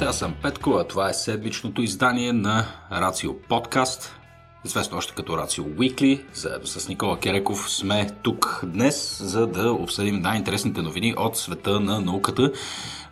Здравейте, 0.00 0.16
аз 0.16 0.18
съм 0.18 0.34
Петко, 0.42 0.70
а 0.70 0.84
това 0.84 1.10
е 1.10 1.14
седмичното 1.14 1.82
издание 1.82 2.32
на 2.32 2.66
Рацио 2.92 3.42
Подкаст, 3.42 4.16
известно 4.64 4.98
още 4.98 5.14
като 5.14 5.38
Рацио 5.38 5.64
Уикли. 5.78 6.24
Заедно 6.34 6.66
с 6.66 6.88
Никола 6.88 7.18
Кереков 7.18 7.70
сме 7.70 8.10
тук 8.22 8.60
днес, 8.64 9.22
за 9.22 9.46
да 9.46 9.72
обсъдим 9.72 10.20
най-интересните 10.20 10.82
новини 10.82 11.14
от 11.16 11.36
света 11.36 11.80
на 11.80 12.00
науката. 12.00 12.52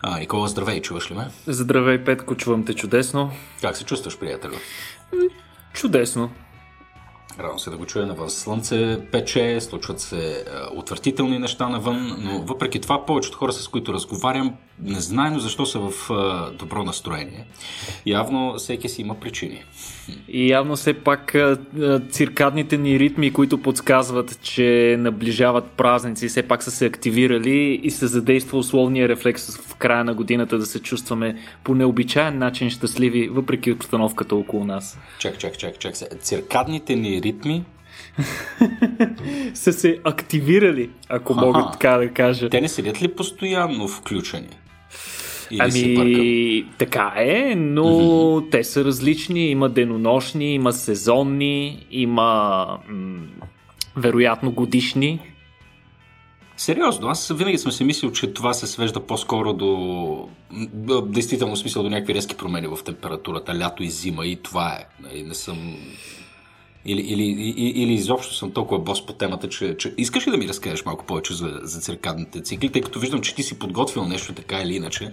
А, 0.01 0.19
Никола, 0.19 0.47
здравей, 0.47 0.81
чуваш 0.81 1.11
ли 1.11 1.15
ме? 1.15 1.27
Здравей, 1.47 2.03
Петко, 2.03 2.35
чувам 2.35 2.65
те 2.65 2.73
чудесно. 2.73 3.31
Как 3.61 3.77
се 3.77 3.85
чувстваш, 3.85 4.19
приятелю? 4.19 4.55
Чудесно. 5.73 6.31
Радвам 7.39 7.59
се 7.59 7.69
да 7.69 7.77
го 7.77 7.85
чуя 7.85 8.05
навън. 8.05 8.29
Слънце 8.29 8.99
пече, 9.11 9.61
случват 9.61 9.99
се 9.99 10.45
а, 10.47 10.69
отвратителни 10.75 11.39
неща 11.39 11.69
навън, 11.69 12.15
но 12.19 12.39
въпреки 12.39 12.81
това 12.81 13.05
повечето 13.05 13.37
хора, 13.37 13.53
с 13.53 13.67
които 13.67 13.93
разговарям, 13.93 14.53
незнайно 14.83 15.39
защо 15.39 15.65
са 15.65 15.79
в 15.79 16.11
а, 16.11 16.51
добро 16.51 16.83
настроение. 16.83 17.45
Явно 18.05 18.53
всеки 18.57 18.89
си 18.89 19.01
има 19.01 19.15
причини. 19.15 19.63
И 20.27 20.49
явно 20.49 20.75
все 20.75 20.93
пак 20.93 21.35
циркадните 22.11 22.77
ни 22.77 22.99
ритми, 22.99 23.33
които 23.33 23.57
подсказват, 23.57 24.41
че 24.41 24.95
наближават 24.99 25.71
празници, 25.71 26.27
все 26.27 26.43
пак 26.43 26.63
са 26.63 26.71
се 26.71 26.85
активирали 26.85 27.79
и 27.83 27.91
се 27.91 28.07
задейства 28.07 28.57
условния 28.57 29.09
рефлекс 29.09 29.57
в 29.57 29.75
края 29.75 30.03
на 30.03 30.13
годината 30.13 30.57
да 30.57 30.65
се 30.65 30.79
чувстваме 30.79 31.37
по 31.63 31.75
необичаен 31.75 32.37
начин 32.37 32.69
щастливи, 32.69 33.29
въпреки 33.29 33.71
обстановката 33.71 34.35
около 34.35 34.65
нас. 34.65 34.99
Чак, 35.19 35.37
чак, 35.37 35.57
чак, 35.57 35.79
чак. 35.79 35.93
Циркадните 36.19 36.95
ни 36.95 37.21
ритми 37.21 37.28
са 39.53 39.73
се 39.73 39.99
активирали, 40.03 40.89
ако 41.09 41.33
Ха-ха. 41.33 41.45
мога 41.45 41.71
така 41.71 41.97
да 41.97 42.09
кажа. 42.09 42.49
Те 42.49 42.61
не 42.61 42.69
седят 42.69 43.01
ли 43.01 43.07
постоянно 43.07 43.87
включени? 43.87 44.47
Или 45.51 45.59
ами, 45.61 46.65
така 46.77 47.13
е, 47.15 47.55
но 47.55 47.83
mm-hmm. 47.83 48.51
те 48.51 48.63
са 48.63 48.85
различни. 48.85 49.49
Има 49.49 49.69
денонощни, 49.69 50.53
има 50.53 50.73
сезонни, 50.73 51.87
има 51.91 52.67
м- 52.89 53.19
вероятно 53.97 54.51
годишни. 54.51 55.19
Сериозно, 56.57 57.07
аз 57.07 57.31
винаги 57.35 57.57
съм 57.57 57.71
си 57.71 57.83
мислил, 57.83 58.11
че 58.11 58.33
това 58.33 58.53
се 58.53 58.67
свежда 58.67 58.99
по-скоро 58.99 59.53
до 59.53 60.29
действително 61.05 61.55
смисъл 61.55 61.83
до 61.83 61.89
някакви 61.89 62.13
резки 62.13 62.37
промени 62.37 62.67
в 62.67 62.77
температурата, 62.85 63.59
лято 63.59 63.83
и 63.83 63.89
зима 63.89 64.25
и 64.25 64.35
това 64.35 64.73
е. 64.73 64.85
Нали, 65.03 65.23
не 65.23 65.33
съм 65.33 65.75
или, 66.85 67.01
или, 67.01 67.23
или, 67.23 67.69
или 67.69 67.93
изобщо 67.93 68.35
съм 68.35 68.51
толкова 68.51 68.79
бос 68.79 69.05
по 69.05 69.13
темата, 69.13 69.49
че, 69.49 69.77
че 69.77 69.93
искаш 69.97 70.27
ли 70.27 70.31
да 70.31 70.37
ми 70.37 70.47
разкажеш 70.47 70.85
малко 70.85 71.05
повече 71.05 71.33
за, 71.33 71.59
за 71.63 71.81
циркадните 71.81 72.41
цикли, 72.41 72.69
тъй 72.69 72.81
като 72.81 72.99
виждам, 72.99 73.21
че 73.21 73.35
ти 73.35 73.43
си 73.43 73.59
подготвил 73.59 74.05
нещо 74.05 74.33
така 74.33 74.61
или 74.61 74.75
иначе. 74.75 75.11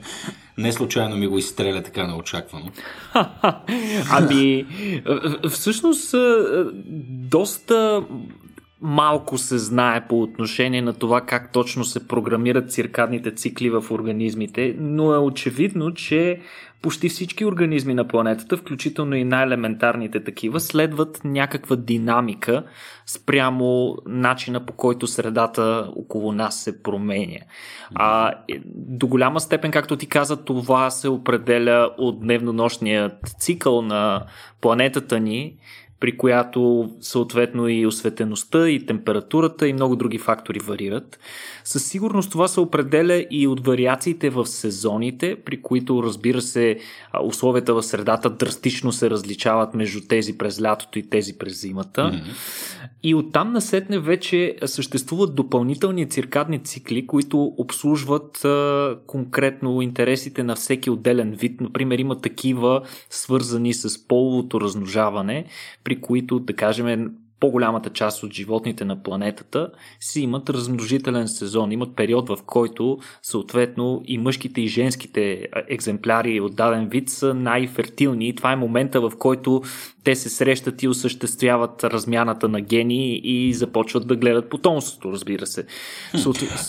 Не 0.58 0.72
случайно 0.72 1.16
ми 1.16 1.26
го 1.26 1.38
изстреля 1.38 1.82
така 1.82 2.06
неочаквано. 2.06 2.70
ами, 4.10 4.66
всъщност, 5.50 6.14
доста 7.08 8.02
малко 8.80 9.38
се 9.38 9.58
знае 9.58 10.08
по 10.08 10.22
отношение 10.22 10.82
на 10.82 10.92
това 10.92 11.20
как 11.20 11.52
точно 11.52 11.84
се 11.84 12.08
програмират 12.08 12.72
циркадните 12.72 13.34
цикли 13.34 13.70
в 13.70 13.84
организмите, 13.90 14.76
но 14.78 15.14
е 15.14 15.18
очевидно, 15.18 15.94
че 15.94 16.40
почти 16.82 17.08
всички 17.08 17.44
организми 17.44 17.94
на 17.94 18.08
планетата, 18.08 18.56
включително 18.56 19.14
и 19.14 19.24
най-елементарните 19.24 20.24
такива, 20.24 20.60
следват 20.60 21.20
някаква 21.24 21.76
динамика 21.76 22.64
спрямо 23.06 23.96
начина 24.06 24.66
по 24.66 24.72
който 24.72 25.06
средата 25.06 25.90
около 25.96 26.32
нас 26.32 26.60
се 26.60 26.82
променя. 26.82 27.38
А, 27.94 28.32
е, 28.48 28.60
до 28.74 29.06
голяма 29.06 29.40
степен, 29.40 29.70
както 29.70 29.96
ти 29.96 30.06
каза, 30.06 30.44
това 30.44 30.90
се 30.90 31.08
определя 31.08 31.90
от 31.98 32.20
дневнонощният 32.20 33.12
цикъл 33.38 33.82
на 33.82 34.26
планетата 34.60 35.20
ни 35.20 35.56
при 36.00 36.16
която 36.16 36.90
съответно 37.00 37.68
и 37.68 37.86
осветеността, 37.86 38.68
и 38.68 38.86
температурата, 38.86 39.68
и 39.68 39.72
много 39.72 39.96
други 39.96 40.18
фактори 40.18 40.58
варират. 40.58 41.18
Със 41.64 41.86
сигурност 41.86 42.30
това 42.30 42.48
се 42.48 42.60
определя 42.60 43.26
и 43.30 43.46
от 43.46 43.66
вариациите 43.66 44.30
в 44.30 44.46
сезоните, 44.46 45.36
при 45.44 45.62
които, 45.62 46.02
разбира 46.02 46.42
се, 46.42 46.78
условията 47.24 47.74
в 47.74 47.82
средата 47.82 48.30
драстично 48.30 48.92
се 48.92 49.10
различават 49.10 49.74
между 49.74 50.00
тези 50.08 50.38
през 50.38 50.62
лятото 50.62 50.98
и 50.98 51.10
тези 51.10 51.38
през 51.38 51.60
зимата. 51.60 52.00
Mm-hmm. 52.00 52.90
И 53.02 53.14
оттам 53.14 53.52
насетне 53.52 53.98
вече 53.98 54.56
съществуват 54.64 55.34
допълнителни 55.34 56.08
циркадни 56.08 56.64
цикли, 56.64 57.06
които 57.06 57.54
обслужват 57.58 58.44
а, 58.44 58.98
конкретно 59.06 59.82
интересите 59.82 60.42
на 60.42 60.54
всеки 60.56 60.90
отделен 60.90 61.32
вид. 61.32 61.60
Например, 61.60 61.98
има 61.98 62.20
такива 62.20 62.82
свързани 63.10 63.74
с 63.74 64.08
половото 64.08 64.60
размножаване, 64.60 65.44
при 65.86 66.00
които, 66.00 66.38
да 66.38 66.52
кажем, 66.52 67.10
по-голямата 67.40 67.90
част 67.90 68.22
от 68.22 68.32
животните 68.32 68.84
на 68.84 69.02
планетата 69.02 69.70
си 70.00 70.20
имат 70.20 70.50
размножителен 70.50 71.28
сезон, 71.28 71.72
имат 71.72 71.96
период 71.96 72.28
в 72.28 72.38
който 72.46 72.98
съответно 73.22 74.02
и 74.04 74.18
мъжките 74.18 74.60
и 74.60 74.68
женските 74.68 75.48
екземпляри 75.68 76.40
от 76.40 76.56
даден 76.56 76.88
вид 76.88 77.08
са 77.08 77.34
най-фертилни 77.34 78.28
и 78.28 78.34
това 78.34 78.52
е 78.52 78.56
момента 78.56 79.00
в 79.00 79.12
който 79.18 79.62
те 80.04 80.14
се 80.14 80.28
срещат 80.28 80.82
и 80.82 80.88
осъществяват 80.88 81.84
размяната 81.84 82.48
на 82.48 82.60
гени 82.60 83.16
и 83.16 83.54
започват 83.54 84.06
да 84.06 84.16
гледат 84.16 84.48
потомството, 84.50 85.12
разбира 85.12 85.46
се. 85.46 85.66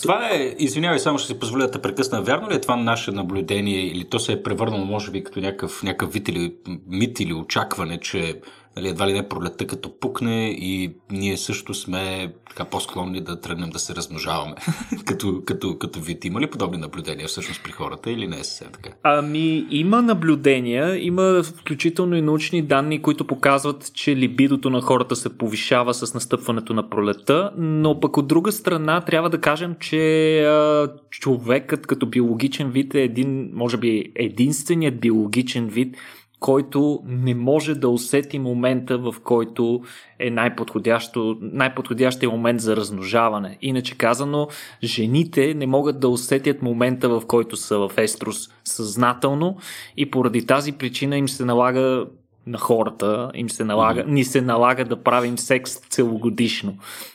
Това 0.02 0.30
е, 0.32 0.54
извинявай, 0.58 0.98
само 0.98 1.18
ще 1.18 1.26
си 1.26 1.38
позволя 1.38 1.66
да 1.66 1.82
прекъсна. 1.82 2.22
Вярно 2.22 2.50
ли 2.50 2.54
е 2.54 2.60
това 2.60 2.76
наше 2.76 3.10
наблюдение 3.10 3.86
или 3.86 4.04
то 4.04 4.18
се 4.18 4.32
е 4.32 4.42
превърнало, 4.42 4.84
може 4.84 5.10
би, 5.10 5.24
като 5.24 5.40
някакъв, 5.40 5.82
някакъв 5.82 6.12
вид 6.12 6.28
или 6.28 6.54
мит 6.86 7.20
или 7.20 7.34
очакване, 7.34 8.00
че 8.00 8.40
нали, 8.78 8.88
едва 8.88 9.06
ли 9.06 9.12
не 9.12 9.28
пролетта 9.28 9.66
като 9.66 9.98
пукне 10.00 10.48
и 10.48 10.92
ние 11.10 11.36
също 11.36 11.74
сме 11.74 12.32
така 12.48 12.64
по-склонни 12.64 13.20
да 13.20 13.40
тръгнем 13.40 13.70
да 13.70 13.78
се 13.78 13.94
размножаваме 13.94 14.54
като, 15.06 15.42
като, 15.44 15.78
като 15.78 16.00
вид. 16.00 16.24
Има 16.24 16.40
ли 16.40 16.46
подобни 16.46 16.78
наблюдения 16.78 17.28
всъщност 17.28 17.62
при 17.64 17.72
хората 17.72 18.10
или 18.10 18.28
не 18.28 18.40
е 18.40 18.44
съвсем 18.44 18.68
така? 18.72 18.90
Ами 19.02 19.66
има 19.70 20.02
наблюдения, 20.02 21.06
има 21.06 21.42
включително 21.42 22.16
и 22.16 22.22
научни 22.22 22.62
данни, 22.62 23.02
които 23.02 23.26
показват, 23.26 23.94
че 23.94 24.16
либидото 24.16 24.70
на 24.70 24.80
хората 24.80 25.16
се 25.16 25.38
повишава 25.38 25.94
с 25.94 26.14
настъпването 26.14 26.74
на 26.74 26.90
пролета, 26.90 27.50
но 27.58 28.00
пък 28.00 28.16
от 28.16 28.28
друга 28.28 28.52
страна 28.52 29.00
трябва 29.00 29.30
да 29.30 29.40
кажем, 29.40 29.76
че 29.80 30.40
а, 30.42 30.88
човекът 31.10 31.86
като 31.86 32.06
биологичен 32.06 32.70
вид 32.70 32.94
е 32.94 33.02
един, 33.02 33.50
може 33.54 33.76
би 33.76 34.12
единственият 34.14 35.00
биологичен 35.00 35.68
вид, 35.68 35.96
който 36.40 37.00
не 37.04 37.34
може 37.34 37.74
да 37.74 37.88
усети 37.88 38.38
момента, 38.38 38.98
в 38.98 39.14
който 39.24 39.82
е 40.18 40.30
най-подходящо, 40.30 41.38
най-подходящия 41.40 42.30
момент 42.30 42.60
за 42.60 42.76
размножаване. 42.76 43.58
Иначе 43.62 43.98
казано, 43.98 44.48
жените 44.82 45.54
не 45.54 45.66
могат 45.66 46.00
да 46.00 46.08
усетят 46.08 46.62
момента, 46.62 47.08
в 47.08 47.22
който 47.26 47.56
са 47.56 47.78
в 47.78 47.90
еструс 47.96 48.48
съзнателно 48.64 49.56
и 49.96 50.10
поради 50.10 50.46
тази 50.46 50.72
причина 50.72 51.16
им 51.16 51.28
се 51.28 51.44
налага 51.44 52.06
на 52.48 52.58
хората, 52.58 53.30
им 53.34 53.50
се 53.50 53.64
налага, 53.64 54.00
mm-hmm. 54.00 54.10
ни 54.10 54.24
се 54.24 54.40
налага 54.40 54.84
да 54.84 55.02
правим 55.02 55.38
секс 55.38 55.80
целогодишно. 55.80 56.74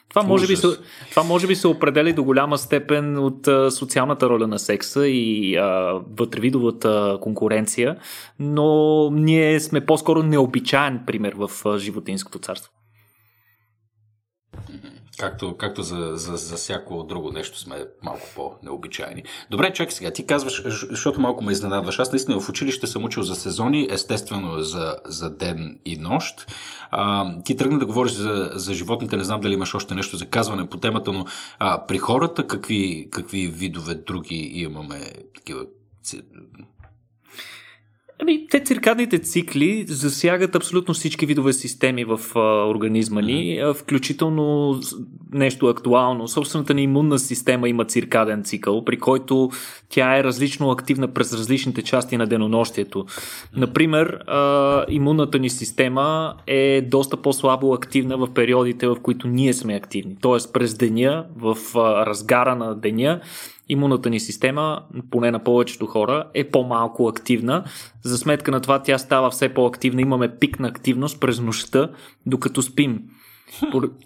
Това 0.10 0.24
може, 0.24 0.48
би 0.48 0.56
се, 0.56 0.68
това 1.10 1.24
може 1.24 1.48
би 1.48 1.56
се 1.56 1.68
определя 1.68 2.14
до 2.14 2.24
голяма 2.24 2.58
степен 2.58 3.18
от 3.18 3.48
а, 3.48 3.72
социалната 3.72 4.30
роля 4.30 4.48
на 4.48 4.60
секса 4.60 5.08
и 5.08 5.56
а, 5.56 6.00
вътревидовата 6.18 7.18
конкуренция, 7.22 7.96
но 8.40 9.10
ние 9.12 9.60
сме 9.60 9.86
по-скоро 9.86 10.24
необичаен 10.24 11.00
пример 11.08 11.34
в 11.38 11.52
а, 11.66 11.78
животинското 11.78 12.40
царство. 12.40 12.72
Както, 15.18 15.58
както 15.58 15.84
за, 15.84 16.12
за, 16.14 16.38
за 16.38 16.56
всяко 16.56 17.04
друго 17.04 17.32
нещо 17.32 17.60
сме 17.60 17.86
малко 18.04 18.28
по-необичайни. 18.36 19.24
Добре, 19.50 19.74
чакай 19.74 19.92
сега. 19.92 20.12
Ти 20.12 20.26
казваш, 20.26 20.64
защото 20.90 21.22
малко 21.22 21.44
ме 21.44 21.52
изненадваш. 21.52 22.00
Аз 22.00 22.12
наистина 22.12 22.40
в 22.40 22.50
училище 22.50 22.88
съм 22.88 23.04
учил 23.04 23.24
за 23.24 23.36
сезони, 23.36 23.88
естествено 23.92 24.62
за, 24.62 24.96
за 25.06 25.30
ден 25.30 25.80
и 25.86 25.98
нощ. 25.98 26.52
А, 26.92 27.34
ти 27.44 27.58
тръгна 27.58 27.80
да 27.80 27.86
говориш 27.86 28.12
за, 28.12 28.52
за 28.54 28.74
животните, 28.74 29.18
не 29.18 29.24
знам 29.24 29.42
дали 29.42 29.54
имаш 29.54 29.76
още 29.76 29.96
нещо 29.96 30.18
за 30.18 30.26
казване 30.26 30.70
по 30.70 30.78
темата, 30.78 31.12
но 31.12 31.26
а, 31.60 31.88
при 31.88 31.98
хората 31.98 32.48
какви, 32.48 33.08
какви 33.12 33.48
видове 33.48 33.96
други 33.96 34.52
имаме 34.54 35.00
такива 35.36 35.66
Ами, 38.22 38.48
те 38.48 38.60
циркадните 38.60 39.20
цикли 39.20 39.86
засягат 39.88 40.56
абсолютно 40.56 40.94
всички 40.94 41.26
видове 41.26 41.54
системи 41.54 42.06
в 42.06 42.20
а, 42.36 42.40
организма 42.70 43.22
ни, 43.22 43.60
а, 43.60 43.74
включително 43.74 44.80
нещо 45.34 45.68
актуално. 45.68 46.28
Собствената 46.28 46.74
ни 46.74 46.84
имунна 46.84 47.20
система 47.20 47.70
има 47.70 47.86
циркаден 47.86 48.44
цикъл, 48.44 48.86
при 48.86 48.98
който 48.98 49.50
тя 49.90 50.18
е 50.18 50.24
различно 50.24 50.72
активна 50.72 51.08
през 51.08 51.34
различните 51.34 51.82
части 51.82 52.18
на 52.18 52.28
денонощието. 52.28 53.06
Например, 53.56 54.06
а, 54.28 54.86
имунната 54.90 55.40
ни 55.40 55.50
система 55.50 56.36
е 56.48 56.82
доста 56.82 57.18
по-слабо 57.18 57.74
активна 57.74 58.18
в 58.18 58.34
периодите, 58.34 58.88
в 58.88 58.98
които 59.02 59.28
ние 59.28 59.54
сме 59.54 59.76
активни. 59.76 60.18
Тоест 60.22 60.54
през 60.54 60.78
деня, 60.78 61.26
в 61.36 61.58
а, 61.76 62.06
разгара 62.06 62.56
на 62.56 62.76
деня, 62.76 63.22
имунната 63.70 64.10
ни 64.10 64.20
система, 64.20 64.84
поне 65.12 65.32
на 65.32 65.40
повечето 65.40 65.86
хора, 65.86 66.28
е 66.34 66.44
по-малко 66.44 67.08
активна. 67.08 67.64
За 68.04 68.18
сметка 68.18 68.52
на 68.52 68.62
това 68.62 68.84
тя 68.84 68.98
става 68.98 69.30
все 69.30 69.50
по-активна. 69.50 70.02
Имаме 70.02 70.36
пик 70.36 70.60
на 70.60 70.68
активност 70.68 71.20
през 71.20 71.40
нощта, 71.40 71.90
докато 72.26 72.62
спим. 72.62 73.00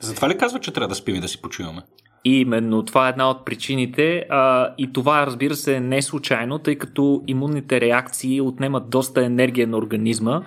Затова 0.01 0.29
ли 0.29 0.37
казва, 0.37 0.59
че 0.59 0.71
трябва 0.71 0.87
да 0.87 0.95
спим 0.95 1.15
и 1.15 1.19
да 1.19 1.27
си 1.27 1.41
почиваме? 1.41 1.81
Именно 2.25 2.83
това 2.83 3.07
е 3.07 3.09
една 3.09 3.29
от 3.29 3.45
причините 3.45 4.25
а, 4.29 4.73
и 4.77 4.93
това 4.93 5.25
разбира 5.25 5.55
се 5.55 5.75
е 5.75 5.79
не 5.79 6.01
случайно, 6.01 6.59
тъй 6.59 6.75
като 6.75 7.23
имунните 7.27 7.81
реакции 7.81 8.41
отнемат 8.41 8.89
доста 8.89 9.25
енергия 9.25 9.67
на 9.67 9.77
организма 9.77 10.41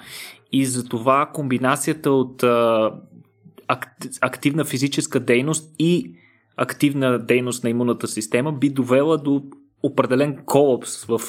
и 0.52 0.66
затова 0.66 1.30
комбинацията 1.34 2.10
от 2.10 2.42
а, 2.42 2.90
активна 4.20 4.64
физическа 4.64 5.20
дейност 5.20 5.74
и 5.78 6.14
активна 6.60 7.18
дейност 7.18 7.64
на 7.64 7.70
имунната 7.70 8.08
система 8.08 8.52
би 8.52 8.68
довела 8.68 9.16
до 9.16 9.42
определен 9.82 10.36
колапс 10.46 11.04
в 11.04 11.20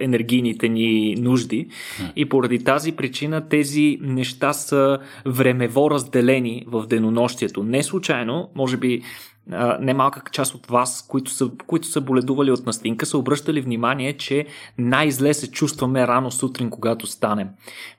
енергийните 0.00 0.68
ни 0.68 1.14
нужди 1.18 1.68
и 2.16 2.28
поради 2.28 2.64
тази 2.64 2.92
причина 2.92 3.48
тези 3.48 3.98
неща 4.00 4.52
са 4.52 4.98
времево 5.26 5.90
разделени 5.90 6.64
в 6.66 6.86
денонощието. 6.86 7.62
Не 7.62 7.82
случайно, 7.82 8.50
може 8.54 8.76
би 8.76 9.02
немалка 9.80 10.22
част 10.32 10.54
от 10.54 10.66
вас, 10.66 11.06
които 11.08 11.30
са, 11.30 11.50
които 11.66 11.86
са 11.86 12.00
боледували 12.00 12.50
от 12.50 12.66
настинка, 12.66 13.06
са 13.06 13.18
обръщали 13.18 13.60
внимание, 13.60 14.12
че 14.12 14.46
най-зле 14.78 15.34
се 15.34 15.50
чувстваме 15.50 16.06
рано 16.06 16.30
сутрин, 16.30 16.70
когато 16.70 17.06
станем. 17.06 17.48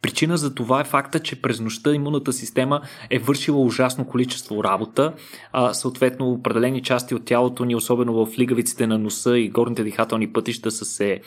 Причина 0.02 0.38
за 0.38 0.56
това 0.56 0.82
е 0.82 0.84
факта, 0.84 1.20
че 1.20 1.42
през 1.42 1.60
нощта 1.60 1.94
имунната 1.94 2.34
система 2.34 2.82
е 3.10 3.20
вършила 3.20 3.62
ужасно 3.62 4.06
количество 4.06 4.64
работа, 4.64 5.14
а, 5.52 5.74
съответно 5.74 6.32
определени 6.32 6.82
части 6.82 7.16
от 7.16 7.26
тялото 7.26 7.66
ни, 7.66 7.76
особено 7.76 8.26
в 8.26 8.40
лигавиците 8.40 8.88
на 8.88 8.98
носа 8.98 9.38
и 9.38 9.50
горните 9.50 9.84
дихателни 9.84 10.34
пътища 10.34 10.72
са 10.72 10.86
се 10.86 11.22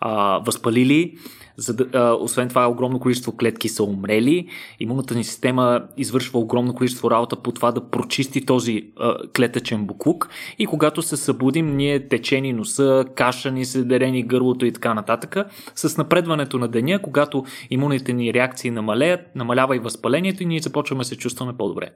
а, 0.00 0.38
възпалили, 0.38 1.18
за 1.56 1.74
да, 1.74 1.86
а, 1.92 2.12
освен 2.12 2.48
това, 2.48 2.68
огромно 2.68 3.00
количество 3.00 3.36
клетки 3.36 3.68
са 3.68 3.84
умрели. 3.84 4.48
Имунната 4.80 5.14
ни 5.14 5.24
система 5.24 5.82
извършва 5.96 6.38
огромно 6.38 6.74
количество 6.74 7.10
работа 7.10 7.36
по 7.36 7.52
това 7.52 7.72
да 7.72 7.90
прочисти 7.90 8.46
този 8.46 8.90
а, 8.96 9.16
клетъчен 9.36 9.86
буклук. 9.86 10.28
И 10.58 10.66
когато 10.66 11.02
се 11.02 11.16
събудим, 11.16 11.76
ние 11.76 12.08
течени 12.08 12.52
носа, 12.52 13.04
кашани 13.14 13.64
се, 13.64 13.84
дерени 13.84 14.22
гърлото 14.22 14.66
и 14.66 14.72
така 14.72 14.94
нататък. 14.94 15.36
С 15.74 15.96
напредването 15.96 16.58
на 16.58 16.68
деня, 16.68 16.98
когато 17.02 17.44
имунните 17.70 18.12
ни 18.12 18.34
реакции 18.34 18.70
намалеят, 18.70 19.20
намалява 19.34 19.76
и 19.76 19.78
възпалението 19.78 20.42
и 20.42 20.46
ние 20.46 20.60
започваме 20.60 21.00
да 21.00 21.04
се 21.04 21.16
чувстваме 21.16 21.52
по-добре. 21.52 21.90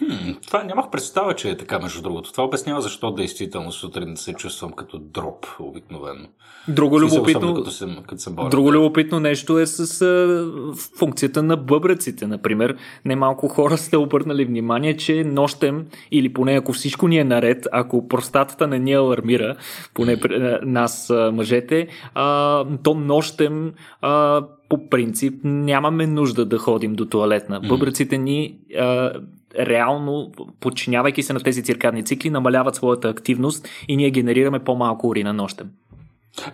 Хм, 0.00 0.32
това 0.46 0.64
нямах 0.64 0.90
представа, 0.90 1.34
че 1.34 1.50
е 1.50 1.56
така, 1.56 1.78
между 1.78 2.02
другото. 2.02 2.32
Това 2.32 2.44
обяснява 2.44 2.80
защо 2.80 3.10
действително 3.10 3.72
сутрин 3.72 4.16
се 4.16 4.32
чувствам 4.32 4.72
като 4.72 4.98
дроп 4.98 5.46
обикновено. 5.58 6.26
Друго 6.68 7.00
любопитно, 7.00 7.54
като 7.54 7.70
съм, 7.70 7.96
като 8.06 8.22
съм 8.22 8.36
друго 8.50 8.72
любопитно 8.72 9.20
нещо 9.20 9.58
е 9.58 9.66
с 9.66 10.02
а, 10.02 10.76
функцията 10.98 11.42
на 11.42 11.56
бъбреците. 11.56 12.26
Например, 12.26 12.76
немалко 13.04 13.48
хора 13.48 13.78
сте 13.78 13.96
обърнали 13.96 14.44
внимание, 14.44 14.96
че 14.96 15.24
нощем, 15.24 15.86
или 16.10 16.32
поне 16.32 16.52
ако 16.52 16.72
всичко 16.72 17.08
ни 17.08 17.18
е 17.18 17.24
наред, 17.24 17.66
ако 17.72 18.08
простатата 18.08 18.66
не 18.66 18.78
ни 18.78 18.92
алармира, 18.92 19.56
поне 19.94 20.16
mm. 20.16 20.64
нас 20.64 21.12
мъжете, 21.32 21.88
а, 22.14 22.64
то 22.82 22.94
нощем 22.94 23.72
а, 24.00 24.42
по 24.68 24.88
принцип 24.88 25.34
нямаме 25.44 26.06
нужда 26.06 26.44
да 26.44 26.58
ходим 26.58 26.94
до 26.94 27.04
туалетна. 27.04 27.60
Бъбреците 27.60 28.18
ни 28.18 28.58
а, 28.78 29.12
реално, 29.58 30.32
подчинявайки 30.60 31.22
се 31.22 31.32
на 31.32 31.40
тези 31.40 31.62
циркадни 31.62 32.04
цикли, 32.04 32.30
намаляват 32.30 32.74
своята 32.74 33.08
активност 33.08 33.68
и 33.88 33.96
ние 33.96 34.10
генерираме 34.10 34.58
по-малко 34.58 35.08
урина 35.08 35.32
нощем. 35.32 35.70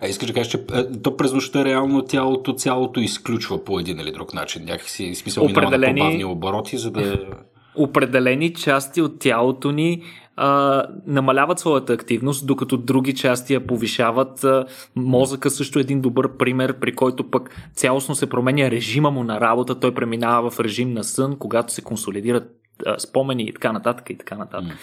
А 0.01 0.07
искаш 0.07 0.27
да 0.27 0.33
кажеш, 0.33 0.51
че 0.51 0.57
е, 0.73 1.01
то 1.03 1.17
през 1.17 1.33
нощта 1.33 1.65
реално 1.65 2.01
тялото 2.01 2.53
цялото 2.53 2.99
изключва 2.99 3.63
по 3.63 3.79
един 3.79 3.99
или 3.99 4.11
друг 4.11 4.33
начин. 4.33 4.65
Някакси 4.65 5.15
смисъл 5.15 5.43
Определени... 5.43 5.93
минава 5.93 5.93
на 5.93 5.95
по-бавни 5.95 6.25
обороти, 6.25 6.77
за 6.77 6.91
да... 6.91 7.19
Определени 7.75 8.53
части 8.53 9.01
от 9.01 9.19
тялото 9.19 9.71
ни 9.71 10.03
а, 10.35 10.83
намаляват 11.07 11.59
своята 11.59 11.93
активност, 11.93 12.47
докато 12.47 12.77
други 12.77 13.15
части 13.15 13.53
я 13.53 13.67
повишават. 13.67 14.43
А, 14.43 14.65
мозъка 14.95 15.49
също 15.49 15.79
е 15.79 15.81
един 15.81 16.01
добър 16.01 16.37
пример, 16.37 16.79
при 16.79 16.95
който 16.95 17.29
пък 17.29 17.69
цялостно 17.73 18.15
се 18.15 18.29
променя 18.29 18.71
режима 18.71 19.11
му 19.11 19.23
на 19.23 19.41
работа. 19.41 19.79
Той 19.79 19.93
преминава 19.93 20.49
в 20.49 20.59
режим 20.59 20.93
на 20.93 21.03
сън, 21.03 21.35
когато 21.39 21.73
се 21.73 21.81
консолидират 21.81 22.57
спомени 22.97 23.43
и 23.43 23.53
така 23.53 23.71
нататък 23.71 24.09
и 24.09 24.17
така 24.17 24.37
нататък. 24.37 24.77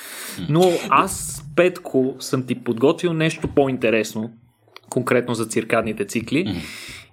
Но 0.49 0.63
аз, 0.91 1.45
Петко, 1.57 2.17
съм 2.19 2.47
ти 2.47 2.55
подготвил 2.65 3.13
нещо 3.13 3.49
по-интересно, 3.49 4.31
конкретно 4.91 5.35
за 5.35 5.47
циркадните 5.47 6.05
цикли. 6.05 6.63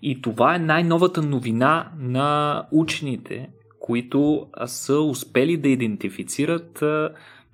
И 0.02 0.22
това 0.22 0.56
е 0.56 0.60
най-новата 0.60 1.22
новина 1.22 1.92
на 2.00 2.64
учените, 2.72 3.50
които 3.80 4.48
са 4.66 5.00
успели 5.00 5.58
да 5.58 5.70
идентифицират 5.70 6.84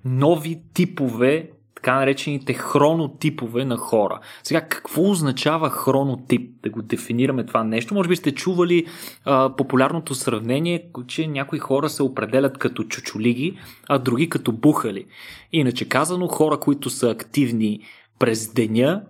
нови 0.04 0.60
типове 0.74 1.50
така 1.78 1.94
наречените 1.94 2.54
хронотипове 2.54 3.64
на 3.64 3.76
хора. 3.76 4.20
Сега, 4.42 4.60
какво 4.60 5.10
означава 5.10 5.70
хронотип? 5.70 6.50
Да 6.62 6.70
го 6.70 6.82
дефинираме 6.82 7.46
това 7.46 7.64
нещо. 7.64 7.94
Може 7.94 8.08
би 8.08 8.16
сте 8.16 8.32
чували 8.32 8.86
а, 9.24 9.56
популярното 9.56 10.14
сравнение, 10.14 10.84
че 11.06 11.26
някои 11.26 11.58
хора 11.58 11.88
се 11.88 12.02
определят 12.02 12.58
като 12.58 12.84
чучулиги, 12.84 13.58
а 13.88 13.98
други 13.98 14.28
като 14.28 14.52
бухали. 14.52 15.06
Иначе 15.52 15.88
казано, 15.88 16.28
хора, 16.28 16.60
които 16.60 16.90
са 16.90 17.10
активни 17.10 17.80
през 18.18 18.52
деня 18.52 19.02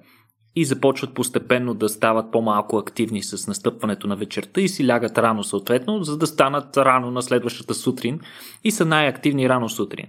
и 0.56 0.64
започват 0.64 1.14
постепенно 1.14 1.74
да 1.74 1.88
стават 1.88 2.32
по-малко 2.32 2.78
активни 2.78 3.22
с 3.22 3.46
настъпването 3.46 4.06
на 4.06 4.16
вечерта 4.16 4.60
и 4.60 4.68
си 4.68 4.88
лягат 4.88 5.18
рано 5.18 5.44
съответно, 5.44 6.02
за 6.02 6.18
да 6.18 6.26
станат 6.26 6.76
рано 6.76 7.10
на 7.10 7.22
следващата 7.22 7.74
сутрин 7.74 8.20
и 8.64 8.70
са 8.70 8.84
най-активни 8.84 9.48
рано 9.48 9.68
сутрин. 9.68 10.06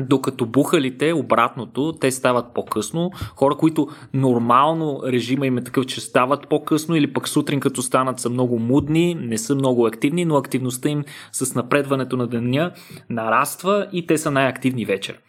Докато 0.00 0.46
бухалите, 0.46 1.12
обратното, 1.12 1.92
те 2.00 2.10
стават 2.10 2.54
по-късно. 2.54 3.10
Хора, 3.36 3.54
които 3.54 3.88
нормално 4.14 5.00
режима 5.06 5.46
им 5.46 5.58
е 5.58 5.64
такъв, 5.64 5.86
че 5.86 6.00
стават 6.00 6.48
по-късно 6.48 6.96
или 6.96 7.12
пък 7.12 7.28
сутрин 7.28 7.60
като 7.60 7.82
станат 7.82 8.20
са 8.20 8.30
много 8.30 8.58
мудни, 8.58 9.14
не 9.14 9.38
са 9.38 9.54
много 9.54 9.86
активни, 9.86 10.24
но 10.24 10.36
активността 10.36 10.88
им 10.88 11.04
с 11.32 11.54
напредването 11.54 12.16
на 12.16 12.26
деня 12.26 12.72
нараства 13.10 13.86
и 13.92 14.06
те 14.06 14.18
са 14.18 14.30
най-активни 14.30 14.84
вечер. 14.84 15.20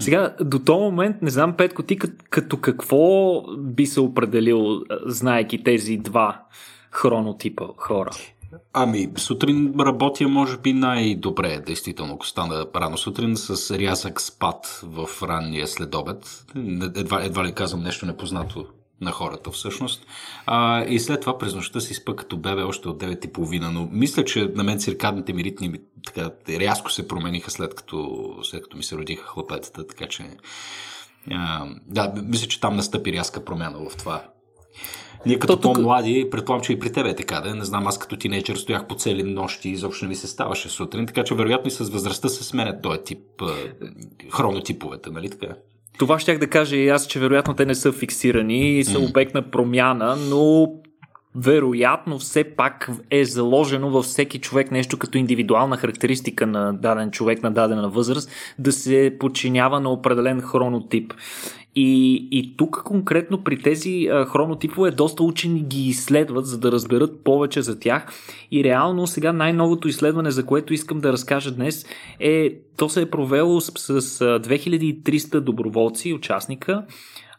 Сега, 0.00 0.34
до 0.40 0.58
този 0.58 0.80
момент, 0.80 1.22
не 1.22 1.30
знам, 1.30 1.52
Петко, 1.52 1.82
ти 1.82 1.98
като, 2.30 2.56
какво 2.56 3.42
би 3.58 3.86
се 3.86 4.00
определил, 4.00 4.82
знаеки 5.06 5.64
тези 5.64 5.96
два 5.96 6.40
хронотипа 6.90 7.64
хора? 7.76 8.10
Ами, 8.72 9.08
сутрин 9.16 9.74
работя, 9.80 10.28
може 10.28 10.58
би, 10.58 10.72
най-добре, 10.72 11.60
действително, 11.66 12.14
ако 12.14 12.26
стана 12.26 12.66
рано 12.76 12.98
сутрин, 12.98 13.36
с 13.36 13.78
рязък 13.78 14.20
спад 14.20 14.80
в 14.82 15.08
ранния 15.22 15.66
следобед. 15.66 16.44
Едва, 16.96 17.24
едва 17.24 17.44
ли 17.44 17.52
казвам 17.52 17.82
нещо 17.82 18.06
непознато 18.06 18.66
на 19.00 19.10
хората 19.10 19.50
всъщност. 19.50 20.06
А, 20.46 20.84
и 20.84 21.00
след 21.00 21.20
това 21.20 21.38
през 21.38 21.54
нощта 21.54 21.80
си 21.80 21.94
спа 21.94 22.16
като 22.16 22.36
бебе 22.36 22.62
още 22.62 22.88
от 22.88 23.02
9.30, 23.02 23.70
но 23.70 23.88
мисля, 23.92 24.24
че 24.24 24.52
на 24.54 24.64
мен 24.64 24.80
циркадните 24.80 25.32
ми 25.32 25.44
ритми 25.44 25.80
така, 26.06 26.30
рязко 26.48 26.92
се 26.92 27.08
промениха 27.08 27.50
след 27.50 27.74
като, 27.74 28.28
след 28.42 28.62
като 28.62 28.76
ми 28.76 28.82
се 28.82 28.96
родиха 28.96 29.26
хлапетата, 29.26 29.86
така 29.86 30.06
че 30.06 30.36
а, 31.30 31.66
да, 31.86 32.12
мисля, 32.24 32.48
че 32.48 32.60
там 32.60 32.76
настъпи 32.76 33.12
рязка 33.12 33.44
промяна 33.44 33.78
в 33.90 33.96
това 33.96 34.22
ние 35.28 35.38
като 35.38 35.56
То, 35.56 35.72
по-млади, 35.72 36.28
предполагам, 36.30 36.64
че 36.64 36.72
и 36.72 36.78
при 36.78 36.92
тебе 36.92 37.08
е 37.08 37.16
така, 37.16 37.40
да 37.40 37.54
не 37.54 37.64
знам, 37.64 37.86
аз 37.86 37.98
като 37.98 38.16
тинейджър 38.16 38.56
стоях 38.56 38.86
по 38.86 38.94
цели 38.94 39.22
нощи 39.22 39.68
и 39.68 39.72
изобщо 39.72 40.04
не 40.04 40.08
ми 40.08 40.14
се 40.14 40.26
ставаше 40.26 40.68
сутрин, 40.68 41.06
така 41.06 41.24
че 41.24 41.34
вероятно 41.34 41.68
и 41.68 41.70
с 41.70 41.78
възрастта 41.90 42.28
се 42.28 42.44
сменят 42.44 42.82
този 42.82 42.98
тип 43.04 43.42
хронотиповете, 44.32 45.10
нали 45.10 45.30
така? 45.30 45.54
Това 45.98 46.18
щях 46.18 46.38
да 46.38 46.46
кажа 46.46 46.76
и 46.76 46.88
аз, 46.88 47.06
че 47.06 47.20
вероятно 47.20 47.54
те 47.54 47.66
не 47.66 47.74
са 47.74 47.92
фиксирани 47.92 48.78
и 48.78 48.84
са 48.84 48.98
обект 48.98 49.34
на 49.34 49.50
промяна, 49.50 50.16
но 50.16 50.72
вероятно 51.34 52.18
все 52.18 52.44
пак 52.44 52.90
е 53.10 53.24
заложено 53.24 53.90
във 53.90 54.04
всеки 54.04 54.38
човек 54.38 54.70
нещо 54.70 54.98
като 54.98 55.18
индивидуална 55.18 55.76
характеристика 55.76 56.46
на 56.46 56.72
даден 56.72 57.10
човек 57.10 57.42
на 57.42 57.50
дадена 57.50 57.88
възраст 57.88 58.30
да 58.58 58.72
се 58.72 59.16
подчинява 59.20 59.80
на 59.80 59.90
определен 59.90 60.40
хронотип. 60.40 61.14
И, 61.80 62.28
и 62.30 62.56
тук 62.56 62.82
конкретно 62.84 63.44
при 63.44 63.62
тези 63.62 64.08
а, 64.12 64.24
хронотипове 64.24 64.90
доста 64.90 65.22
учени 65.22 65.60
ги 65.60 65.88
изследват, 65.88 66.46
за 66.46 66.58
да 66.58 66.72
разберат 66.72 67.24
повече 67.24 67.62
за 67.62 67.78
тях. 67.80 68.06
И 68.50 68.64
реално 68.64 69.06
сега 69.06 69.32
най-новото 69.32 69.88
изследване, 69.88 70.30
за 70.30 70.46
което 70.46 70.74
искам 70.74 71.00
да 71.00 71.12
разкажа 71.12 71.50
днес, 71.50 71.86
е 72.20 72.54
то 72.76 72.88
се 72.88 73.02
е 73.02 73.10
провело 73.10 73.60
с, 73.60 74.00
с 74.00 74.20
2300 74.20 75.40
доброволци, 75.40 76.14
участника, 76.14 76.84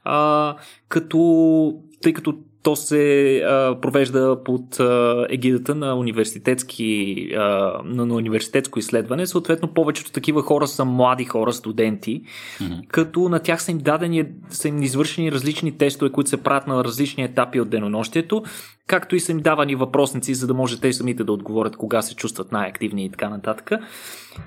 а, 0.03 0.55
като 0.89 1.74
тъй 2.01 2.13
като 2.13 2.38
то 2.69 2.75
се 2.75 3.38
а, 3.38 3.81
провежда 3.81 4.38
под 4.45 4.79
а, 4.79 5.25
егидата 5.29 5.75
на, 5.75 5.95
университетски, 5.95 7.15
а, 7.38 7.39
на, 7.85 8.05
на 8.05 8.15
университетско 8.15 8.79
изследване. 8.79 9.27
Съответно, 9.27 9.73
повечето 9.73 10.11
такива 10.11 10.41
хора 10.41 10.67
са 10.67 10.85
млади 10.85 11.25
хора, 11.25 11.53
студенти, 11.53 12.21
mm-hmm. 12.21 12.88
като 12.88 13.29
на 13.29 13.39
тях 13.39 13.63
са 13.63 13.71
им 13.71 13.77
дадени, 13.77 14.25
са 14.49 14.67
им 14.67 14.83
извършени 14.83 15.31
различни 15.31 15.77
тестове, 15.77 16.11
които 16.11 16.29
се 16.29 16.43
правят 16.43 16.67
на 16.67 16.83
различни 16.83 17.23
етапи 17.23 17.59
от 17.59 17.69
денонощието, 17.69 18.43
както 18.88 19.15
и 19.15 19.19
са 19.19 19.31
им 19.31 19.39
давани 19.39 19.75
въпросници, 19.75 20.33
за 20.33 20.47
да 20.47 20.53
може 20.53 20.81
те 20.81 20.93
самите 20.93 21.23
да 21.23 21.31
отговорят 21.31 21.77
кога 21.77 22.01
се 22.01 22.15
чувстват 22.15 22.51
най-активни 22.51 23.05
и 23.05 23.09
така 23.09 23.29
нататък. 23.29 23.71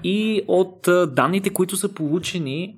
И 0.04 0.42
от 0.48 0.88
а, 0.88 1.06
данните, 1.06 1.50
които 1.50 1.76
са 1.76 1.94
получени, 1.94 2.76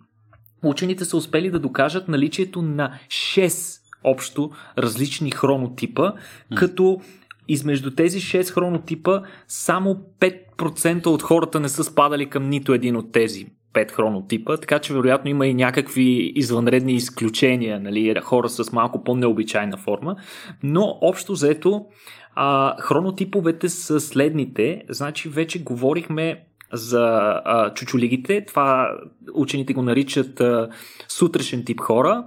учените 0.63 1.05
са 1.05 1.17
успели 1.17 1.51
да 1.51 1.59
докажат 1.59 2.09
наличието 2.09 2.63
на 2.63 2.99
6 3.09 3.84
общо 4.05 4.51
различни 4.79 5.31
хронотипа, 5.31 6.13
mm. 6.13 6.57
като 6.57 7.01
измежду 7.49 7.91
тези 7.91 8.21
6 8.21 8.51
хронотипа 8.51 9.23
само 9.49 10.01
5% 10.21 11.07
от 11.07 11.23
хората 11.23 11.61
не 11.61 11.69
са 11.69 11.85
спадали 11.85 12.31
към 12.31 12.49
нито 12.49 12.73
един 12.75 12.97
от 12.97 13.13
тези 13.13 13.47
5 13.75 13.91
хронотипа, 13.91 14.57
така 14.57 14.79
че 14.79 14.95
вероятно 14.95 15.31
има 15.31 15.47
и 15.47 15.55
някакви 15.55 16.33
извънредни 16.35 16.93
изключения, 16.93 17.81
нали, 17.81 18.15
хора 18.23 18.49
с 18.49 18.73
малко 18.73 19.05
по-необичайна 19.05 19.77
форма, 19.77 20.17
но 20.63 20.99
общо 21.01 21.33
взето 21.33 21.87
а, 22.35 22.77
хронотиповете 22.81 23.69
са 23.69 24.01
следните, 24.01 24.83
значи 24.89 25.29
вече 25.29 25.63
говорихме 25.63 26.45
за 26.73 27.03
а, 27.45 27.75
чучулигите, 27.75 28.45
това 28.45 28.91
учените 29.35 29.73
го 29.73 29.83
наричат 29.83 30.41
а, 30.41 30.69
сутрешен 31.09 31.65
тип 31.65 31.81
хора, 31.81 32.25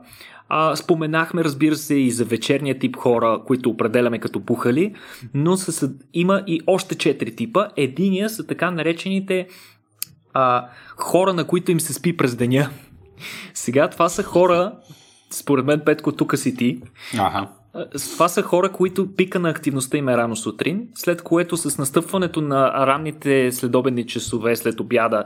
а, 0.49 0.75
споменахме, 0.75 1.43
разбира 1.43 1.75
се, 1.75 1.95
и 1.95 2.11
за 2.11 2.25
вечерния 2.25 2.79
тип 2.79 2.95
хора, 2.95 3.41
които 3.47 3.69
определяме 3.69 4.19
като 4.19 4.45
пухали, 4.45 4.95
но 5.33 5.57
с, 5.57 5.91
има 6.13 6.43
и 6.47 6.61
още 6.67 6.95
четири 6.95 7.35
типа. 7.35 7.67
Единия 7.75 8.29
са 8.29 8.47
така 8.47 8.71
наречените 8.71 9.47
а, 10.33 10.67
хора, 10.97 11.33
на 11.33 11.43
които 11.43 11.71
им 11.71 11.79
се 11.79 11.93
спи 11.93 12.17
през 12.17 12.35
деня. 12.35 12.69
Сега 13.53 13.89
това 13.89 14.09
са 14.09 14.23
хора, 14.23 14.73
според 15.31 15.65
мен, 15.65 15.81
Петко, 15.85 16.11
тук 16.11 16.37
си 16.37 16.55
ти. 16.55 16.81
Ага. 17.19 17.47
Това 17.91 18.27
са 18.27 18.41
хора, 18.41 18.71
които 18.71 19.15
пика 19.15 19.39
на 19.39 19.49
активността 19.49 19.97
им 19.97 20.09
е 20.09 20.17
рано 20.17 20.35
сутрин, 20.35 20.87
след 20.95 21.21
което 21.21 21.57
с 21.57 21.77
настъпването 21.77 22.41
на 22.41 22.87
ранните 22.87 23.51
следобедни 23.51 24.07
часове 24.07 24.55
след 24.55 24.79
обяда 24.79 25.23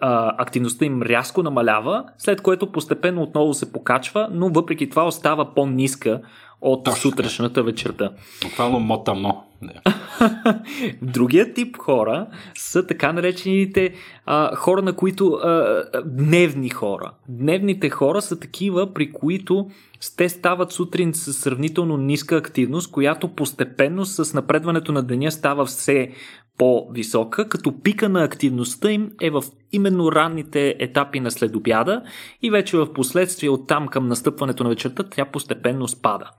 а, 0.00 0.42
активността 0.42 0.84
им 0.84 1.02
рязко 1.02 1.42
намалява, 1.42 2.04
след 2.18 2.40
което 2.40 2.72
постепенно 2.72 3.22
отново 3.22 3.54
се 3.54 3.72
покачва, 3.72 4.28
но 4.32 4.48
въпреки 4.48 4.90
това 4.90 5.06
остава 5.06 5.54
по-ниска 5.54 6.20
от 6.60 6.84
Точно. 6.84 7.00
сутрешната 7.00 7.62
вечерта. 7.62 8.10
Буквално 8.42 8.80
мотано. 8.80 9.45
Другият 11.02 11.54
тип 11.54 11.76
хора 11.76 12.26
са 12.54 12.86
така 12.86 13.12
наречените 13.12 13.94
а, 14.26 14.56
хора, 14.56 14.82
на 14.82 14.92
които 14.92 15.28
а, 15.28 15.82
дневни 16.04 16.68
хора. 16.68 17.12
Дневните 17.28 17.90
хора 17.90 18.22
са 18.22 18.40
такива, 18.40 18.94
при 18.94 19.12
които 19.12 19.70
те 20.16 20.28
стават 20.28 20.72
сутрин 20.72 21.14
с 21.14 21.32
сравнително 21.32 21.96
ниска 21.96 22.36
активност, 22.36 22.92
която 22.92 23.34
постепенно 23.34 24.04
с 24.04 24.34
напредването 24.34 24.92
на 24.92 25.02
деня 25.02 25.30
става 25.30 25.64
все 25.64 26.10
по-висока, 26.58 27.48
като 27.48 27.82
пика 27.82 28.08
на 28.08 28.24
активността 28.24 28.90
им 28.90 29.10
е 29.20 29.30
в 29.30 29.44
именно 29.72 30.12
ранните 30.12 30.76
етапи 30.78 31.20
на 31.20 31.30
следобяда 31.30 32.02
и 32.42 32.50
вече 32.50 32.76
в 32.76 32.92
последствие 32.92 33.50
от 33.50 33.68
там 33.68 33.88
към 33.88 34.08
настъпването 34.08 34.64
на 34.64 34.70
вечерта 34.70 35.04
тя 35.10 35.24
постепенно 35.24 35.88
спада. 35.88 36.30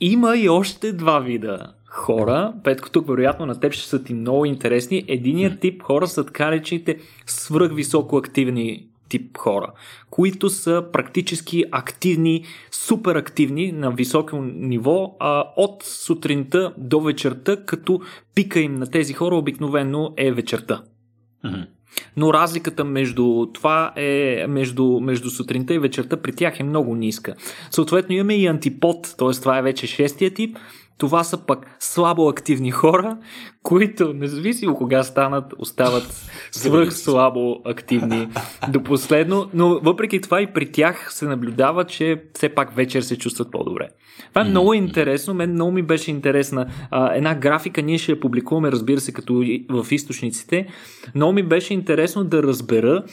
Има 0.00 0.36
и 0.36 0.48
още 0.48 0.92
два 0.92 1.18
вида 1.20 1.72
хора. 1.86 2.52
Петко, 2.64 2.90
тук 2.90 3.08
вероятно 3.08 3.46
на 3.46 3.60
теб 3.60 3.72
ще 3.72 3.88
са 3.88 4.04
ти 4.04 4.14
много 4.14 4.44
интересни. 4.44 5.04
Единият 5.08 5.60
тип 5.60 5.82
хора 5.82 6.06
са 6.06 6.26
така 6.26 6.50
речените 6.50 6.98
свръхвисоко 7.26 8.16
активни 8.16 8.86
тип 9.08 9.38
хора, 9.38 9.72
които 10.10 10.50
са 10.50 10.84
практически 10.92 11.64
активни, 11.72 12.44
супер 12.70 13.16
активни 13.16 13.72
на 13.72 13.90
високо 13.90 14.36
ниво 14.42 15.16
а, 15.20 15.44
от 15.56 15.82
сутринта 15.82 16.74
до 16.78 17.00
вечерта, 17.00 17.64
като 17.64 18.00
пика 18.34 18.60
им 18.60 18.74
на 18.74 18.86
тези 18.86 19.12
хора 19.12 19.36
обикновено 19.36 20.14
е 20.16 20.32
вечерта. 20.32 20.82
Mm-hmm. 21.44 21.66
Но 22.16 22.34
разликата 22.34 22.84
между 22.84 23.46
това 23.54 23.92
е 23.96 24.46
между, 24.48 25.00
между 25.00 25.30
сутринта 25.30 25.74
и 25.74 25.78
вечерта 25.78 26.16
при 26.16 26.32
тях 26.32 26.60
е 26.60 26.64
много 26.64 26.94
ниска. 26.94 27.34
Съответно 27.70 28.14
имаме 28.14 28.34
и 28.34 28.46
антипод, 28.46 29.14
т.е. 29.18 29.40
това 29.40 29.58
е 29.58 29.62
вече 29.62 29.86
шестия 29.86 30.34
тип, 30.34 30.58
това 31.00 31.24
са 31.24 31.46
пък 31.46 31.76
слабо 31.78 32.28
активни 32.28 32.70
хора, 32.70 33.18
които, 33.62 34.12
независимо 34.12 34.74
кога 34.74 35.02
станат, 35.02 35.54
остават 35.58 36.30
свръх 36.50 36.92
слабо 36.92 37.60
активни 37.64 38.28
до 38.68 38.82
последно, 38.82 39.50
но 39.54 39.80
въпреки 39.80 40.20
това 40.20 40.40
и 40.40 40.52
при 40.52 40.72
тях 40.72 41.12
се 41.12 41.24
наблюдава, 41.24 41.84
че 41.84 42.22
все 42.34 42.48
пак 42.48 42.74
вечер 42.76 43.02
се 43.02 43.18
чувстват 43.18 43.50
по-добре. 43.50 43.88
Това 44.28 44.46
е 44.46 44.50
много 44.50 44.74
интересно, 44.74 45.34
мен 45.34 45.52
много 45.52 45.72
ми 45.72 45.82
беше 45.82 46.10
интересна. 46.10 46.66
А, 46.90 47.14
една 47.14 47.34
графика 47.34 47.82
ние 47.82 47.98
ще 47.98 48.12
я 48.12 48.20
публикуваме, 48.20 48.72
разбира 48.72 49.00
се, 49.00 49.12
като 49.12 49.44
в 49.70 49.86
източниците. 49.90 50.66
Много 51.14 51.32
ми 51.32 51.42
беше 51.42 51.74
интересно 51.74 52.24
да 52.24 52.42
разбера, 52.42 53.04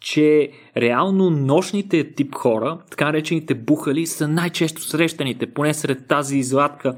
че 0.00 0.50
реално 0.76 1.30
нощните 1.30 2.14
тип 2.14 2.34
хора, 2.34 2.78
така 2.90 3.04
наречените 3.04 3.54
бухали, 3.54 4.06
са 4.06 4.28
най-често 4.28 4.82
срещаните, 4.82 5.46
поне 5.46 5.74
сред 5.74 6.06
тази 6.08 6.38
извадка 6.38 6.96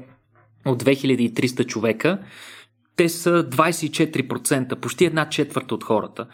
от 0.65 0.83
2300 0.83 1.65
човека, 1.65 2.19
те 2.95 3.09
са 3.09 3.49
24%, 3.49 4.75
почти 4.75 5.05
една 5.05 5.29
четвърта 5.29 5.75
от 5.75 5.83
хората. 5.83 6.25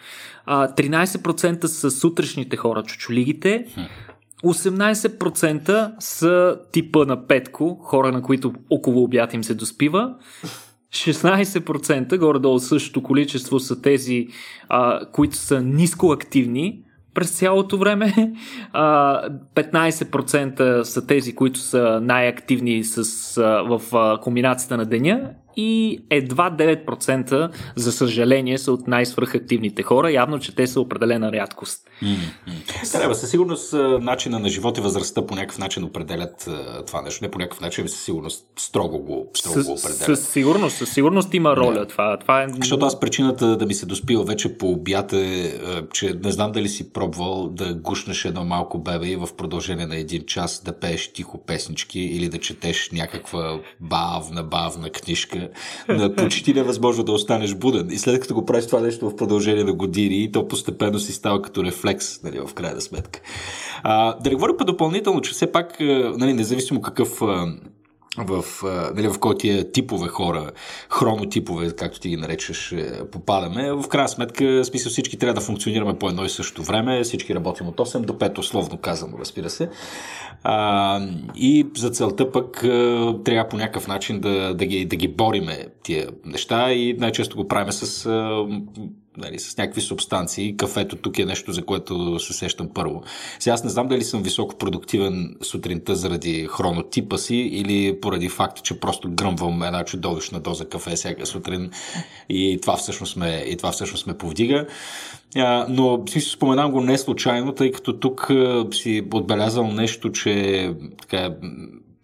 13% 0.47 1.65
са 1.65 1.91
сутрешните 1.91 2.57
хора, 2.57 2.83
чучулигите. 2.83 3.65
18% 4.43 5.93
са 5.99 6.59
типа 6.71 7.05
на 7.05 7.27
Петко, 7.27 7.75
хора 7.75 8.11
на 8.11 8.21
които 8.21 8.53
около 8.69 9.03
обяд 9.03 9.33
им 9.33 9.43
се 9.43 9.53
доспива. 9.53 10.15
16% 10.93 12.17
горе-долу 12.17 12.59
същото 12.59 13.03
количество 13.03 13.59
са 13.59 13.81
тези, 13.81 14.27
а, 14.69 15.05
които 15.11 15.35
са 15.35 15.61
нискоактивни, 15.61 16.84
през 17.15 17.31
цялото 17.31 17.77
време. 17.77 18.33
15% 18.73 20.83
са 20.83 21.07
тези, 21.07 21.35
които 21.35 21.59
са 21.59 21.99
най-активни 22.03 22.83
с, 22.83 23.35
в 23.41 23.81
комбинацията 24.21 24.77
на 24.77 24.85
деня 24.85 25.29
и 25.57 25.99
едва 26.09 26.51
9% 26.51 27.51
за 27.75 27.91
съжаление 27.91 28.57
са 28.57 28.71
от 28.71 28.87
най-свръхактивните 28.87 29.83
хора. 29.83 30.11
Явно, 30.11 30.39
че 30.39 30.55
те 30.55 30.67
са 30.67 30.81
определена 30.81 31.31
рядкост. 31.31 31.87
Mm-hmm. 32.03 33.13
със 33.13 33.31
сигурност 33.31 33.73
начина 34.01 34.39
на 34.39 34.49
живот 34.49 34.77
и 34.77 34.81
възрастта 34.81 35.27
по 35.27 35.35
някакъв 35.35 35.57
начин 35.57 35.83
определят 35.83 36.49
това 36.87 37.01
нещо. 37.01 37.25
Не 37.25 37.31
по 37.31 37.39
някакъв 37.39 37.61
начин, 37.61 37.87
със 37.87 38.03
сигурност 38.03 38.45
строго 38.59 38.99
го, 38.99 39.27
строго 39.33 39.63
го 39.63 39.71
определят. 39.71 39.97
Със 39.97 40.29
сигурност, 40.29 40.77
със 40.77 40.89
сигурност 40.89 41.33
има 41.33 41.55
роля. 41.55 41.85
Yeah. 41.85 41.89
Това, 41.89 42.17
това 42.17 42.43
е... 42.43 42.47
Защото 42.49 42.85
аз 42.85 42.99
причината 42.99 43.57
да 43.57 43.65
ми 43.65 43.73
се 43.73 43.85
доспива 43.85 44.23
вече 44.23 44.57
по 44.57 44.71
обяд 44.71 45.13
е, 45.13 45.59
че 45.93 46.19
не 46.23 46.31
знам 46.31 46.51
дали 46.51 46.69
си 46.69 46.93
пробвал 46.93 47.49
да 47.49 47.73
гушнеш 47.73 48.25
едно 48.25 48.45
малко 48.45 48.79
бебе 48.79 49.07
и 49.07 49.15
в 49.15 49.29
продължение 49.37 49.85
на 49.85 49.95
един 49.95 50.25
час 50.25 50.63
да 50.63 50.79
пееш 50.79 51.13
тихо 51.13 51.45
песнички 51.45 51.99
или 51.99 52.29
да 52.29 52.37
четеш 52.37 52.89
някаква 52.91 53.59
бавна, 53.79 54.43
бавна 54.43 54.89
книжка 54.89 55.44
на 55.89 56.15
почти 56.15 56.53
невъзможно 56.53 57.03
да 57.03 57.11
останеш 57.11 57.55
буден. 57.55 57.87
И 57.91 57.97
след 57.97 58.21
като 58.21 58.33
го 58.33 58.45
правиш 58.45 58.65
това 58.67 58.79
нещо 58.79 59.09
в 59.09 59.15
продължение 59.15 59.63
на 59.63 59.73
години, 59.73 60.31
то 60.31 60.47
постепенно 60.47 60.99
си 60.99 61.13
става 61.13 61.41
като 61.41 61.63
рефлекс, 61.63 62.23
нали, 62.23 62.39
в 62.39 62.53
крайна 62.53 62.81
сметка. 62.81 63.21
А, 63.83 64.17
да 64.19 64.29
не 64.29 64.35
говоря 64.35 64.57
по-допълнително, 64.57 65.21
че 65.21 65.31
все 65.31 65.51
пак, 65.51 65.79
нали, 66.17 66.33
независимо 66.33 66.81
какъв 66.81 67.21
в, 68.17 68.43
нали, 68.95 69.07
в 69.07 69.19
който 69.19 69.37
тия 69.37 69.71
типове 69.71 70.07
хора, 70.07 70.51
хронотипове, 70.89 71.75
както 71.75 71.99
ти 71.99 72.09
ги 72.09 72.17
наречеш, 72.17 72.71
е, 72.71 73.05
попадаме. 73.11 73.71
В 73.71 73.87
крайна 73.87 74.09
сметка, 74.09 74.65
смисъл 74.65 74.89
всички 74.89 75.17
трябва 75.17 75.33
да 75.33 75.41
функционираме 75.41 75.99
по 75.99 76.09
едно 76.09 76.25
и 76.25 76.29
също 76.29 76.63
време, 76.63 77.03
всички 77.03 77.35
работим 77.35 77.67
от 77.67 77.77
8 77.77 77.99
до 77.99 78.13
5, 78.13 78.39
условно 78.39 78.77
казано, 78.77 79.17
разбира 79.19 79.49
се. 79.49 79.69
А, 80.43 81.01
и 81.35 81.67
за 81.75 81.89
целта 81.89 82.31
пък 82.31 82.59
трябва 83.25 83.49
по 83.49 83.57
някакъв 83.57 83.87
начин 83.87 84.19
да, 84.19 84.53
да, 84.53 84.65
ги, 84.65 84.85
да 84.85 84.95
ги 84.95 85.07
бориме 85.07 85.65
тия 85.83 86.07
неща 86.25 86.71
и 86.71 86.93
най-често 86.93 87.37
го 87.37 87.47
правим 87.47 87.71
с 87.71 88.09
нали, 89.17 89.39
с 89.39 89.57
някакви 89.57 89.81
субстанции. 89.81 90.57
Кафето 90.57 90.95
тук 90.95 91.19
е 91.19 91.25
нещо, 91.25 91.51
за 91.51 91.65
което 91.65 92.19
се 92.19 92.33
сещам 92.33 92.69
първо. 92.73 93.03
Сега 93.39 93.53
аз 93.53 93.63
не 93.63 93.69
знам 93.69 93.87
дали 93.87 94.03
съм 94.03 94.23
високо 94.23 94.57
продуктивен 94.57 95.35
сутринта 95.41 95.95
заради 95.95 96.47
хронотипа 96.49 97.17
си 97.17 97.35
или 97.35 97.99
поради 98.01 98.29
факта, 98.29 98.61
че 98.61 98.79
просто 98.79 99.09
гръмвам 99.11 99.63
една 99.63 99.85
чудовищна 99.85 100.39
доза 100.39 100.65
кафе 100.69 100.95
всяка 100.95 101.25
сутрин 101.25 101.71
и 102.29 102.59
това 102.61 102.77
всъщност 102.77 103.17
ме, 103.17 103.43
и 103.47 103.57
това 103.57 103.71
всъщност 103.71 104.07
ме 104.07 104.17
повдига. 104.17 104.65
Но 105.69 106.03
си 106.09 106.21
споменавам 106.21 106.71
го 106.71 106.81
не 106.81 106.97
случайно, 106.97 107.51
тъй 107.51 107.71
като 107.71 107.99
тук 107.99 108.31
си 108.71 109.07
отбелязал 109.13 109.67
нещо, 109.67 110.11
че 110.11 110.73
така, 111.01 111.35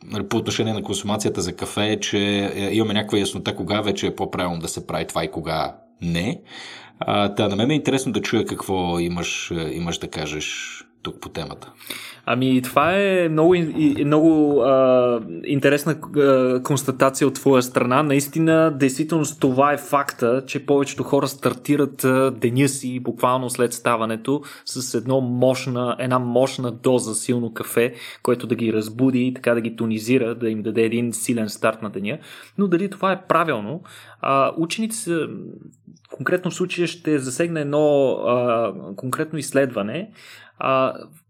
нали, 0.06 0.28
по 0.28 0.38
отношение 0.38 0.74
на 0.74 0.84
консумацията 0.84 1.42
за 1.42 1.56
кафе, 1.56 2.00
че 2.02 2.52
е, 2.56 2.70
имаме 2.74 2.94
някаква 2.94 3.18
яснота 3.18 3.56
кога 3.56 3.82
вече 3.82 4.08
е 4.08 4.16
по-правилно 4.16 4.60
да 4.60 4.68
се 4.68 4.88
прави 4.88 5.08
това 5.08 5.24
и 5.24 5.32
кога 5.32 5.76
не. 6.02 6.42
А, 7.06 7.36
та, 7.36 7.48
на 7.48 7.56
мен 7.56 7.72
е 7.72 7.76
интересно 7.76 8.12
да 8.12 8.22
чуя 8.22 8.46
какво 8.46 9.00
имаш, 9.00 9.52
имаш 9.72 9.98
да 9.98 10.08
кажеш 10.08 10.81
тук 11.02 11.22
по 11.22 11.30
темата. 11.30 11.72
Ами, 12.26 12.62
това 12.62 12.98
е 12.98 13.30
много, 13.30 13.56
много 14.06 14.62
а, 14.62 15.20
интересна 15.44 15.96
а, 16.18 16.62
констатация 16.64 17.28
от 17.28 17.34
твоя 17.34 17.64
страна. 17.64 18.04
Наистина, 18.04 18.72
действително 18.78 19.26
това 19.40 19.74
е 19.74 19.78
факта, 19.78 20.44
че 20.48 20.66
повечето 20.66 21.04
хора 21.04 21.28
стартират 21.28 22.04
а, 22.04 22.32
деня 22.32 22.68
си 22.68 23.00
буквално 23.00 23.50
след 23.50 23.74
ставането 23.74 24.42
с 24.66 24.94
едно 24.94 25.22
мощна, 25.22 25.96
една 26.00 26.20
мощна 26.20 26.72
доза 26.72 27.16
силно 27.16 27.54
кафе, 27.54 27.94
което 28.24 28.48
да 28.48 28.56
ги 28.56 28.74
разбуди 28.74 29.28
и 29.28 29.34
така 29.34 29.54
да 29.54 29.62
ги 29.62 29.76
тонизира, 29.76 30.36
да 30.36 30.50
им 30.50 30.62
даде 30.62 30.82
един 30.82 31.14
силен 31.14 31.50
старт 31.50 31.82
на 31.82 31.90
деня. 31.90 32.18
Но 32.58 32.68
дали 32.68 32.90
това 32.90 33.12
е 33.12 33.22
правилно? 33.28 33.82
А, 34.22 34.52
учените 34.58 34.96
са 34.96 35.28
конкретно 36.12 36.52
в 36.52 36.56
случая 36.56 36.88
ще 36.88 37.20
засегне 37.20 37.62
едно 37.62 38.12
а, 38.12 38.74
конкретно 38.96 39.40
изследване, 39.40 40.12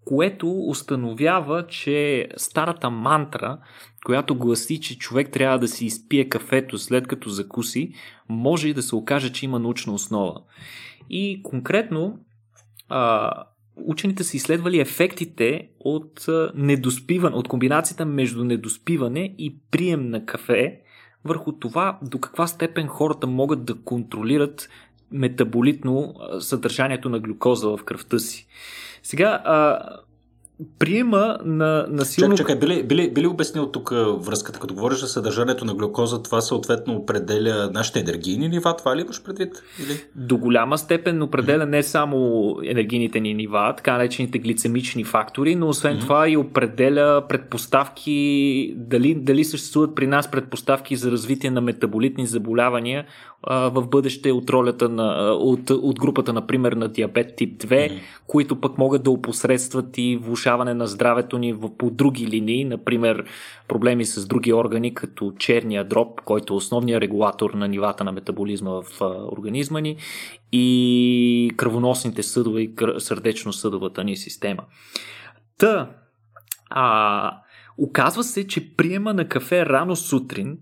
което 0.05 0.51
установява, 0.51 1.67
че 1.67 2.27
старата 2.37 2.89
мантра, 2.89 3.57
която 4.05 4.35
гласи, 4.35 4.81
че 4.81 4.97
човек 4.97 5.31
трябва 5.31 5.59
да 5.59 5.67
си 5.67 5.85
изпие 5.85 6.29
кафето 6.29 6.77
след 6.77 7.07
като 7.07 7.29
закуси, 7.29 7.93
може 8.29 8.69
и 8.69 8.73
да 8.73 8.81
се 8.81 8.95
окаже, 8.95 9.31
че 9.31 9.45
има 9.45 9.59
научна 9.59 9.93
основа. 9.93 10.41
И 11.09 11.43
конкретно 11.43 12.19
а, 12.89 13.31
учените 13.75 14.23
са 14.23 14.37
изследвали 14.37 14.79
ефектите 14.79 15.69
от 15.79 16.25
недоспиване, 16.55 17.35
от 17.35 17.47
комбинацията 17.47 18.05
между 18.05 18.43
недоспиване 18.43 19.35
и 19.37 19.55
прием 19.71 20.09
на 20.09 20.25
кафе 20.25 20.81
върху 21.25 21.51
това 21.51 21.99
до 22.01 22.19
каква 22.19 22.47
степен 22.47 22.87
хората 22.87 23.27
могат 23.27 23.65
да 23.65 23.75
контролират 23.75 24.69
метаболитно 25.11 26.13
съдържанието 26.39 27.09
на 27.09 27.19
глюкоза 27.19 27.69
в 27.69 27.83
кръвта 27.83 28.19
си. 28.19 28.47
Сега, 29.03 29.41
а, 29.45 29.79
приема 30.79 31.37
на, 31.45 31.85
на 31.89 32.05
силно... 32.05 32.37
Чакай, 32.37 32.55
чакай, 32.55 32.69
били, 32.69 32.83
били, 32.83 33.11
били 33.11 33.27
обяснил 33.27 33.71
тук 33.71 33.89
връзката, 34.17 34.59
като 34.59 34.73
говориш 34.73 34.99
за 34.99 35.07
съдържанието 35.07 35.65
на 35.65 35.73
глюкоза, 35.75 36.23
това 36.23 36.41
съответно 36.41 36.93
определя 36.93 37.69
нашите 37.73 37.99
енергийни 37.99 38.49
нива, 38.49 38.75
това 38.75 38.95
ли 38.95 39.01
имаш 39.01 39.23
предвид? 39.23 39.63
Или? 39.79 40.01
До 40.15 40.37
голяма 40.37 40.77
степен 40.77 41.21
определя 41.21 41.65
не 41.65 41.83
само 41.83 42.57
енергийните 42.65 43.19
ни 43.19 43.33
нива, 43.33 43.73
така 43.77 43.93
наречените 43.93 44.39
глицемични 44.39 45.03
фактори, 45.03 45.55
но 45.55 45.67
освен 45.67 45.97
mm-hmm. 45.97 46.01
това 46.01 46.29
и 46.29 46.37
определя 46.37 47.23
предпоставки, 47.29 48.73
дали, 48.77 49.15
дали 49.15 49.43
съществуват 49.43 49.95
при 49.95 50.07
нас 50.07 50.31
предпоставки 50.31 50.95
за 50.95 51.11
развитие 51.11 51.51
на 51.51 51.61
метаболитни 51.61 52.27
заболявания 52.27 53.05
в 53.49 53.87
бъдеще 53.87 54.31
от 54.31 54.49
ролята 54.49 54.89
на, 54.89 55.31
от, 55.33 55.69
от 55.69 55.99
групата, 55.99 56.33
например, 56.33 56.71
на 56.71 56.87
диабет 56.87 57.35
тип 57.35 57.61
2, 57.61 57.67
mm-hmm. 57.67 57.99
които 58.27 58.61
пък 58.61 58.77
могат 58.77 59.03
да 59.03 59.11
опосредстват 59.11 59.97
и 59.97 60.19
влушаване 60.21 60.73
на 60.73 60.87
здравето 60.87 61.37
ни 61.37 61.55
по 61.77 61.89
други 61.89 62.27
линии, 62.27 62.65
например 62.65 63.25
проблеми 63.67 64.05
с 64.05 64.27
други 64.27 64.53
органи, 64.53 64.93
като 64.93 65.33
черния 65.37 65.87
дроб, 65.87 66.21
който 66.21 66.53
е 66.53 66.57
основният 66.57 67.01
регулатор 67.01 67.53
на 67.53 67.67
нивата 67.67 68.03
на 68.03 68.11
метаболизма 68.11 68.71
в 68.71 69.01
организма 69.37 69.79
ни 69.79 69.97
и 70.51 71.51
кръвоносните 71.57 72.23
съдове 72.23 72.61
и 72.61 72.73
сърдечно-съдовата 72.97 74.03
ни 74.03 74.17
система. 74.17 74.63
Та, 75.57 75.89
а, 76.69 77.37
оказва 77.77 78.23
се, 78.23 78.47
че 78.47 78.75
приема 78.75 79.13
на 79.13 79.27
кафе 79.27 79.65
рано 79.65 79.95
сутрин, 79.95 80.57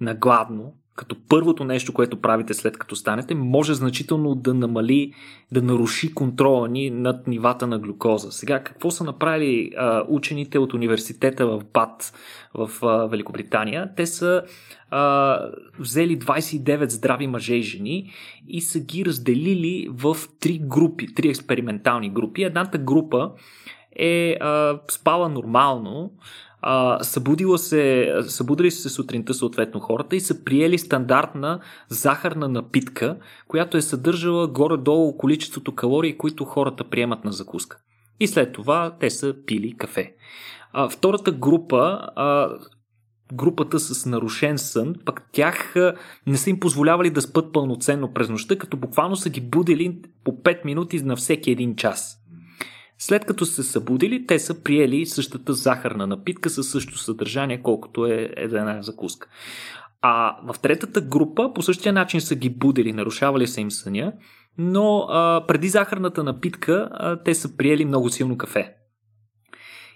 на 0.00 0.14
гладно, 0.14 0.74
като 0.98 1.16
първото 1.28 1.64
нещо, 1.64 1.92
което 1.92 2.20
правите 2.20 2.54
след 2.54 2.78
като 2.78 2.96
станете, 2.96 3.34
може 3.34 3.74
значително 3.74 4.34
да 4.34 4.54
намали, 4.54 5.12
да 5.52 5.62
наруши 5.62 6.14
контрола 6.14 6.68
ни 6.68 6.90
над 6.90 7.26
нивата 7.26 7.66
на 7.66 7.78
глюкоза. 7.78 8.32
Сега, 8.32 8.62
какво 8.62 8.90
са 8.90 9.04
направили 9.04 9.70
а, 9.76 10.04
учените 10.08 10.58
от 10.58 10.74
университета 10.74 11.46
в 11.46 11.62
БАТ 11.74 12.12
в 12.54 12.70
а, 12.82 13.06
Великобритания? 13.06 13.90
Те 13.96 14.06
са 14.06 14.42
а, 14.90 15.40
взели 15.78 16.18
29 16.18 16.88
здрави 16.88 17.26
мъже 17.26 17.54
и 17.54 17.62
жени 17.62 18.12
и 18.48 18.60
са 18.60 18.80
ги 18.80 19.04
разделили 19.04 19.88
в 19.90 20.16
три 20.40 20.58
групи, 20.58 21.14
три 21.14 21.28
експериментални 21.28 22.10
групи. 22.10 22.42
Едната 22.42 22.78
група 22.78 23.30
е 23.96 24.36
а, 24.40 24.78
спала 24.90 25.28
нормално, 25.28 26.10
а, 26.62 27.04
събудила 27.04 27.58
се, 27.58 28.14
събудили 28.26 28.70
се 28.70 28.88
сутринта 28.88 29.34
съответно 29.34 29.80
хората 29.80 30.16
и 30.16 30.20
са 30.20 30.44
приели 30.44 30.78
стандартна 30.78 31.60
захарна 31.88 32.48
напитка, 32.48 33.16
която 33.48 33.76
е 33.76 33.82
съдържала 33.82 34.48
горе-долу 34.48 35.16
количеството 35.16 35.74
калории, 35.74 36.18
които 36.18 36.44
хората 36.44 36.84
приемат 36.84 37.24
на 37.24 37.32
закуска. 37.32 37.78
И 38.20 38.26
след 38.26 38.52
това 38.52 38.96
те 39.00 39.10
са 39.10 39.34
пили 39.46 39.76
кафе. 39.76 40.14
А, 40.72 40.88
втората 40.88 41.32
група, 41.32 42.00
а, 42.16 42.50
групата 43.34 43.80
с 43.80 44.06
нарушен 44.06 44.58
сън, 44.58 44.94
пък 45.04 45.28
тях 45.32 45.74
не 46.26 46.36
са 46.36 46.50
им 46.50 46.60
позволявали 46.60 47.10
да 47.10 47.22
спят 47.22 47.52
пълноценно 47.52 48.12
през 48.14 48.28
нощта, 48.28 48.58
като 48.58 48.76
буквално 48.76 49.16
са 49.16 49.30
ги 49.30 49.40
будили 49.40 50.00
по 50.24 50.32
5 50.32 50.64
минути 50.64 51.02
на 51.02 51.16
всеки 51.16 51.50
един 51.50 51.76
час. 51.76 52.17
След 52.98 53.24
като 53.24 53.46
се 53.46 53.62
събудили, 53.62 54.26
те 54.26 54.38
са 54.38 54.62
приели 54.62 55.06
същата 55.06 55.52
захарна 55.52 56.06
напитка 56.06 56.50
със 56.50 56.70
същото 56.70 56.98
съдържание, 56.98 57.62
колкото 57.62 58.06
е 58.06 58.30
една 58.36 58.82
закуска. 58.82 59.28
А 60.02 60.36
в 60.52 60.58
третата 60.58 61.00
група 61.00 61.52
по 61.54 61.62
същия 61.62 61.92
начин 61.92 62.20
са 62.20 62.34
ги 62.34 62.50
будили, 62.50 62.92
нарушавали 62.92 63.46
са 63.46 63.60
им 63.60 63.70
съня, 63.70 64.12
но 64.58 64.98
а, 64.98 65.44
преди 65.48 65.68
захарната 65.68 66.24
напитка 66.24 66.88
а, 66.92 67.22
те 67.22 67.34
са 67.34 67.56
приели 67.56 67.84
много 67.84 68.08
силно 68.08 68.38
кафе. 68.38 68.74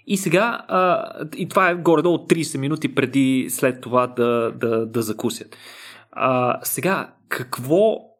И 0.07 0.17
сега, 0.17 0.65
а, 0.69 1.05
и 1.37 1.49
това 1.49 1.71
е 1.71 1.75
горе-долу 1.75 2.19
30 2.19 2.59
минути 2.59 2.95
преди 2.95 3.47
след 3.51 3.81
това 3.81 4.07
да, 4.07 4.53
да, 4.61 4.87
да 4.87 5.03
закусят. 5.03 5.57
А, 6.13 6.59
сега, 6.63 7.15
какво 7.29 8.12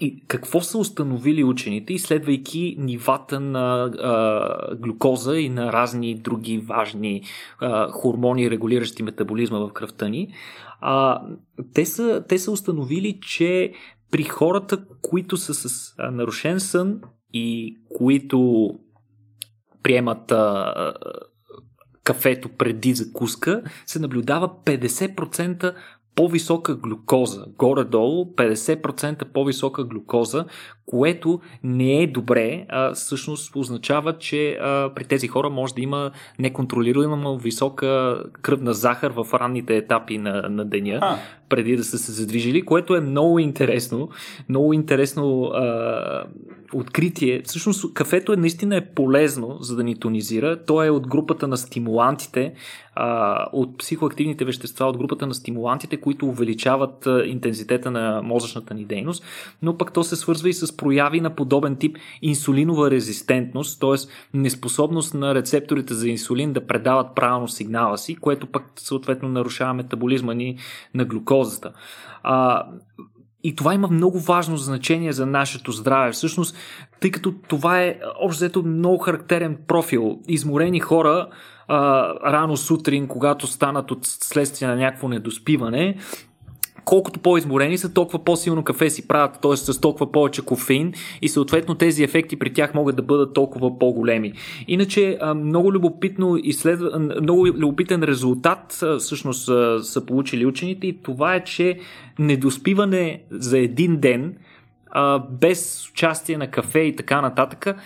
и 0.00 0.24
какво 0.28 0.60
са 0.60 0.78
установили 0.78 1.44
учените, 1.44 1.92
изследвайки 1.92 2.76
нивата 2.78 3.40
на 3.40 3.84
а, 3.84 4.76
глюкоза 4.76 5.36
и 5.36 5.48
на 5.48 5.72
разни 5.72 6.14
други 6.14 6.58
важни 6.58 7.22
а, 7.60 7.90
хормони, 7.90 8.50
регулиращи 8.50 9.02
метаболизма 9.02 9.58
в 9.58 9.72
кръвта 9.72 10.08
ни? 10.08 10.34
А, 10.80 11.22
те, 11.74 11.86
са, 11.86 12.24
те 12.28 12.38
са 12.38 12.50
установили, 12.50 13.18
че 13.22 13.72
при 14.10 14.24
хората, 14.24 14.84
които 15.02 15.36
са 15.36 15.54
с 15.54 15.94
нарушен 16.12 16.60
сън 16.60 17.00
и 17.32 17.76
които 17.96 18.70
приемат 19.82 20.32
а, 20.32 20.94
кафето 22.04 22.48
преди 22.48 22.94
закуска, 22.94 23.62
се 23.86 23.98
наблюдава 23.98 24.50
50% 24.64 25.74
по-висока 26.14 26.74
глюкоза, 26.74 27.44
горе-долу 27.58 28.24
50% 28.36 29.24
по-висока 29.24 29.84
глюкоза, 29.84 30.44
което 30.86 31.40
не 31.64 32.02
е 32.02 32.06
добре, 32.06 32.66
а 32.68 32.94
всъщност 32.94 33.56
означава, 33.56 34.18
че 34.18 34.52
а, 34.52 34.90
при 34.94 35.04
тези 35.04 35.28
хора 35.28 35.50
може 35.50 35.74
да 35.74 35.80
има 35.80 36.10
неконтролируема 36.38 37.36
висока 37.36 38.22
кръвна 38.42 38.74
захар 38.74 39.10
в 39.10 39.26
ранните 39.34 39.76
етапи 39.76 40.18
на, 40.18 40.48
на 40.48 40.64
деня, 40.64 40.98
а. 41.02 41.16
преди 41.48 41.76
да 41.76 41.84
са 41.84 41.98
се 41.98 42.12
задвижили, 42.12 42.62
което 42.62 42.96
е 42.96 43.00
много 43.00 43.38
интересно. 43.38 44.08
Много 44.48 44.72
интересно 44.72 45.44
а, 45.44 46.24
откритие. 46.72 47.42
Всъщност 47.44 47.94
кафето 47.94 48.32
е 48.32 48.36
наистина 48.36 48.76
е 48.76 48.86
полезно, 48.86 49.56
за 49.60 49.76
да 49.76 49.84
ни 49.84 49.96
тонизира. 49.96 50.64
То 50.64 50.84
е 50.84 50.90
от 50.90 51.08
групата 51.08 51.48
на 51.48 51.56
стимулантите, 51.56 52.54
а, 52.94 53.46
от 53.52 53.78
психоактивните 53.78 54.44
вещества, 54.44 54.86
от 54.86 54.98
групата 54.98 55.26
на 55.26 55.34
стимулантите, 55.34 55.96
които 55.96 56.26
увеличават 56.26 57.08
интензитета 57.26 57.90
на 57.90 58.22
мозъчната 58.22 58.74
ни 58.74 58.84
дейност, 58.84 59.24
но 59.62 59.78
пък 59.78 59.92
то 59.92 60.04
се 60.04 60.16
свързва 60.16 60.48
и 60.48 60.52
с 60.52 60.76
прояви 60.76 61.20
на 61.20 61.30
подобен 61.30 61.76
тип 61.76 61.96
инсулинова 62.22 62.90
резистентност, 62.90 63.80
т.е. 63.80 63.94
неспособност 64.38 65.14
на 65.14 65.34
рецепторите 65.34 65.94
за 65.94 66.08
инсулин 66.08 66.52
да 66.52 66.66
предават 66.66 67.14
правилно 67.14 67.48
сигнала 67.48 67.98
си, 67.98 68.16
което 68.16 68.46
пък 68.46 68.64
съответно 68.76 69.28
нарушава 69.28 69.74
метаболизма 69.74 70.34
ни 70.34 70.58
на 70.94 71.04
глюкозата. 71.04 71.72
А, 72.22 72.66
и 73.44 73.56
това 73.56 73.74
има 73.74 73.88
много 73.88 74.18
важно 74.20 74.56
значение 74.56 75.12
за 75.12 75.26
нашето 75.26 75.72
здраве. 75.72 76.12
Всъщност, 76.12 76.56
тъй 77.00 77.10
като 77.10 77.34
това 77.48 77.82
е 77.82 77.98
общо 78.20 78.38
взето 78.38 78.62
много 78.62 78.98
характерен 78.98 79.58
профил. 79.66 80.18
Изморени 80.28 80.80
хора 80.80 81.28
а, 81.68 82.08
рано 82.32 82.56
сутрин, 82.56 83.06
когато 83.06 83.46
станат 83.46 83.90
от 83.90 83.98
следствие 84.02 84.68
на 84.68 84.76
някакво 84.76 85.08
недоспиване, 85.08 85.96
колкото 86.84 87.20
по-изморени 87.20 87.78
са, 87.78 87.94
толкова 87.94 88.24
по-силно 88.24 88.64
кафе 88.64 88.90
си 88.90 89.08
правят, 89.08 89.38
т.е. 89.42 89.56
с 89.56 89.80
толкова 89.80 90.12
повече 90.12 90.42
кофеин 90.42 90.92
и 91.22 91.28
съответно 91.28 91.74
тези 91.74 92.04
ефекти 92.04 92.38
при 92.38 92.52
тях 92.52 92.74
могат 92.74 92.96
да 92.96 93.02
бъдат 93.02 93.34
толкова 93.34 93.78
по-големи. 93.78 94.32
Иначе 94.68 95.18
много 95.36 95.72
любопитно 95.72 96.38
изследва, 96.42 96.98
много 96.98 97.46
любопитен 97.46 98.02
резултат 98.02 98.84
всъщност 98.98 99.44
са 99.82 100.06
получили 100.06 100.46
учените 100.46 100.86
и 100.86 101.02
това 101.02 101.34
е, 101.34 101.44
че 101.44 101.78
недоспиване 102.18 103.22
за 103.30 103.58
един 103.58 103.96
ден 103.96 104.36
без 105.30 105.90
участие 105.90 106.38
на 106.38 106.46
кафе 106.50 106.78
и 106.78 106.96
така 106.96 107.20
нататък, 107.20 107.76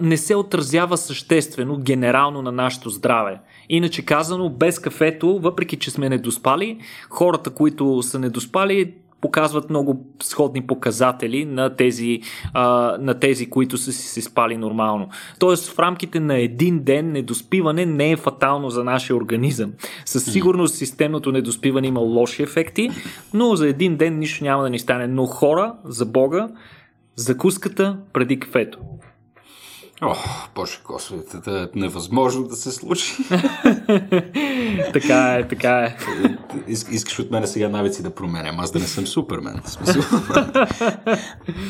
не 0.00 0.16
се 0.16 0.36
отразява 0.36 0.96
съществено, 0.96 1.78
генерално 1.78 2.42
на 2.42 2.52
нашето 2.52 2.90
здраве. 2.90 3.40
Иначе 3.74 4.04
казано, 4.04 4.48
без 4.48 4.78
кафето, 4.78 5.38
въпреки 5.38 5.76
че 5.76 5.90
сме 5.90 6.08
недоспали, 6.08 6.78
хората, 7.10 7.50
които 7.50 8.02
са 8.02 8.18
недоспали, 8.18 8.94
показват 9.20 9.70
много 9.70 10.06
сходни 10.22 10.66
показатели 10.66 11.44
на 11.44 11.76
тези, 11.76 12.20
а, 12.54 12.96
на 13.00 13.14
тези 13.14 13.50
които 13.50 13.78
са 13.78 13.92
си 13.92 14.08
се 14.08 14.22
спали 14.22 14.56
нормално. 14.56 15.08
Тоест 15.38 15.70
в 15.70 15.78
рамките 15.78 16.20
на 16.20 16.38
един 16.38 16.82
ден 16.84 17.12
недоспиване 17.12 17.86
не 17.86 18.10
е 18.10 18.16
фатално 18.16 18.70
за 18.70 18.84
нашия 18.84 19.16
организъм. 19.16 19.72
Със 20.04 20.24
сигурност 20.24 20.74
системното 20.74 21.32
недоспиване 21.32 21.86
има 21.86 22.00
лоши 22.00 22.42
ефекти, 22.42 22.90
но 23.34 23.56
за 23.56 23.68
един 23.68 23.96
ден 23.96 24.18
нищо 24.18 24.44
няма 24.44 24.62
да 24.62 24.70
ни 24.70 24.78
стане. 24.78 25.06
Но 25.06 25.26
хора, 25.26 25.74
за 25.84 26.06
Бога, 26.06 26.48
закуската 27.16 27.98
преди 28.12 28.40
кафето. 28.40 28.78
О, 30.04 30.14
боже 30.54 30.78
господи, 30.84 31.22
това 31.30 31.62
е 31.62 31.66
невъзможно 31.74 32.44
да 32.44 32.56
се 32.56 32.72
случи. 32.72 33.16
така 34.92 35.34
е, 35.34 35.48
така 35.48 35.78
е. 35.78 35.96
искаш 36.68 37.18
от 37.18 37.30
мене 37.30 37.46
сега 37.46 37.68
навици 37.68 38.02
да 38.02 38.14
променям, 38.14 38.60
аз 38.60 38.70
да 38.70 38.78
не 38.78 38.86
съм 38.86 39.06
супермен. 39.06 39.60
В 39.64 39.70
смисъл. 39.70 40.02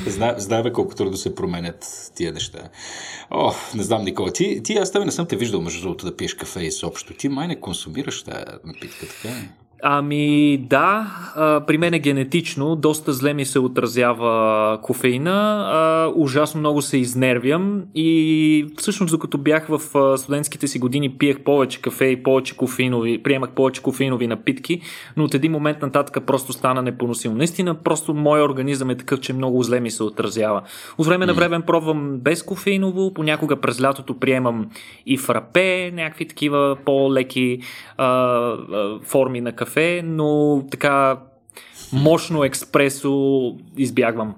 Знае 0.37 0.73
колко 0.73 0.95
трудно 0.95 1.17
се 1.17 1.35
променят 1.35 2.11
тия 2.15 2.33
неща. 2.33 2.59
О, 3.31 3.53
не 3.75 3.83
знам, 3.83 4.05
Никола. 4.05 4.33
Ти, 4.33 4.63
ти 4.63 4.75
аз 4.75 4.93
тебе 4.93 5.05
не 5.05 5.13
съм 5.13 5.27
те 5.27 5.37
виждал, 5.37 5.61
между 5.61 5.83
другото, 5.83 6.07
да 6.07 6.17
пиеш 6.17 6.35
кафе 6.35 6.61
и 6.61 6.73
съобщо. 6.73 7.15
Ти 7.15 7.29
май 7.29 7.49
не 7.49 7.61
консумираш 7.61 8.23
тази 8.23 8.45
напитка, 8.65 9.07
така 9.07 9.35
е? 9.35 9.62
Ами 9.85 10.59
да, 10.59 11.07
а, 11.37 11.61
при 11.67 11.79
мен 11.79 11.95
е 11.95 11.99
генетично, 11.99 12.77
доста 12.77 13.13
зле 13.13 13.35
ми 13.35 13.45
се 13.45 13.59
отразява 13.59 14.79
кофеина, 14.83 15.67
а, 15.73 16.13
ужасно 16.15 16.61
много 16.61 16.83
се 16.83 16.99
изнервям. 16.99 17.83
И 17.95 18.67
всъщност 18.79 19.11
докато 19.11 19.39
бях 19.39 19.67
в 19.69 19.81
студентските 20.19 20.69
си 20.69 20.79
години 20.79 21.19
пиех 21.19 21.41
повече 21.41 21.81
кафе 21.81 22.05
и 22.05 22.23
повече 22.23 22.57
кофеинови, 22.57 23.23
приемах 23.23 23.51
повече 23.51 23.83
кофеинови 23.83 24.27
напитки, 24.27 24.81
но 25.17 25.25
от 25.25 25.35
един 25.35 25.53
момент 25.53 25.83
нататък 25.83 26.27
просто 26.27 26.53
стана 26.53 26.83
непоносимо. 26.83 27.35
Наистина 27.35 27.75
просто 27.75 28.15
моят 28.15 28.51
организъм 28.51 28.91
е 28.91 28.97
такъв, 28.97 29.21
че 29.21 29.33
много 29.33 29.63
зле 29.63 29.81
ми 29.81 29.91
се 29.91 30.03
отразява. 30.03 30.63
От 30.99 31.07
време 31.07 31.27
на 31.27 31.35
време 31.35 31.61
пробвам 31.61 32.19
без 32.19 32.43
кофеиново, 32.43 33.15
понякога 33.15 33.57
през 33.57 33.83
лятото 33.83 34.19
приемам 34.19 34.71
и 35.07 35.17
фрапе, 35.17 35.91
някакви 35.91 36.29
такива 36.29 36.77
по-леки 36.85 37.61
а, 37.97 38.07
а, 38.07 38.99
форми 39.03 39.41
на 39.41 39.53
кафе 39.53 39.72
кафе, 39.73 40.03
но 40.05 40.63
така 40.71 41.19
мощно 41.93 42.45
експресо 42.45 43.57
избягвам. 43.77 44.35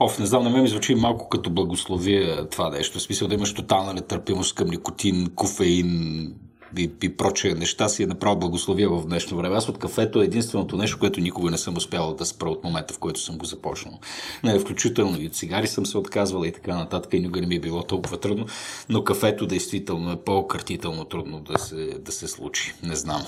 Оф, 0.00 0.18
не 0.18 0.26
знам, 0.26 0.44
на 0.44 0.50
мен 0.50 0.62
ми 0.62 0.68
звучи 0.68 0.94
малко 0.94 1.28
като 1.28 1.50
благословие 1.50 2.48
това 2.50 2.70
нещо. 2.70 2.98
В 2.98 3.02
смисъл 3.02 3.28
да 3.28 3.34
имаш 3.34 3.54
тотална 3.54 3.94
нетърпимост 3.94 4.54
към 4.54 4.68
никотин, 4.68 5.30
кофеин 5.34 6.34
и, 6.78 6.90
и 7.02 7.16
прочие 7.16 7.54
неща 7.54 7.88
си 7.88 8.02
е 8.02 8.06
направо 8.06 8.38
благословие 8.38 8.86
в 8.86 9.06
днешно 9.06 9.36
време. 9.36 9.56
Аз 9.56 9.68
от 9.68 9.78
кафето 9.78 10.22
е 10.22 10.24
единственото 10.24 10.76
нещо, 10.76 10.98
което 10.98 11.20
никога 11.20 11.50
не 11.50 11.58
съм 11.58 11.76
успял 11.76 12.14
да 12.14 12.26
спра 12.26 12.50
от 12.50 12.64
момента, 12.64 12.94
в 12.94 12.98
който 12.98 13.20
съм 13.20 13.38
го 13.38 13.44
започнал. 13.44 13.98
Не, 14.44 14.58
включително 14.58 15.20
и 15.20 15.26
от 15.26 15.34
цигари 15.34 15.66
съм 15.66 15.86
се 15.86 15.98
отказвал 15.98 16.44
и 16.44 16.52
така 16.52 16.76
нататък 16.76 17.12
и 17.12 17.20
никога 17.20 17.40
не 17.40 17.46
ми 17.46 17.54
е 17.54 17.60
било 17.60 17.82
толкова 17.82 18.20
трудно, 18.20 18.46
но 18.88 19.04
кафето 19.04 19.46
действително 19.46 20.12
е 20.12 20.16
по-картително 20.16 21.04
трудно 21.04 21.40
да 21.40 21.58
се, 21.58 21.76
да 21.98 22.12
се 22.12 22.28
случи. 22.28 22.74
Не 22.82 22.96
знам. 22.96 23.22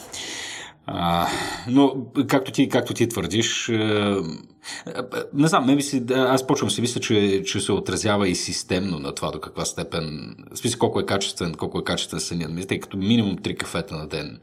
Но, 1.69 2.07
както 2.29 2.53
ти, 2.53 2.69
както 2.69 2.95
ти 2.95 3.09
твърдиш, 3.09 3.69
е, 3.69 4.17
не 5.35 5.49
знам, 5.49 5.67
не 5.67 5.81
си, 5.81 6.05
аз 6.11 6.47
почвам 6.47 6.71
си 6.71 6.81
мисля, 6.81 7.01
че, 7.01 7.43
че 7.47 7.61
се 7.61 7.73
отразява 7.73 8.29
и 8.29 8.35
системно 8.35 8.99
на 8.99 9.15
това 9.15 9.31
до 9.31 9.41
каква 9.41 9.65
степен, 9.65 10.37
в 10.55 10.59
смисъл 10.59 10.79
колко 10.79 11.01
е 11.01 11.07
качествен, 11.07 11.55
колко 11.55 11.79
е 11.79 11.85
качествен 11.85 12.21
сънят, 12.21 12.69
тъй 12.69 12.81
като 12.81 12.97
минимум 12.97 13.37
3 13.37 13.57
кафета 13.57 13.97
на 13.97 14.09
ден 14.09 14.41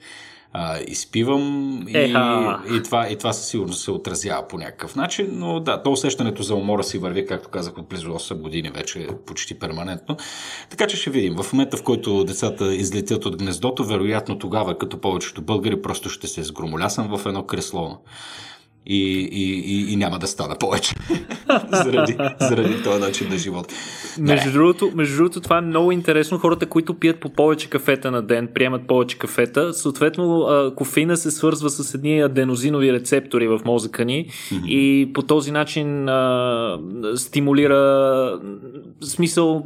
а, 0.53 0.79
изпивам 0.87 1.79
и, 1.87 2.15
и, 2.75 2.83
това, 2.83 3.09
и 3.09 3.17
това 3.17 3.33
със 3.33 3.47
сигурност 3.47 3.83
се 3.83 3.91
отразява 3.91 4.47
по 4.47 4.57
някакъв 4.57 4.95
начин, 4.95 5.27
но 5.31 5.59
да, 5.59 5.83
то 5.83 5.91
усещането 5.91 6.43
за 6.43 6.55
умора 6.55 6.83
си 6.83 6.97
върви, 6.97 7.25
както 7.25 7.49
казах, 7.49 7.77
от 7.77 7.89
близо 7.89 8.09
8 8.09 8.41
години 8.41 8.71
вече 8.75 9.07
почти 9.25 9.59
перманентно. 9.59 10.17
Така 10.69 10.87
че 10.87 10.97
ще 10.97 11.09
видим. 11.09 11.35
В 11.35 11.53
момента, 11.53 11.77
в 11.77 11.83
който 11.83 12.23
децата 12.23 12.75
излетят 12.75 13.25
от 13.25 13.37
гнездото, 13.37 13.85
вероятно 13.85 14.39
тогава, 14.39 14.77
като 14.77 15.01
повечето 15.01 15.41
българи, 15.41 15.81
просто 15.81 16.09
ще 16.09 16.27
се 16.27 16.43
сгромолясам 16.43 17.17
в 17.17 17.25
едно 17.25 17.43
кресло 17.43 17.97
и, 18.85 19.29
и, 19.31 19.59
и, 19.59 19.93
и 19.93 19.95
няма 19.95 20.19
да 20.19 20.27
стана 20.27 20.55
повече 20.55 20.95
заради, 21.71 22.17
заради 22.39 22.83
този 22.83 23.01
начин 23.01 23.29
на 23.29 23.37
живот. 23.37 23.73
Между 24.19 24.51
другото, 24.51 24.91
между 24.95 25.17
другото, 25.17 25.41
това 25.41 25.57
е 25.57 25.61
много 25.61 25.91
интересно. 25.91 26.39
Хората, 26.39 26.65
които 26.65 26.93
пият 26.93 27.19
по 27.19 27.29
повече 27.29 27.69
кафета 27.69 28.11
на 28.11 28.21
ден, 28.21 28.49
приемат 28.53 28.87
повече 28.87 29.17
кафета, 29.17 29.73
съответно 29.73 30.47
кофеина 30.75 31.17
се 31.17 31.31
свързва 31.31 31.69
с 31.69 31.93
едни 31.93 32.21
аденозинови 32.21 32.93
рецептори 32.93 33.47
в 33.47 33.59
мозъка 33.65 34.05
ни 34.05 34.25
mm-hmm. 34.25 34.65
и 34.67 35.13
по 35.13 35.21
този 35.21 35.51
начин 35.51 36.09
а, 36.09 36.79
стимулира 37.15 38.39
смисъл 39.01 39.65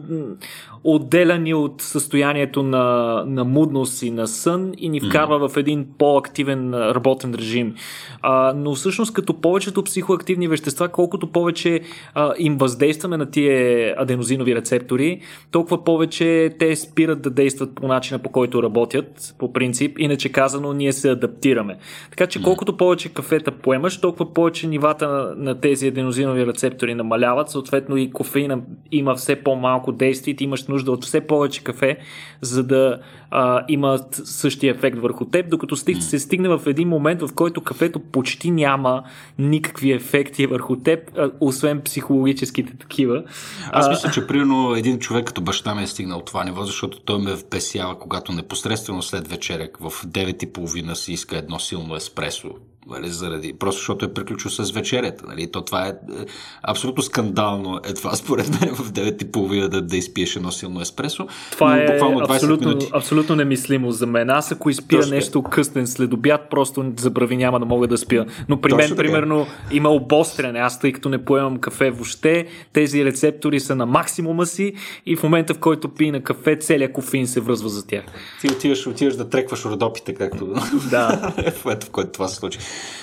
отделя 0.89 1.37
ни 1.37 1.53
от 1.53 1.81
състоянието 1.81 2.63
на, 2.63 3.23
на 3.27 3.43
мудност 3.43 4.01
и 4.01 4.11
на 4.11 4.27
сън 4.27 4.71
и 4.77 4.89
ни 4.89 4.99
вкарва 4.99 5.39
mm-hmm. 5.39 5.53
в 5.53 5.57
един 5.57 5.87
по-активен 5.97 6.73
работен 6.73 7.33
режим. 7.33 7.75
А, 8.21 8.53
но 8.55 8.75
всъщност 8.75 9.13
като 9.13 9.41
повечето 9.41 9.83
психоактивни 9.83 10.47
вещества, 10.47 10.87
колкото 10.87 11.27
повече 11.27 11.81
а, 12.13 12.33
им 12.37 12.57
въздействаме 12.57 13.17
на 13.17 13.31
тия 13.31 13.95
аденозинови 13.97 14.55
рецептори, 14.55 15.21
толкова 15.51 15.83
повече 15.83 16.55
те 16.59 16.75
спират 16.75 17.21
да 17.21 17.29
действат 17.29 17.75
по 17.75 17.87
начина 17.87 18.19
по 18.19 18.29
който 18.29 18.63
работят, 18.63 19.35
по 19.39 19.53
принцип. 19.53 19.99
Иначе 19.99 20.31
казано, 20.31 20.73
ние 20.73 20.93
се 20.93 21.09
адаптираме. 21.09 21.77
Така 22.09 22.27
че 22.27 22.43
колкото 22.43 22.77
повече 22.77 23.09
кафета 23.09 23.51
поемаш, 23.51 24.01
толкова 24.01 24.33
повече 24.33 24.67
нивата 24.67 25.07
на, 25.07 25.35
на 25.35 25.59
тези 25.59 25.87
аденозинови 25.87 26.45
рецептори 26.45 26.95
намаляват, 26.95 27.49
съответно 27.49 27.97
и 27.97 28.11
кофеина 28.11 28.59
има 28.91 29.15
все 29.15 29.35
по-малко 29.35 29.91
действие, 29.91 30.35
ти 30.35 30.43
имаш 30.43 30.67
нужда 30.67 30.76
от 30.85 31.05
все 31.05 31.21
повече 31.21 31.63
кафе, 31.63 31.97
за 32.41 32.63
да 32.63 32.99
а, 33.31 33.65
имат 33.67 34.21
същия 34.25 34.71
ефект 34.71 34.97
върху 34.97 35.25
теб, 35.25 35.49
докато 35.49 35.75
стиг, 35.75 36.03
се 36.03 36.19
стигне 36.19 36.49
в 36.49 36.61
един 36.65 36.87
момент, 36.87 37.21
в 37.21 37.33
който 37.35 37.61
кафето 37.61 37.99
почти 37.99 38.51
няма 38.51 39.03
никакви 39.39 39.91
ефекти 39.91 40.45
върху 40.45 40.75
теб, 40.75 41.17
а, 41.17 41.31
освен 41.39 41.81
психологическите 41.81 42.77
такива. 42.77 43.23
Аз 43.71 43.89
мисля, 43.89 44.11
че 44.11 44.27
примерно 44.27 44.75
един 44.75 44.99
човек 44.99 45.25
като 45.25 45.41
баща 45.41 45.75
ми 45.75 45.83
е 45.83 45.87
стигнал 45.87 46.21
това 46.21 46.43
ниво, 46.43 46.65
защото 46.65 46.99
той 46.99 47.19
ме 47.19 47.35
впесява, 47.35 47.99
когато 47.99 48.31
непосредствено 48.31 49.01
след 49.01 49.27
вечеря 49.27 49.67
в 49.79 49.91
9.30 49.91 50.93
си 50.93 51.13
иска 51.13 51.37
едно 51.37 51.59
силно 51.59 51.95
еспресо 51.95 52.49
нали, 52.89 53.09
заради, 53.09 53.53
просто 53.53 53.79
защото 53.79 54.05
е 54.05 54.13
приключил 54.13 54.51
с 54.51 54.71
вечерята. 54.71 55.23
Нали. 55.27 55.51
То 55.51 55.61
това 55.61 55.87
е, 55.87 55.89
е 55.89 55.93
абсолютно 56.63 57.03
скандално 57.03 57.79
е 57.89 57.93
това 57.93 58.15
според 58.15 58.61
мен 58.61 58.75
в 58.75 58.91
9.30 58.91 59.67
да, 59.67 59.81
да 59.81 59.97
изпиеш 59.97 60.35
едно 60.35 60.51
силно 60.51 60.81
еспресо. 60.81 61.27
Това 61.51 61.77
е 61.77 61.99
абсолютно, 62.29 62.67
минути. 62.67 62.89
абсолютно 62.93 63.35
немислимо 63.35 63.91
за 63.91 64.07
мен. 64.07 64.29
Аз 64.29 64.51
ако 64.51 64.69
изпия 64.69 65.01
Точно 65.01 65.15
нещо 65.15 65.43
къстен 65.43 65.87
след 65.87 66.13
обяд, 66.13 66.49
просто 66.49 66.93
забрави 66.97 67.37
няма 67.37 67.59
да 67.59 67.65
мога 67.65 67.87
да 67.87 67.97
спя. 67.97 68.25
Но 68.49 68.61
при 68.61 68.69
Точно 68.69 68.95
мен, 68.95 68.97
примерно, 68.97 69.47
има 69.71 69.89
обостряне. 69.89 70.59
Аз, 70.59 70.79
тъй 70.79 70.91
като 70.91 71.09
не 71.09 71.25
поемам 71.25 71.57
кафе 71.57 71.89
въобще, 71.89 72.47
тези 72.73 73.05
рецептори 73.05 73.59
са 73.59 73.75
на 73.75 73.85
максимума 73.85 74.45
си 74.45 74.73
и 75.05 75.15
в 75.15 75.23
момента, 75.23 75.53
в 75.53 75.59
който 75.59 75.89
пи 75.89 76.11
на 76.11 76.21
кафе, 76.21 76.55
целият 76.55 76.93
кофеин 76.93 77.27
се 77.27 77.39
връзва 77.39 77.69
за 77.69 77.87
тях. 77.87 78.03
Ти 78.41 78.47
отиваш, 78.47 78.87
отиваш 78.87 79.15
да 79.15 79.29
трекваш 79.29 79.65
родопите, 79.65 80.13
както 80.13 80.45
да. 80.91 81.33
в, 81.63 81.77
в 81.83 81.89
който 81.91 82.11
това 82.11 82.27
се 82.27 82.35
случи. 82.35 82.59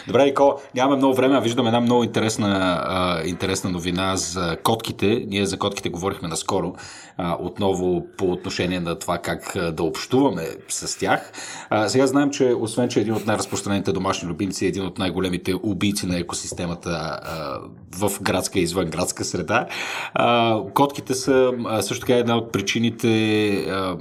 Добре, 0.07 0.25
Нико, 0.25 0.61
нямаме 0.75 0.97
много 0.97 1.15
време, 1.15 1.37
а 1.37 1.41
виждам 1.41 1.67
една 1.67 1.81
много 1.81 2.05
интересна, 2.05 2.81
а, 2.87 3.23
интересна 3.25 3.71
новина 3.71 4.17
за 4.17 4.57
котките. 4.63 5.25
Ние 5.29 5.47
за 5.47 5.59
котките 5.59 5.89
говорихме 5.89 6.29
наскоро, 6.29 6.75
а, 7.19 7.37
отново 7.41 8.07
по 8.17 8.33
отношение 8.33 8.81
на 8.81 8.99
това 8.99 9.19
как 9.19 9.57
да 9.73 9.83
общуваме 9.83 10.47
с 10.69 10.99
тях. 10.99 11.33
А, 11.71 11.89
сега 11.89 12.07
знаем, 12.07 12.31
че 12.31 12.55
освен, 12.61 12.89
че 12.89 12.99
е 12.99 13.03
един 13.03 13.15
от 13.15 13.27
най-разпространените 13.27 13.93
домашни 13.93 14.29
любимци, 14.29 14.65
е 14.65 14.69
един 14.69 14.87
от 14.87 14.99
най-големите 14.99 15.55
убийци 15.63 16.07
на 16.07 16.19
екосистемата 16.19 16.91
а, 16.91 17.61
в 17.99 18.23
градска 18.23 18.59
и 18.59 18.63
извън 18.63 18.85
градска 18.85 19.25
среда, 19.25 19.67
а, 20.15 20.61
котките 20.75 21.15
са 21.15 21.53
а, 21.67 21.83
също 21.83 22.07
така 22.07 22.19
една 22.19 22.37
от 22.37 22.53
причините 22.53 23.51
а, 23.53 23.97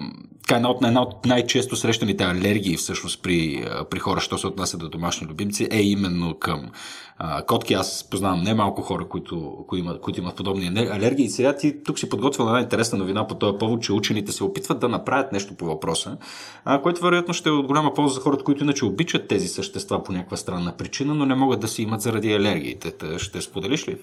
така 0.47 0.55
една 0.55 0.69
от, 0.69 0.83
една 0.83 1.01
от 1.01 1.25
най-често 1.25 1.75
срещаните 1.75 2.23
алергии 2.23 2.77
всъщност 2.77 3.21
при, 3.21 3.67
при 3.89 3.99
хора, 3.99 4.21
що 4.21 4.37
се 4.37 4.47
отнася 4.47 4.77
до 4.77 4.89
домашни 4.89 5.27
любимци, 5.27 5.67
е 5.71 5.81
именно 5.81 6.39
към 6.39 6.71
а, 7.17 7.45
котки. 7.45 7.73
Аз 7.73 8.07
познавам 8.11 8.43
немалко 8.43 8.81
хора, 8.81 9.07
които, 9.07 9.65
които, 9.67 9.85
имат, 9.85 10.01
които 10.01 10.19
имат 10.19 10.35
подобни 10.35 10.67
алергии. 10.67 11.25
И 11.25 11.29
сега 11.29 11.55
ти 11.55 11.83
тук 11.83 11.99
си 11.99 12.09
подготвил 12.09 12.45
една 12.45 12.59
интересна 12.59 12.97
новина 12.97 13.27
по 13.27 13.35
този 13.35 13.57
повод, 13.57 13.81
че 13.81 13.93
учените 13.93 14.31
се 14.31 14.43
опитват 14.43 14.79
да 14.79 14.89
направят 14.89 15.31
нещо 15.31 15.53
по 15.53 15.65
въпроса, 15.65 16.17
а, 16.65 16.81
което 16.81 17.01
вероятно 17.01 17.33
ще 17.33 17.49
е 17.49 17.51
от 17.51 17.67
голяма 17.67 17.93
полза 17.93 18.13
за 18.13 18.21
хората, 18.21 18.43
които 18.43 18.63
иначе 18.63 18.85
обичат 18.85 19.27
тези 19.27 19.47
същества 19.47 20.03
по 20.03 20.11
някаква 20.11 20.37
странна 20.37 20.77
причина, 20.77 21.13
но 21.13 21.25
не 21.25 21.35
могат 21.35 21.59
да 21.59 21.67
си 21.67 21.81
имат 21.81 22.01
заради 22.01 22.33
алергиите. 22.33 22.93
Ще 23.17 23.41
споделиш 23.41 23.87
ли? 23.87 23.97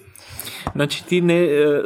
Значи 0.75 1.05
ти 1.05 1.21
не 1.21 1.39
е, 1.39 1.61
е, 1.63 1.79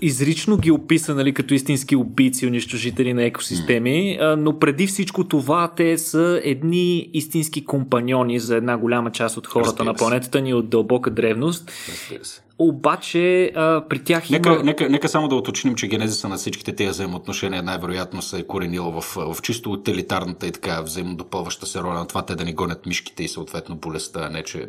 изрично 0.00 0.56
ги 0.56 0.70
описа 0.70 1.14
нали, 1.14 1.34
като 1.34 1.54
истински 1.54 1.96
убийци, 1.96 2.46
унищожители 2.46 3.14
на 3.14 3.24
екосистеми, 3.24 4.18
mm. 4.20 4.34
но 4.34 4.58
преди 4.58 4.86
всичко 4.86 5.24
това 5.24 5.68
те 5.76 5.98
са 5.98 6.40
едни 6.44 7.10
истински 7.12 7.64
компаньони 7.64 8.38
за 8.38 8.56
една 8.56 8.76
голяма 8.76 9.10
част 9.10 9.36
от 9.36 9.46
хората 9.46 9.70
Разбира 9.70 9.84
на 9.84 9.94
планетата 9.94 10.40
ни 10.40 10.54
от 10.64 10.70
дълбока 10.70 11.10
древност. 11.10 11.72
Обаче 12.58 13.52
а, 13.54 13.88
при 13.88 14.04
тях 14.04 14.30
нека, 14.30 14.52
има... 14.52 14.62
Нека, 14.62 14.88
нека 14.88 15.08
само 15.08 15.28
да 15.28 15.34
уточним, 15.34 15.74
че 15.74 15.88
генезиса 15.88 16.28
на 16.28 16.36
всичките 16.36 16.74
тези 16.74 16.90
взаимоотношения 16.90 17.62
най-вероятно 17.62 18.22
се 18.22 18.38
е 18.38 18.46
коренила 18.46 19.00
в, 19.00 19.16
в 19.16 19.42
чисто 19.42 19.72
утилитарната 19.72 20.46
и 20.46 20.52
така 20.52 20.80
взаимодопълваща 20.80 21.66
се 21.66 21.80
роля 21.80 21.98
на 21.98 22.06
това 22.06 22.26
те 22.26 22.34
да 22.34 22.44
ни 22.44 22.54
гонят 22.54 22.86
мишките 22.86 23.24
и 23.24 23.28
съответно 23.28 23.76
болестта, 23.76 24.20
а 24.22 24.30
не 24.30 24.42
че 24.42 24.66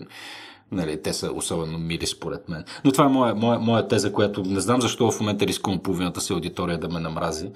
Нали, 0.72 1.02
те 1.02 1.14
са 1.14 1.32
особено 1.32 1.78
мили 1.78 2.06
според 2.06 2.50
мен. 2.50 2.64
Но 2.86 2.92
това 2.92 3.06
е 3.06 3.10
моя, 3.10 3.36
моя, 3.36 3.60
моя 3.60 3.88
теза, 3.88 4.14
която 4.14 4.44
не 4.44 4.60
знам 4.60 4.82
защо 4.82 5.12
в 5.12 5.20
момента 5.20 5.48
рискувам 5.48 5.80
половината 5.80 6.22
си 6.22 6.34
аудитория 6.34 6.78
да 6.78 6.90
ме 6.90 7.00
намрази, 7.00 7.50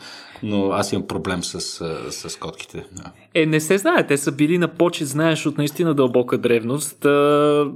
но 0.43 0.71
аз 0.71 0.93
имам 0.93 1.07
проблем 1.07 1.43
с, 1.43 1.61
с 2.11 2.39
котките. 2.39 2.85
Да. 2.91 3.11
Е, 3.33 3.45
не 3.45 3.59
се 3.59 3.77
знае. 3.77 4.07
Те 4.07 4.17
са 4.17 4.31
били 4.31 4.57
на 4.57 4.67
почет, 4.67 5.07
знаеш, 5.07 5.45
от 5.45 5.57
наистина 5.57 5.93
дълбока 5.93 6.37
древност. 6.37 7.05
А, 7.05 7.71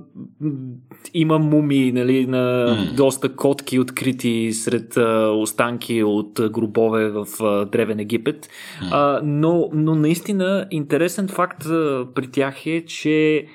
има 1.14 1.40
муми 1.40 1.92
нали, 1.92 2.28
на 2.28 2.68
mm. 2.68 2.96
доста 2.96 3.36
котки, 3.36 3.80
открити 3.80 4.54
сред 4.54 4.98
а, 4.98 5.30
останки 5.30 6.04
от 6.04 6.42
гробове 6.52 7.10
в 7.10 7.28
а, 7.40 7.66
Древен 7.66 8.00
Египет. 8.00 8.46
Mm. 8.46 8.90
А, 8.92 9.22
но, 9.24 9.70
но 9.74 9.96
наистина 9.96 10.68
интересен 10.72 11.28
факт 11.28 11.66
а, 11.66 12.06
при 12.16 12.32
тях 12.32 12.66
е, 12.66 12.86
че 12.86 13.46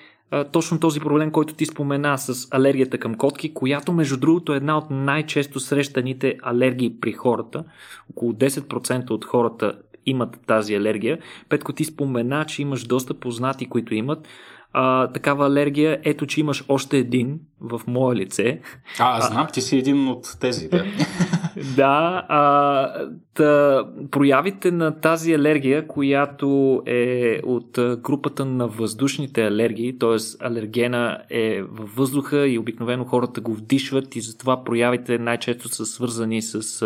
точно 0.53 0.81
този 0.81 1.01
проблем, 1.01 1.31
който 1.31 1.55
ти 1.55 1.67
спомена 1.67 2.19
с 2.19 2.49
алергията 2.51 2.99
към 2.99 3.15
котки, 3.15 3.55
която 3.55 3.93
между 3.93 4.17
другото 4.17 4.55
е 4.55 4.57
една 4.57 4.79
от 4.79 4.91
най-често 4.91 5.61
срещаните 5.61 6.37
алергии 6.43 7.01
при 7.01 7.13
хората. 7.13 7.65
Около 8.11 8.33
10% 8.33 9.11
от 9.11 9.25
хората 9.25 9.73
имат 10.07 10.41
тази 10.47 10.75
алергия. 10.75 11.19
Петко 11.49 11.73
ти 11.73 11.85
спомена, 11.85 12.45
че 12.45 12.63
имаш 12.63 12.85
доста 12.85 13.15
познати, 13.15 13.69
които 13.69 13.95
имат 13.95 14.29
а, 14.73 15.13
такава 15.13 15.47
алергия. 15.47 16.01
Ето, 16.05 16.27
че 16.27 16.41
имаш 16.41 16.65
още 16.69 16.97
един 16.99 17.41
в 17.61 17.81
мое 17.87 18.17
лице. 18.17 18.61
А, 18.99 19.21
знам, 19.21 19.47
ти 19.53 19.61
си 19.61 19.77
един 19.77 20.09
от 20.09 20.37
тези, 20.41 20.69
да. 20.69 20.85
да, 21.77 22.27
а, 22.29 22.93
та, 23.35 23.85
проявите 24.11 24.71
на 24.71 25.01
тази 25.01 25.33
алергия, 25.33 25.87
която 25.87 26.83
е 26.87 27.41
от 27.45 27.79
групата 28.03 28.45
на 28.45 28.69
въздушните 28.69 29.47
алергии, 29.47 29.99
т.е. 29.99 30.45
алергена 30.47 31.19
е 31.31 31.63
във 31.63 31.95
въздуха 31.95 32.49
и 32.49 32.59
обикновено 32.59 33.05
хората 33.05 33.41
го 33.41 33.55
вдишват 33.55 34.17
и 34.17 34.21
затова 34.21 34.65
проявите 34.65 35.19
най-често 35.19 35.69
са 35.69 35.87
свързани 35.87 36.43
с 36.43 36.83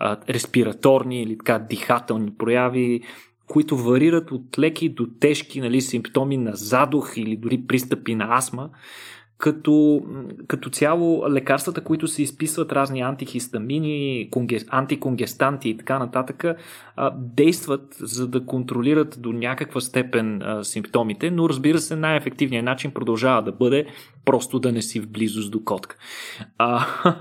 а, 0.00 0.16
респираторни 0.28 1.22
или 1.22 1.38
така 1.38 1.58
дихателни 1.58 2.30
прояви, 2.38 3.00
които 3.46 3.76
варират 3.76 4.30
от 4.30 4.58
леки 4.58 4.88
до 4.88 5.06
тежки 5.20 5.60
нали, 5.60 5.80
симптоми 5.80 6.36
на 6.36 6.56
задух 6.56 7.12
или 7.16 7.36
дори 7.36 7.62
пристъпи 7.68 8.14
на 8.14 8.36
астма. 8.36 8.68
Като, 9.38 10.02
като 10.46 10.70
цяло 10.70 11.30
лекарствата, 11.30 11.80
които 11.80 12.08
се 12.08 12.22
изписват, 12.22 12.72
разни 12.72 13.00
антихистамини, 13.00 14.28
конге, 14.30 14.58
антиконгестанти 14.68 15.68
и 15.68 15.76
така 15.76 15.98
нататък, 15.98 16.44
действат 17.14 17.96
за 18.00 18.28
да 18.28 18.46
контролират 18.46 19.16
до 19.18 19.32
някаква 19.32 19.80
степен 19.80 20.42
симптомите, 20.62 21.30
но 21.30 21.48
разбира 21.48 21.78
се, 21.78 21.96
най-ефективният 21.96 22.64
начин 22.64 22.90
продължава 22.90 23.42
да 23.42 23.52
бъде 23.52 23.86
просто 24.24 24.58
да 24.58 24.72
не 24.72 24.82
си 24.82 25.00
в 25.00 25.08
близост 25.08 25.50
до 25.50 25.64
котка. 25.64 25.96
А, 26.58 26.86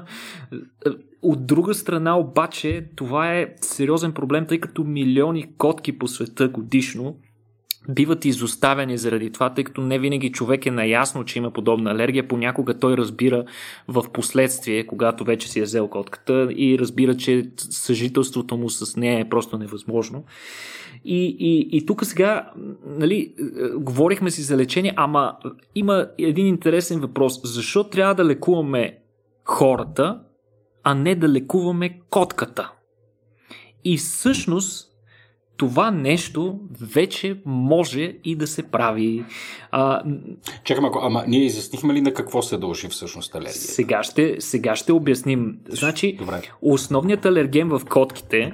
от 1.21 1.47
друга 1.47 1.73
страна 1.73 2.19
обаче 2.19 2.85
това 2.95 3.33
е 3.33 3.55
сериозен 3.61 4.13
проблем, 4.13 4.45
тъй 4.45 4.59
като 4.59 4.83
милиони 4.83 5.53
котки 5.57 5.99
по 5.99 6.07
света 6.07 6.47
годишно 6.47 7.17
биват 7.89 8.25
изоставени 8.25 8.97
заради 8.97 9.31
това, 9.31 9.53
тъй 9.53 9.63
като 9.63 9.81
не 9.81 9.99
винаги 9.99 10.31
човек 10.31 10.65
е 10.65 10.71
наясно, 10.71 11.25
че 11.25 11.39
има 11.39 11.51
подобна 11.51 11.91
алергия. 11.91 12.27
Понякога 12.27 12.79
той 12.79 12.97
разбира 12.97 13.45
в 13.87 14.05
последствие, 14.13 14.87
когато 14.87 15.23
вече 15.23 15.49
си 15.49 15.59
е 15.59 15.63
взел 15.63 15.87
котката 15.87 16.47
и 16.55 16.79
разбира, 16.79 17.17
че 17.17 17.49
съжителството 17.57 18.57
му 18.57 18.69
с 18.69 18.97
нея 18.97 19.19
е 19.19 19.29
просто 19.29 19.57
невъзможно. 19.57 20.23
И, 21.05 21.35
и, 21.39 21.77
и 21.77 21.85
тук 21.85 22.05
сега, 22.05 22.51
нали, 22.85 23.33
говорихме 23.75 24.31
си 24.31 24.41
за 24.41 24.57
лечение, 24.57 24.93
ама 24.95 25.37
има 25.75 26.07
един 26.17 26.47
интересен 26.47 26.99
въпрос. 26.99 27.41
Защо 27.43 27.83
трябва 27.83 28.15
да 28.15 28.25
лекуваме 28.25 28.97
хората, 29.43 30.19
а 30.83 30.95
не 30.95 31.15
да 31.15 31.29
лекуваме 31.29 31.99
котката? 32.09 32.71
И 33.83 33.97
всъщност 33.97 34.96
това 35.57 35.91
нещо 35.91 36.59
вече 36.81 37.37
може 37.45 38.15
и 38.23 38.35
да 38.35 38.47
се 38.47 38.63
прави. 38.63 39.25
А, 39.71 40.03
Чакам, 40.63 40.85
ако, 40.85 40.99
ама 40.99 41.23
ние 41.27 41.45
изяснихме 41.45 41.93
ли 41.93 42.01
на 42.01 42.13
какво 42.13 42.41
се 42.41 42.57
дължи 42.57 42.87
всъщност 42.87 43.35
алергия? 43.35 43.53
Сега 43.53 44.03
ще, 44.03 44.35
сега 44.39 44.75
ще 44.75 44.91
обясним. 44.91 45.57
Значи, 45.69 46.15
Добре. 46.19 46.41
основният 46.61 47.25
алерген 47.25 47.69
в 47.69 47.81
котките, 47.89 48.53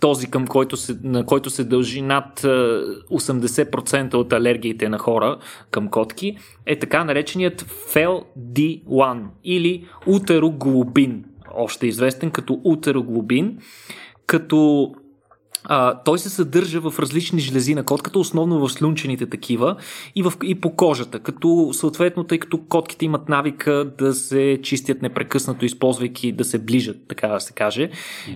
този 0.00 0.30
към 0.30 0.46
който 0.46 0.76
се, 0.76 0.96
на 1.02 1.26
който 1.26 1.50
се 1.50 1.64
дължи 1.64 2.02
над 2.02 2.40
80% 2.40 4.14
от 4.14 4.32
алергиите 4.32 4.88
на 4.88 4.98
хора 4.98 5.38
към 5.70 5.88
котки, 5.88 6.36
е 6.66 6.78
така 6.78 7.04
нареченият 7.04 7.62
FEL-D1 7.62 9.22
или 9.44 9.86
утероглобин, 10.06 11.24
още 11.54 11.86
известен 11.86 12.30
като 12.30 12.60
утероглобин, 12.64 13.58
като 14.26 14.92
а, 15.68 15.94
той 16.04 16.18
се 16.18 16.28
съдържа 16.28 16.80
в 16.80 16.98
различни 16.98 17.40
жлези 17.40 17.74
на 17.74 17.84
котката, 17.84 18.18
основно 18.18 18.58
в 18.60 18.72
слюнчените 18.72 19.26
такива 19.26 19.76
и, 20.14 20.22
в, 20.22 20.32
и 20.42 20.54
по 20.54 20.70
кожата, 20.70 21.18
като 21.18 21.70
съответно, 21.72 22.24
тъй 22.24 22.38
като 22.38 22.58
котките 22.58 23.04
имат 23.04 23.28
навика 23.28 23.90
да 23.98 24.14
се 24.14 24.58
чистят 24.62 25.02
непрекъснато, 25.02 25.64
използвайки 25.64 26.32
да 26.32 26.44
се 26.44 26.58
ближат, 26.58 26.96
така 27.08 27.28
да 27.28 27.40
се 27.40 27.52
каже, 27.52 27.90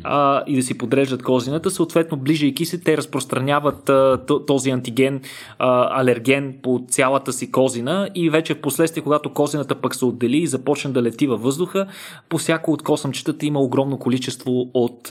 а, 0.05 0.45
и 0.47 0.57
да 0.57 0.63
си 0.63 0.79
подреждат 0.79 1.23
козината, 1.23 1.71
съответно, 1.71 2.17
ближайки 2.17 2.67
се, 2.67 2.79
те 2.79 2.97
разпространяват 2.97 3.89
а, 3.89 4.19
този 4.47 4.71
антиген, 4.71 5.21
а, 5.59 6.01
алерген 6.01 6.55
по 6.63 6.85
цялата 6.89 7.33
си 7.33 7.51
козина 7.51 8.09
и 8.15 8.31
вече 8.31 8.55
в 8.55 8.61
последствие, 8.61 9.03
когато 9.03 9.33
козината 9.33 9.75
пък 9.75 9.95
се 9.95 10.05
отдели 10.05 10.37
и 10.37 10.47
започне 10.47 10.91
да 10.91 11.03
лети 11.03 11.27
във 11.27 11.43
въздуха, 11.43 11.87
по 12.29 12.39
всяко 12.39 12.73
от 12.73 12.83
косъмчетата 12.83 13.47
има 13.47 13.61
огромно 13.61 13.99
количество 13.99 14.71
от, 14.75 15.11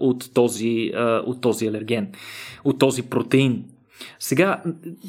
от, 0.00 0.34
този, 0.34 0.92
от 1.26 1.40
този 1.40 1.61
този 1.62 1.68
алерген, 1.68 2.08
от 2.64 2.78
този 2.78 3.02
протеин. 3.02 3.64
Сега, 4.18 4.62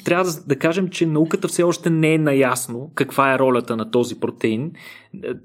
трябва 0.06 0.32
да 0.48 0.56
кажем, 0.56 0.90
че 0.90 1.06
науката 1.06 1.48
все 1.48 1.64
още 1.64 1.90
не 1.90 2.14
е 2.14 2.18
наясно 2.18 2.92
каква 2.96 3.34
е 3.34 3.40
ролята 3.40 3.78
на 3.78 3.92
този 3.92 4.20
протеин. 4.20 4.72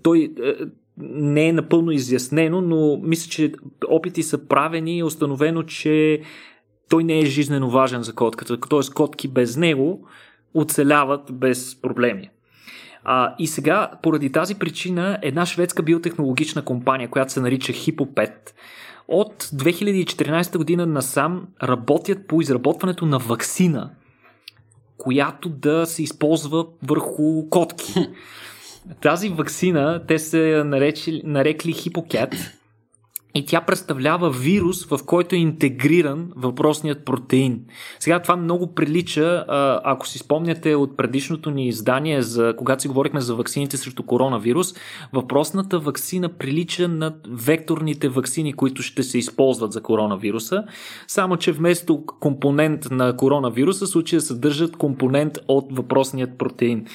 Той 0.03 0.35
е, 0.45 0.53
не 0.99 1.49
е 1.49 1.53
напълно 1.53 1.91
изяснено, 1.91 2.61
но 2.61 3.01
мисля, 3.03 3.31
че 3.31 3.53
опити 3.89 4.23
са 4.23 4.39
правени 4.39 4.97
и 4.97 4.99
е 4.99 5.05
установено, 5.05 5.63
че 5.63 6.21
той 6.89 7.05
не 7.05 7.19
е 7.19 7.27
жизнено 7.27 7.71
важен 7.71 8.03
за 8.03 8.15
котката. 8.15 8.61
Т.е. 8.61 8.95
котки 8.95 9.29
без 9.29 9.57
него 9.57 10.07
оцеляват 10.55 11.33
без 11.33 11.81
проблеми. 11.83 12.31
А, 13.05 13.35
и 13.39 13.47
сега, 13.47 13.91
поради 14.03 14.33
тази 14.33 14.55
причина, 14.55 15.19
една 15.23 15.47
шведска 15.47 15.83
биотехнологична 15.83 16.65
компания, 16.65 17.09
която 17.09 17.33
се 17.33 17.41
нарича 17.41 17.73
Хипопет, 17.73 18.55
от 19.09 19.45
2014 19.45 20.57
година 20.57 20.87
насам 20.87 21.49
работят 21.63 22.27
по 22.27 22.41
изработването 22.41 23.07
на 23.07 23.19
вакцина, 23.19 23.91
която 24.99 25.49
да 25.49 25.87
се 25.87 26.03
използва 26.03 26.67
върху 26.83 27.49
котки. 27.51 27.95
Тази 29.03 29.29
вакцина 29.29 30.03
те 30.09 30.19
се 30.19 30.63
наречи, 30.65 31.23
нарекли 31.25 31.73
Хипокет 31.73 32.58
и 33.39 33.45
тя 33.47 33.61
представлява 33.61 34.31
вирус, 34.31 34.87
в 34.87 35.01
който 35.07 35.35
е 35.35 35.39
интегриран 35.39 36.33
въпросният 36.37 37.05
протеин. 37.05 37.61
Сега 38.01 38.23
това 38.23 38.37
много 38.37 38.75
прилича, 38.75 39.45
ако 39.85 40.09
си 40.09 40.19
спомняте 40.19 40.75
от 40.75 40.97
предишното 40.97 41.51
ни 41.51 41.69
издание, 41.69 42.23
за, 42.23 42.55
когато 42.59 42.83
си 42.83 42.89
говорихме 42.89 43.21
за 43.21 43.35
ваксините 43.35 43.77
срещу 43.77 44.03
коронавирус, 44.03 44.75
въпросната 45.13 45.79
вакцина 45.79 46.29
прилича 46.29 46.89
на 46.89 47.15
векторните 47.29 48.09
вакцини, 48.09 48.53
които 48.53 48.83
ще 48.83 49.03
се 49.03 49.19
използват 49.19 49.73
за 49.73 49.83
коронавируса, 49.83 50.65
само 51.07 51.37
че 51.37 51.53
вместо 51.53 52.05
компонент 52.21 52.91
на 52.91 53.17
коронавируса, 53.17 53.87
случая 53.87 54.21
съдържат 54.21 54.77
компонент 54.77 55.39
от 55.49 55.77
въпросният 55.77 56.39
протеин. 56.39 56.87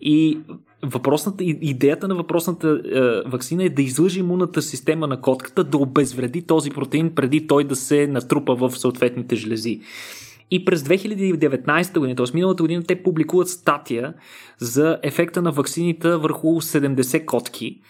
И 0.00 0.38
въпросната, 0.84 1.44
идеята 1.44 2.08
на 2.08 2.14
въпросната 2.14 2.68
е, 2.68 3.28
вакцина 3.28 3.64
е 3.64 3.68
да 3.68 3.82
излъжи 3.82 4.20
имунната 4.20 4.62
система 4.62 5.06
на 5.06 5.20
котката, 5.20 5.64
да 5.64 5.78
обезвреди 5.78 6.42
този 6.42 6.70
протеин 6.70 7.14
преди 7.14 7.46
той 7.46 7.64
да 7.64 7.76
се 7.76 8.06
натрупа 8.06 8.54
в 8.54 8.78
съответните 8.78 9.36
жлези. 9.36 9.80
И 10.50 10.64
през 10.64 10.82
2019 10.82 11.98
година, 11.98 12.16
т.е. 12.16 12.26
миналата 12.34 12.62
година, 12.62 12.82
те 12.82 13.02
публикуват 13.02 13.48
статия 13.48 14.14
за 14.58 14.98
ефекта 15.02 15.42
на 15.42 15.52
вакцините 15.52 16.16
върху 16.16 16.46
70 16.46 17.24
котки. 17.24 17.80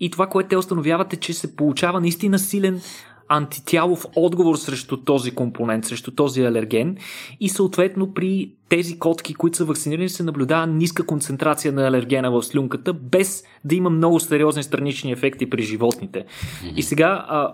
И 0.00 0.10
това, 0.10 0.26
което 0.26 0.48
те 0.48 0.56
установяват 0.56 1.12
е, 1.12 1.16
че 1.16 1.32
се 1.32 1.56
получава 1.56 2.00
наистина 2.00 2.38
силен 2.38 2.80
антитялов 3.28 4.06
отговор 4.16 4.56
срещу 4.56 4.96
този 4.96 5.30
компонент, 5.30 5.84
срещу 5.84 6.10
този 6.10 6.42
алерген 6.42 6.96
и 7.40 7.48
съответно 7.48 8.14
при 8.14 8.52
тези 8.72 8.98
котки, 8.98 9.34
които 9.34 9.56
са 9.56 9.64
вакцинирани, 9.64 10.08
се 10.08 10.22
наблюдава 10.22 10.66
ниска 10.66 11.06
концентрация 11.06 11.72
на 11.72 11.88
алергена 11.88 12.30
в 12.30 12.42
слюнката, 12.42 12.92
без 12.92 13.44
да 13.64 13.74
има 13.74 13.90
много 13.90 14.20
сериозни 14.20 14.62
странични 14.62 15.12
ефекти 15.12 15.50
при 15.50 15.62
животните. 15.62 16.18
Mm-hmm. 16.18 16.74
И 16.76 16.82
сега, 16.82 17.26
а, 17.28 17.52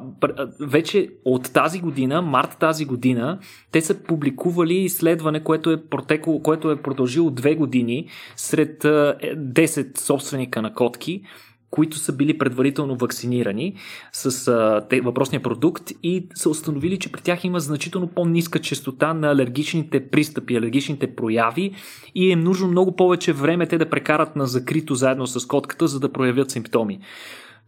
вече 0.61 1.11
от 1.25 1.53
тази 1.53 1.81
година, 1.81 2.23
март 2.23 2.57
тази 2.61 2.85
година, 2.85 3.39
те 3.73 3.81
са 3.81 4.03
публикували 4.03 4.75
изследване, 4.75 5.45
което 5.45 5.71
е, 5.71 5.83
протекло, 5.83 6.43
което 6.43 6.71
е 6.71 6.83
продължило 6.83 7.31
две 7.31 7.55
години 7.55 8.07
сред 8.37 8.83
10 8.83 9.99
собственика 9.99 10.63
на 10.63 10.75
котки, 10.75 11.23
които 11.71 11.97
са 11.99 12.13
били 12.13 12.39
предварително 12.39 12.97
вакцинирани 12.97 13.75
с 14.13 14.49
а, 14.49 14.87
те, 14.89 15.01
въпросния 15.01 15.43
продукт 15.43 15.93
и 16.03 16.27
са 16.35 16.51
установили, 16.51 16.99
че 16.99 17.13
при 17.13 17.21
тях 17.21 17.45
има 17.45 17.61
значително 17.61 18.07
по-ниска 18.07 18.59
частота 18.59 19.15
на 19.15 19.31
алергичните 19.31 20.09
пристъпи, 20.09 20.57
алергичните 20.57 21.15
прояви 21.15 21.73
и 22.15 22.33
е 22.33 22.37
нужно 22.37 22.69
много 22.69 22.97
повече 22.97 23.33
време 23.33 23.67
те 23.67 23.79
да 23.79 23.91
прекарат 23.91 24.37
на 24.37 24.47
закрито 24.47 24.95
заедно 24.95 25.27
с 25.27 25.47
котката, 25.47 25.89
за 25.89 26.01
да 26.01 26.13
проявят 26.13 26.51
симптоми. 26.51 27.01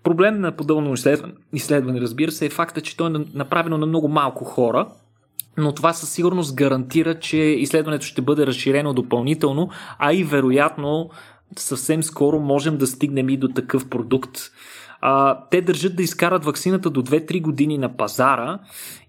Проблем 0.03 0.41
на 0.41 0.53
подобно 0.53 0.95
изследване, 0.95 1.33
изследване, 1.53 2.01
разбира 2.01 2.33
се, 2.33 2.47
е 2.47 2.51
факта, 2.51 2.81
че 2.81 2.97
то 2.97 3.07
е 3.07 3.11
направено 3.35 3.79
на 3.79 3.87
много 3.87 4.09
малко 4.09 4.45
хора, 4.45 4.87
но 5.57 5.73
това 5.73 5.93
със 5.93 6.11
сигурност 6.13 6.55
гарантира, 6.55 7.19
че 7.19 7.37
изследването 7.37 8.07
ще 8.07 8.23
бъде 8.23 8.47
разширено 8.47 8.95
допълнително, 8.95 9.71
а 9.99 10.13
и 10.13 10.25
вероятно 10.25 11.11
съвсем 11.59 12.03
скоро 12.03 12.41
можем 12.41 12.77
да 12.77 12.87
стигнем 12.87 13.29
и 13.29 13.37
до 13.37 13.49
такъв 13.49 13.89
продукт. 13.89 14.39
А, 15.01 15.45
те 15.51 15.61
държат 15.61 15.97
да 15.97 16.03
изкарат 16.03 16.45
вакцината 16.45 16.91
до 16.91 17.03
2-3 17.03 17.43
години 17.43 17.79
на 17.79 17.97
пазара 17.97 18.59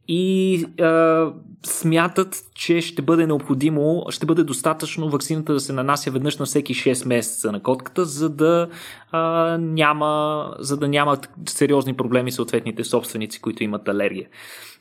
и 0.08 0.65
а, 0.82 1.32
смятат, 1.65 2.43
че 2.56 2.82
ще 2.82 3.01
бъде 3.01 3.27
необходимо, 3.27 4.06
ще 4.10 4.25
бъде 4.25 4.43
достатъчно 4.43 5.10
вакцината 5.10 5.54
да 5.54 5.60
се 5.60 5.73
нанася 5.73 6.12
веднъж 6.12 6.38
на 6.38 6.45
всеки 6.45 6.73
6 6.73 7.08
месеца 7.08 7.51
на 7.51 7.63
котката, 7.63 8.06
за 8.06 8.30
да 8.30 8.69
а, 9.12 9.58
няма, 9.58 10.54
за 10.60 10.77
да 10.77 10.88
няма 10.88 11.17
сериозни 11.49 11.93
проблеми 11.93 12.32
съответните 12.32 12.84
собственици, 12.84 13.41
които 13.41 13.63
имат 13.63 13.88
алергия. 13.88 14.27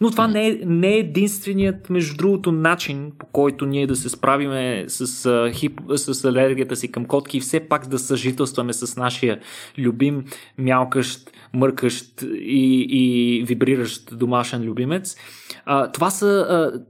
Но 0.00 0.10
това 0.10 0.28
не 0.28 0.48
е, 0.48 0.60
не 0.66 0.88
е 0.88 0.98
единственият, 0.98 1.90
между 1.90 2.16
другото, 2.16 2.52
начин, 2.52 3.12
по 3.18 3.26
който 3.26 3.66
ние 3.66 3.86
да 3.86 3.96
се 3.96 4.08
справиме 4.08 4.84
с, 4.88 5.26
а, 5.26 5.52
хип, 5.52 5.80
с 5.96 6.24
алергията 6.24 6.76
си 6.76 6.92
към 6.92 7.04
котки 7.04 7.36
и 7.36 7.40
все 7.40 7.60
пак 7.60 7.88
да 7.88 7.98
съжителстваме 7.98 8.72
с 8.72 8.96
нашия 8.96 9.40
любим, 9.78 10.24
мялкащ, 10.58 11.30
мъркащ 11.52 12.22
и, 12.22 12.86
и 12.90 13.44
вибриращ 13.44 14.18
домашен 14.18 14.62
любимец. 14.62 15.16
А, 15.64 15.92
това 15.92 16.10
са 16.10 16.26
а, 16.26 16.80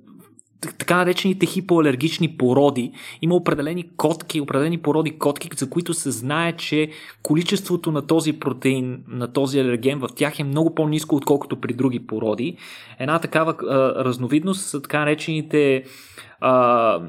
така 0.61 0.96
наречените 0.96 1.46
хипоалергични 1.46 2.37
породи. 2.37 2.92
Има 3.23 3.35
определени 3.35 3.85
котки, 3.96 4.40
определени 4.40 4.79
породи 4.79 5.18
котки, 5.18 5.49
за 5.57 5.70
които 5.70 5.94
се 5.94 6.11
знае, 6.11 6.57
че 6.57 6.90
количеството 7.23 7.92
на 7.92 8.07
този 8.07 8.33
протеин, 8.33 9.05
на 9.09 9.33
този 9.33 9.61
алерген 9.61 9.99
в 9.99 10.09
тях 10.16 10.40
е 10.40 10.44
много 10.44 10.75
по-низко, 10.75 11.16
отколкото 11.16 11.61
при 11.61 11.73
други 11.73 12.07
породи. 12.07 12.57
Една 12.99 13.18
такава 13.18 13.55
а, 13.62 14.05
разновидност 14.05 14.66
са 14.66 14.83
така 14.83 14.99
наречените 14.99 15.85
а, 16.40 17.01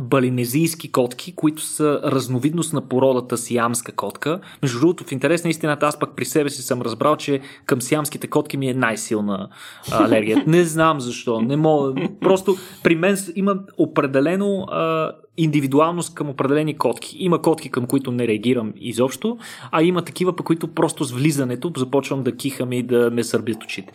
балинезийски 0.00 0.92
котки, 0.92 1.34
които 1.34 1.62
са 1.62 2.00
разновидност 2.04 2.72
на 2.72 2.88
породата 2.88 3.36
сиамска 3.36 3.92
котка. 3.92 4.40
Между 4.62 4.80
другото, 4.80 5.04
в 5.04 5.12
интерес 5.12 5.44
на 5.44 5.50
истината, 5.50 5.86
аз 5.86 5.98
пък 5.98 6.16
при 6.16 6.24
себе 6.24 6.50
си 6.50 6.62
съм 6.62 6.82
разбрал, 6.82 7.16
че 7.16 7.40
към 7.66 7.82
сиамските 7.82 8.26
котки 8.26 8.56
ми 8.56 8.68
е 8.68 8.74
най-силна 8.74 9.48
алергия. 9.90 10.44
Не 10.46 10.64
знам 10.64 11.00
защо. 11.00 11.40
Не 11.40 11.56
мога. 11.56 11.94
Просто 12.20 12.56
при 12.82 12.96
мен 12.96 13.16
има 13.36 13.58
определено 13.78 14.62
а, 14.62 15.12
индивидуалност 15.36 16.14
към 16.14 16.30
определени 16.30 16.78
котки. 16.78 17.16
Има 17.18 17.42
котки, 17.42 17.70
към 17.70 17.86
които 17.86 18.12
не 18.12 18.28
реагирам 18.28 18.72
изобщо, 18.76 19.38
а 19.70 19.82
има 19.82 20.02
такива, 20.02 20.36
по 20.36 20.42
които 20.42 20.68
просто 20.68 21.04
с 21.04 21.12
влизането 21.12 21.72
започвам 21.76 22.22
да 22.22 22.36
кихам 22.36 22.72
и 22.72 22.82
да 22.82 23.10
ме 23.10 23.24
сърбят 23.24 23.64
очите. 23.64 23.92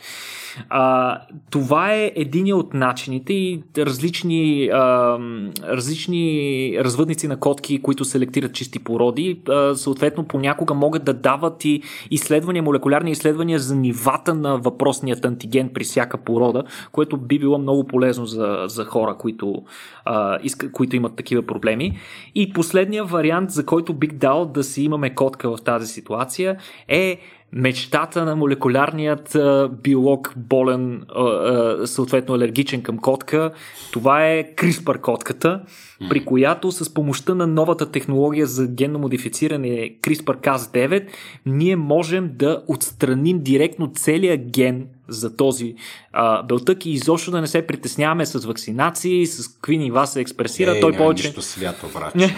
А, 0.70 1.18
това 1.52 1.94
е 1.94 2.12
един 2.16 2.54
от 2.54 2.74
начините 2.74 3.34
и 3.34 3.64
различни, 3.78 4.70
а, 4.74 5.18
различни 5.64 6.76
развъдници 6.80 7.28
на 7.28 7.40
котки, 7.40 7.82
които 7.82 8.06
селектират 8.06 8.54
чисти 8.54 8.80
породи, 8.80 9.42
а, 9.50 9.76
съответно 9.76 10.24
понякога 10.24 10.74
могат 10.74 11.04
да 11.04 11.14
дават 11.14 11.66
и 11.66 11.82
изследвания, 12.12 12.64
молекулярни 12.64 13.12
изследвания 13.12 13.60
за 13.60 13.76
нивата 13.76 14.34
на 14.34 14.58
въпросният 14.58 15.26
антиген 15.26 15.70
при 15.74 15.84
всяка 15.84 16.18
порода, 16.18 16.64
което 16.92 17.18
би 17.18 17.40
било 17.40 17.58
много 17.58 17.88
полезно 17.88 18.26
за, 18.26 18.64
за 18.66 18.86
хора, 18.86 19.16
които, 19.20 19.64
а, 20.06 20.40
иска, 20.44 20.72
които 20.72 20.96
имат 20.96 21.16
такива 21.16 21.42
проблеми. 21.42 21.98
И 22.36 22.54
последният 22.54 23.10
вариант, 23.10 23.52
за 23.52 23.66
който 23.66 23.94
бих 23.94 24.12
дал 24.12 24.46
да 24.46 24.64
си 24.64 24.84
имаме 24.84 25.16
котка 25.16 25.50
в 25.50 25.62
тази 25.64 25.88
ситуация 25.88 26.58
е 26.88 27.20
мечтата 27.54 28.26
на 28.26 28.36
молекулярният 28.36 29.36
а, 29.36 29.70
биолог 29.84 30.34
болен, 30.38 31.06
а, 31.16 31.24
а, 31.24 31.88
съответно 31.88 32.36
алергичен 32.36 32.82
към 32.82 32.98
котка, 32.98 33.52
това 33.92 34.26
е 34.26 34.44
CRISPR 34.56 35.02
котката, 35.02 35.62
при 36.10 36.26
която 36.26 36.72
с 36.72 36.94
помощта 36.94 37.36
на 37.36 37.48
новата 37.48 37.92
технология 37.92 38.46
за 38.46 38.68
генно 38.68 39.00
модифициране 39.00 39.96
CRISPR-Cas9, 40.02 41.08
ние 41.46 41.76
можем 41.76 42.32
да 42.34 42.64
отстраним 42.68 43.40
директно 43.40 43.92
целият 43.96 44.42
ген 44.52 44.88
за 45.08 45.36
този 45.36 45.76
а, 46.14 46.44
белтък 46.44 46.86
и 46.86 46.92
изобщо 46.92 47.32
да 47.32 47.42
не 47.42 47.48
се 47.48 47.68
притесняваме 47.68 48.26
с 48.26 48.46
вакцинации, 48.46 49.26
с 49.26 49.48
какви 49.48 49.78
нива 49.78 50.08
се 50.08 50.22
експресира. 50.22 50.78
Е, 50.78 50.80
Той 50.80 50.92
повече. 50.92 51.28
Нищо 51.28 51.42
свято, 51.42 51.88
враче, 51.88 52.36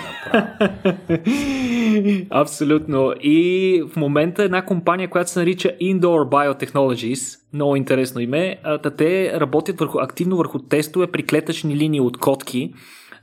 Абсолютно. 2.29 3.13
И 3.21 3.83
в 3.93 3.95
момента 3.95 4.43
една 4.43 4.65
компания, 4.65 5.09
която 5.09 5.31
се 5.31 5.39
нарича 5.39 5.71
Indoor 5.81 6.29
Biotechnologies, 6.29 7.39
много 7.53 7.75
интересно 7.75 8.21
име, 8.21 8.57
те 8.97 9.39
работят 9.39 9.79
върху, 9.79 9.99
активно 9.99 10.37
върху 10.37 10.59
тестове 10.59 11.07
при 11.07 11.23
клетъчни 11.23 11.75
линии 11.75 12.01
от 12.01 12.17
котки, 12.17 12.73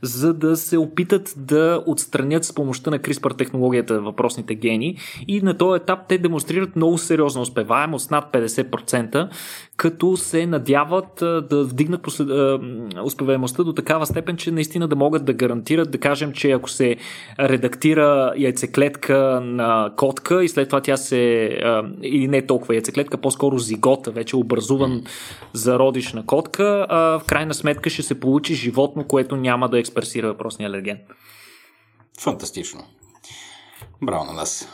за 0.02 0.34
да 0.34 0.56
се 0.56 0.78
опитат 0.78 1.34
да 1.36 1.82
отстранят 1.86 2.44
с 2.44 2.54
помощта 2.54 2.90
на 2.90 2.98
CRISPR 2.98 3.38
технологията 3.38 4.00
въпросните 4.00 4.54
гени. 4.54 4.96
И 5.28 5.40
на 5.40 5.58
този 5.58 5.82
етап 5.82 5.98
те 6.08 6.18
демонстрират 6.18 6.76
много 6.76 6.98
сериозна 6.98 7.42
успеваемост 7.42 8.10
над 8.10 8.32
50%, 8.32 9.28
като 9.76 10.16
се 10.16 10.46
надяват 10.46 11.08
да 11.50 11.64
вдигнат 11.64 12.02
послед... 12.02 12.28
успеваемостта 13.04 13.64
до 13.64 13.72
такава 13.72 14.06
степен, 14.06 14.36
че 14.36 14.50
наистина 14.50 14.88
да 14.88 14.96
могат 14.96 15.24
да 15.24 15.32
гарантират, 15.32 15.90
да 15.90 15.98
кажем, 15.98 16.32
че 16.32 16.50
ако 16.50 16.70
се 16.70 16.96
редактира 17.40 18.32
яйцеклетка 18.36 19.40
на 19.44 19.90
котка 19.96 20.44
и 20.44 20.48
след 20.48 20.68
това 20.68 20.80
тя 20.80 20.96
се, 20.96 21.18
или 22.02 22.28
не 22.28 22.46
толкова 22.46 22.74
яйцеклетка, 22.74 23.16
по-скоро 23.16 23.58
зигота, 23.58 24.10
вече 24.10 24.36
образуван 24.36 25.02
зародиш 25.52 26.12
на 26.12 26.26
котка, 26.26 26.86
в 26.90 27.22
крайна 27.26 27.54
сметка 27.54 27.90
ще 27.90 28.02
се 28.02 28.20
получи 28.20 28.54
животно, 28.54 29.04
което 29.04 29.36
няма 29.36 29.68
да 29.68 29.78
експресира 29.88 30.26
въпросния 30.26 30.68
алерген. 30.68 30.98
Фантастично. 32.20 32.84
Браво 34.02 34.24
на 34.24 34.32
нас. 34.32 34.68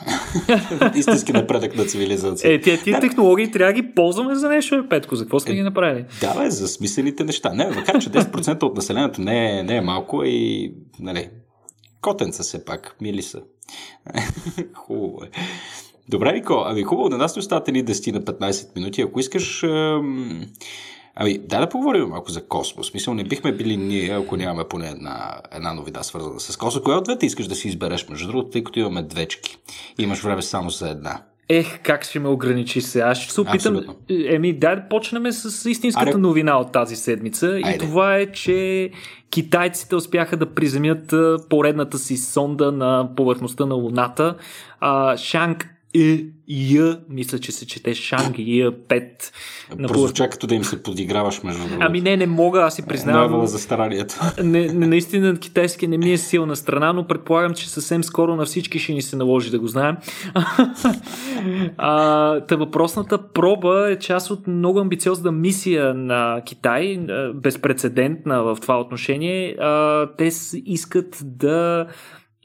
Истински 0.95 1.33
напредък 1.33 1.77
на 1.77 1.85
цивилизация. 1.85 2.55
Е, 2.55 2.61
тия, 2.61 2.83
тия 2.83 2.95
да. 2.95 3.01
технологии 3.01 3.51
трябва 3.51 3.73
да 3.73 3.83
ги 3.83 3.95
ползваме 3.95 4.35
за 4.35 4.49
нещо, 4.49 4.75
е, 4.75 4.89
Петко. 4.89 5.17
За 5.17 5.25
какво 5.25 5.41
сте 5.41 5.53
е, 5.53 5.55
ги 5.55 5.63
направили? 5.63 6.05
Да, 6.21 6.35
бе, 6.35 6.51
за 6.51 6.69
смислените 6.69 7.25
неща. 7.25 7.53
Не, 7.55 7.71
макар 7.71 7.99
че 7.99 8.11
10% 8.11 8.63
от 8.63 8.77
населението 8.77 9.21
не 9.21 9.59
е, 9.59 9.63
не 9.63 9.77
е 9.77 9.81
малко 9.81 10.25
и, 10.25 10.73
нали, 11.01 11.31
котенца 12.01 12.43
все 12.43 12.65
пак, 12.65 12.97
мили 13.01 13.23
са. 13.23 13.43
Хубаво 14.75 15.25
е. 15.25 15.31
Добре, 16.09 16.33
Нико, 16.33 16.63
ами 16.67 16.83
хубаво, 16.83 17.09
на 17.09 17.17
нас 17.17 17.37
не 17.37 17.41
остават 17.41 17.69
ни 17.69 17.85
10 17.85 18.13
на 18.13 18.23
15 18.23 18.77
минути. 18.77 19.03
Ако 19.03 19.21
искаш. 19.21 19.65
Ами 21.17 21.39
дай 21.39 21.61
да 21.61 21.69
поговорим 21.69 22.09
малко 22.09 22.31
за 22.31 22.47
космос. 22.47 22.95
Мисля, 22.95 23.15
не 23.15 23.25
бихме 23.25 23.53
били 23.53 23.77
ние, 23.77 24.11
ако 24.11 24.37
нямаме 24.37 24.65
поне 24.69 24.89
една, 24.89 25.41
една 25.53 25.75
новина 25.75 26.03
свързана 26.03 26.41
с 26.41 26.57
космос. 26.57 26.83
Коя 26.83 26.97
от 26.97 27.05
двете 27.05 27.27
искаш 27.27 27.47
да 27.47 27.55
си 27.55 27.69
избереш, 27.69 28.09
между 28.09 28.27
другото, 28.27 28.51
тъй 28.51 28.65
като 28.65 28.79
имаме 28.79 29.03
двечки. 29.03 29.59
И 29.99 30.03
имаш 30.03 30.23
време 30.23 30.43
само 30.43 30.71
за 30.71 30.89
една. 30.89 31.23
Ех, 31.49 31.81
как 31.83 32.05
ще 32.05 32.19
ме 32.19 32.29
ограничи 32.29 32.81
се? 32.81 33.01
Аз 33.01 33.19
ще 33.19 33.33
се 33.33 33.41
опитам. 33.41 33.57
Абсолютно. 33.77 33.97
Еми, 34.09 34.53
дай 34.53 34.77
да 34.77 34.89
почнем 34.89 35.33
с 35.33 35.71
истинската 35.71 36.11
Аре... 36.11 36.19
новина 36.19 36.59
от 36.59 36.73
тази 36.73 36.97
седмица. 36.97 37.47
Айде. 37.47 37.71
И 37.71 37.79
това 37.79 38.17
е, 38.17 38.33
че 38.33 38.91
китайците 39.31 39.97
успяха 39.97 40.37
да 40.37 40.55
приземят 40.55 41.15
поредната 41.49 41.99
си 41.99 42.17
сонда 42.17 42.73
на 42.73 43.09
повърхността 43.17 43.67
на 43.67 43.75
Луната. 43.75 44.37
Шанг 45.17 45.74
и 45.95 46.35
Й, 46.49 46.97
мисля, 47.09 47.39
че 47.39 47.53
се 47.53 47.67
чете 47.67 47.95
Шанг 47.95 48.39
Й 48.39 48.65
5. 48.89 49.33
Просто 49.89 50.17
чак 50.17 50.33
като 50.33 50.47
да 50.47 50.55
им 50.55 50.65
се 50.65 50.83
подиграваш 50.83 51.43
между 51.43 51.63
другото. 51.63 51.87
Ами 51.87 52.01
не, 52.01 52.17
не 52.17 52.27
мога, 52.27 52.61
аз 52.61 52.75
си 52.75 52.83
признавам. 52.87 53.45
Е, 53.45 53.47
за 53.47 53.59
старанието. 53.59 54.15
Не, 54.43 54.67
не, 54.67 54.87
наистина 54.87 55.37
китайски 55.37 55.87
не 55.87 55.99
ми 55.99 56.13
е 56.13 56.19
силна 56.19 56.57
страна, 56.57 56.93
но 56.93 57.07
предполагам, 57.07 57.55
че 57.55 57.71
съвсем 57.71 58.05
скоро 58.05 58.37
на 58.37 58.45
всички 58.45 58.79
ще 58.79 58.93
ни 58.93 59.03
се 59.03 59.17
наложи 59.17 59.51
да 59.51 59.59
го 59.59 59.67
знаем. 59.67 59.97
а, 61.77 62.41
та 62.41 62.57
въпросната 62.57 63.29
проба 63.33 63.91
е 63.91 63.99
част 63.99 64.31
от 64.31 64.47
много 64.47 64.79
амбициозна 64.79 65.33
мисия 65.33 65.95
на 65.95 66.43
Китай, 66.47 67.07
безпредседентна 67.35 68.43
в 68.43 68.59
това 68.63 68.81
отношение. 68.81 69.57
А, 69.61 70.07
те 70.17 70.31
искат 70.67 71.19
да 71.23 71.87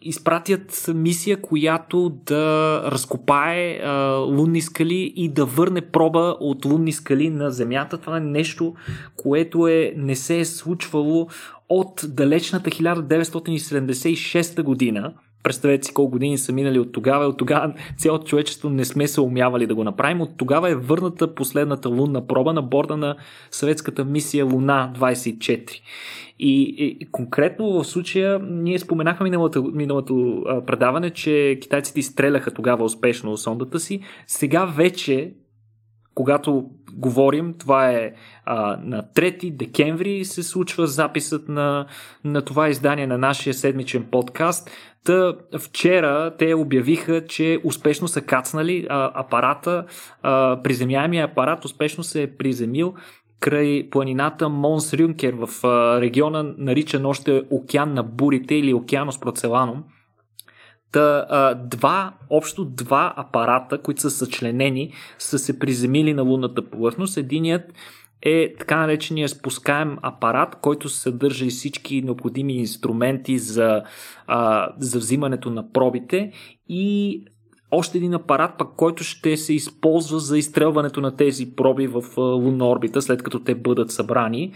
изпратят 0.02 0.90
мисия, 0.96 1.42
която 1.42 2.10
да 2.26 2.82
разкопае 2.86 3.80
а, 3.84 4.16
лунни 4.16 4.62
скали 4.62 5.14
и 5.16 5.30
да 5.30 5.46
върне 5.46 5.82
проба 5.82 6.36
от 6.40 6.66
лунни 6.66 6.92
скали 6.92 7.30
на 7.30 7.52
Земята. 7.52 7.98
Това 7.98 8.18
е 8.18 8.22
нещо, 8.22 8.74
което 9.16 9.68
е, 9.68 9.94
не 9.98 10.16
се 10.16 10.40
е 10.40 10.46
случвало 10.46 11.28
от 11.70 12.02
далечната 12.08 12.70
1976 12.70 14.64
година. 14.64 15.14
Представете 15.44 15.88
си 15.88 15.94
колко 15.94 16.12
години 16.12 16.38
са 16.38 16.54
минали 16.54 16.80
от 16.80 16.92
тогава. 16.92 17.26
От 17.26 17.38
тогава 17.38 17.74
цялото 17.98 18.26
човечество 18.26 18.70
не 18.70 18.86
сме 18.86 19.08
се 19.08 19.22
умявали 19.22 19.68
да 19.68 19.76
го 19.76 19.84
направим. 19.84 20.22
От 20.22 20.38
тогава 20.38 20.70
е 20.70 20.76
върната 20.76 21.36
последната 21.36 21.90
лунна 21.90 22.28
проба 22.28 22.54
на 22.54 22.62
борда 22.62 22.98
на 22.98 23.16
съветската 23.52 24.06
мисия 24.06 24.46
Луна 24.46 24.94
24. 25.00 25.82
И, 26.40 26.62
и 27.02 27.12
конкретно 27.12 27.72
в 27.72 27.84
случая 27.84 28.40
ние 28.40 28.80
споменахме 28.80 29.24
миналото, 29.24 29.72
миналото 29.74 30.44
а, 30.48 30.66
предаване, 30.66 31.10
че 31.10 31.58
китайците 31.62 32.00
изстреляха 32.00 32.52
тогава 32.52 32.84
успешно 32.84 33.38
сондата 33.38 33.80
си. 33.80 34.02
Сега 34.28 34.66
вече 34.66 35.34
когато 36.20 36.66
говорим, 36.94 37.54
това 37.60 37.90
е 37.92 38.14
а, 38.52 38.80
на 38.84 39.04
3 39.16 39.52
декември 39.52 40.26
се 40.26 40.44
случва 40.44 40.88
записът 40.88 41.50
на, 41.50 41.86
на 42.24 42.42
това 42.42 42.70
издание 42.70 43.08
на 43.08 43.18
нашия 43.18 43.54
седмичен 43.54 44.06
подкаст. 44.12 44.70
Та 45.04 45.34
вчера 45.60 46.36
те 46.38 46.54
обявиха, 46.54 47.26
че 47.26 47.60
успешно 47.64 48.08
са 48.08 48.22
кацнали 48.22 48.88
а, 48.90 49.12
апарата, 49.14 49.86
а, 50.22 50.62
приземяемия 50.64 51.26
апарат 51.26 51.66
успешно 51.66 52.04
се 52.04 52.22
е 52.24 52.38
приземил 52.38 52.94
край 53.40 53.88
планината 53.92 54.50
Монс 54.50 54.94
Рюнкер 54.94 55.34
в 55.34 55.50
региона, 56.02 56.54
наричан 56.58 57.06
още 57.06 57.44
Океан 57.50 57.94
на 57.94 58.04
бурите 58.04 58.56
или 58.56 58.74
Океанос 58.74 59.20
Процелано. 59.20 59.84
Та, 60.92 61.26
а, 61.30 61.56
два, 61.56 62.14
общо 62.30 62.66
два 62.66 63.14
апарата, 63.18 63.82
които 63.82 64.02
са 64.02 64.10
съчленени, 64.10 64.94
са 65.20 65.40
се 65.40 65.60
приземили 65.60 66.14
на 66.14 66.22
лунната 66.22 66.70
повърхност. 66.70 67.18
Единият 67.18 67.74
е 68.22 68.54
така 68.60 68.78
наречения 68.78 69.30
спускаем 69.30 69.98
апарат, 70.02 70.56
който 70.62 70.90
съдържа 70.90 71.46
и 71.46 71.50
всички 71.50 72.02
необходими 72.02 72.58
инструменти 72.58 73.40
за, 73.40 73.84
а, 74.28 74.70
за 74.78 75.00
взимането 75.00 75.50
на 75.50 75.72
пробите 75.72 76.32
и 76.68 77.26
още 77.72 77.98
един 77.98 78.14
апарат, 78.14 78.52
пък, 78.58 78.68
който 78.76 79.04
ще 79.04 79.38
се 79.38 79.54
използва 79.54 80.20
за 80.20 80.38
изстрелването 80.38 81.02
на 81.02 81.16
тези 81.16 81.56
проби 81.56 81.88
в 81.88 82.04
лунна 82.18 82.70
орбита, 82.70 83.02
след 83.02 83.24
като 83.24 83.40
те 83.40 83.56
бъдат 83.56 83.92
събрани. 83.92 84.54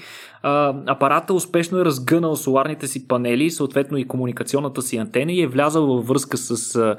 Апарата 0.87 1.33
успешно 1.33 1.79
е 1.79 1.85
разгънал 1.85 2.35
соларните 2.35 2.87
си 2.87 3.07
панели, 3.07 3.49
съответно 3.49 3.97
и 3.97 4.07
комуникационната 4.07 4.81
си 4.81 4.97
антена 4.97 5.31
и 5.31 5.41
е 5.41 5.47
влязал 5.47 5.85
във 5.85 6.07
връзка 6.07 6.37
с 6.37 6.95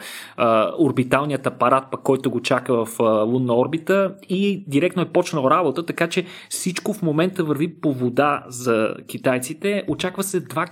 орбиталният 0.78 1.46
апарат, 1.46 1.84
пък, 1.90 2.00
който 2.02 2.30
го 2.30 2.40
чака 2.40 2.84
в 2.84 3.00
лунна 3.26 3.56
орбита 3.56 4.14
и 4.28 4.64
директно 4.68 5.02
е 5.02 5.12
почнал 5.12 5.50
работа, 5.50 5.86
така 5.86 6.08
че 6.08 6.24
всичко 6.48 6.92
в 6.92 7.02
момента 7.02 7.44
върви 7.44 7.74
по 7.74 7.92
вода 7.92 8.44
за 8.48 8.94
китайците. 9.06 9.84
Очаква 9.88 10.22
се 10.22 10.44
2 10.44 10.68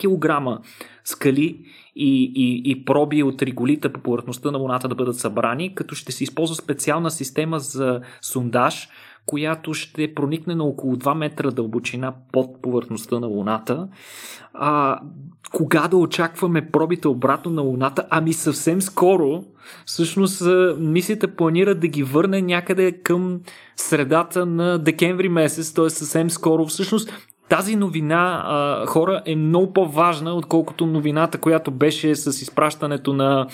кг 0.57 0.63
скали 1.05 1.59
и, 1.97 2.33
и, 2.35 2.71
и 2.71 2.85
проби 2.85 3.23
от 3.23 3.43
реголита 3.43 3.93
по 3.93 4.01
повърхността 4.01 4.51
на 4.51 4.59
Луната 4.59 4.89
да 4.89 4.95
бъдат 4.95 5.17
събрани, 5.17 5.75
като 5.75 5.95
ще 5.95 6.13
се 6.13 6.25
използва 6.25 6.55
специална 6.55 7.11
система 7.11 7.59
за 7.59 8.01
сундаж, 8.23 8.89
която 9.27 9.75
ще 9.75 10.15
проникне 10.15 10.55
на 10.55 10.65
около 10.65 10.97
2 10.97 11.15
метра 11.15 11.51
дълбочина 11.51 12.15
под 12.33 12.63
повърхността 12.63 13.21
на 13.21 13.27
Луната. 13.27 13.89
А, 14.55 15.01
кога 15.53 15.89
да 15.89 15.97
очакваме 15.97 16.71
пробите 16.71 17.09
обратно 17.09 17.51
на 17.51 17.63
Луната? 17.63 18.07
Ами 18.11 18.33
съвсем 18.33 18.83
скоро. 18.83 19.45
Всъщност 19.87 20.43
мисията 20.79 21.37
планира 21.37 21.75
да 21.75 21.89
ги 21.89 22.03
върне 22.03 22.43
някъде 22.43 22.93
към 22.93 23.41
средата 23.77 24.47
на 24.47 24.79
декември 24.79 25.29
месец, 25.29 25.73
т.е. 25.73 25.91
съвсем 25.91 26.31
скоро. 26.31 26.67
Всъщност 26.67 27.32
тази 27.53 27.77
новина, 27.77 28.45
а, 28.47 28.87
хора, 28.87 29.23
е 29.27 29.37
много 29.37 29.73
по-важна, 29.73 30.35
отколкото 30.35 30.87
новината, 30.87 31.39
която 31.39 31.71
беше 31.71 32.15
с 32.15 32.43
изпращането 32.43 33.13
на 33.13 33.47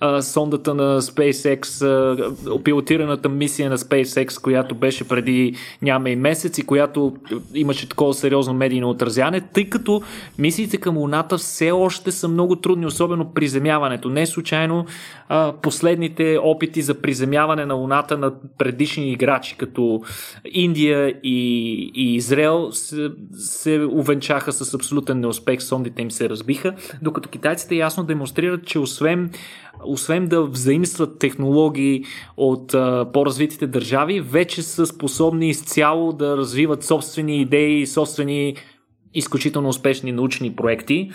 а, 0.00 0.22
сондата 0.22 0.74
на 0.74 1.02
SpaceX, 1.02 1.82
а, 1.82 2.62
пилотираната 2.62 3.28
мисия 3.28 3.70
на 3.70 3.78
SpaceX, 3.78 4.42
която 4.42 4.74
беше 4.74 5.08
преди 5.08 5.54
няма 5.82 6.10
и 6.10 6.16
месец 6.16 6.58
и 6.58 6.66
която 6.66 7.16
имаше 7.54 7.88
такова 7.88 8.14
сериозно 8.14 8.54
медийно 8.54 8.90
отразяване, 8.90 9.40
тъй 9.40 9.70
като 9.70 10.02
мисиите 10.38 10.76
към 10.76 10.96
Луната 10.96 11.38
все 11.38 11.70
още 11.70 12.12
са 12.12 12.28
много 12.28 12.56
трудни, 12.56 12.86
особено 12.86 13.32
приземяването. 13.34 14.08
Не 14.08 14.26
случайно 14.26 14.86
а, 15.28 15.52
последните 15.62 16.38
опити 16.42 16.82
за 16.82 16.94
приземяване 16.94 17.66
на 17.66 17.74
Луната 17.74 18.18
на 18.18 18.32
предишни 18.58 19.12
играчи, 19.12 19.56
като 19.56 20.02
Индия 20.44 21.14
и, 21.22 21.90
и 21.94 22.14
Израел, 22.14 22.72
се, 22.72 23.10
се 23.32 23.88
увенчаха 23.90 24.52
с 24.52 24.74
абсолютен 24.74 25.20
неуспех, 25.20 25.62
сондите 25.62 26.02
им 26.02 26.10
се 26.10 26.28
разбиха, 26.28 26.74
докато 27.02 27.28
китайците 27.28 27.74
ясно 27.74 28.04
демонстрират, 28.04 28.66
че 28.66 28.78
освен 28.78 29.30
освен 29.84 30.28
да 30.28 30.42
взаимстват 30.42 31.18
технологии 31.18 32.04
от 32.36 32.74
а, 32.74 33.06
по-развитите 33.12 33.66
държави, 33.66 34.20
вече 34.20 34.62
са 34.62 34.86
способни 34.86 35.48
изцяло 35.48 36.12
да 36.12 36.36
развиват 36.36 36.84
собствени 36.84 37.40
идеи, 37.40 37.86
собствени 37.86 38.56
изключително 39.14 39.68
успешни 39.68 40.12
научни 40.12 40.56
проекти. 40.56 41.10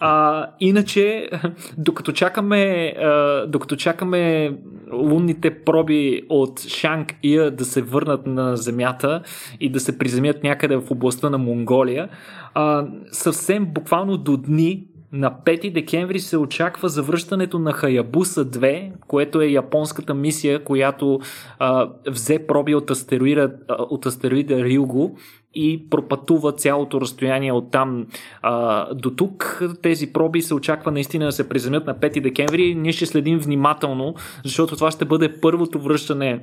А, 0.00 0.46
иначе, 0.60 1.30
докато 1.78 2.12
чакаме, 2.12 2.94
а, 2.98 3.46
докато 3.46 3.76
чакаме 3.76 4.52
лунните 4.92 5.64
проби 5.64 6.22
от 6.28 6.60
Шанг 6.60 7.14
Ия 7.22 7.50
да 7.50 7.64
се 7.64 7.82
върнат 7.82 8.26
на 8.26 8.56
Земята 8.56 9.22
и 9.60 9.70
да 9.70 9.80
се 9.80 9.98
приземят 9.98 10.42
някъде 10.42 10.76
в 10.76 10.90
областта 10.90 11.30
на 11.30 11.38
Монголия, 11.38 12.08
а, 12.54 12.86
съвсем 13.12 13.66
буквално 13.66 14.16
до 14.16 14.36
дни 14.36 14.86
на 15.12 15.34
5 15.44 15.72
декември 15.72 16.20
се 16.20 16.36
очаква 16.36 16.88
завръщането 16.88 17.58
на 17.58 17.72
Хаябуса 17.72 18.44
2, 18.44 18.92
което 19.06 19.40
е 19.40 19.46
японската 19.46 20.14
мисия, 20.14 20.64
която 20.64 21.20
а, 21.58 21.88
взе 22.08 22.46
проби 22.46 22.74
от 22.74 22.90
астероида, 22.90 23.52
от 23.68 24.06
астероида 24.06 24.64
Рилго 24.64 25.18
и 25.54 25.90
пропътува 25.90 26.52
цялото 26.52 27.00
разстояние 27.00 27.52
от 27.52 27.70
там 27.70 28.06
а, 28.42 28.94
до 28.94 29.10
тук. 29.10 29.62
Тези 29.82 30.12
проби 30.12 30.42
се 30.42 30.54
очаква 30.54 30.92
наистина 30.92 31.24
да 31.24 31.32
се 31.32 31.48
приземят 31.48 31.86
на 31.86 31.94
5 31.94 32.22
декември. 32.22 32.74
Ние 32.74 32.92
ще 32.92 33.06
следим 33.06 33.38
внимателно, 33.38 34.14
защото 34.44 34.74
това 34.74 34.90
ще 34.90 35.04
бъде 35.04 35.40
първото 35.40 35.80
връщане 35.80 36.40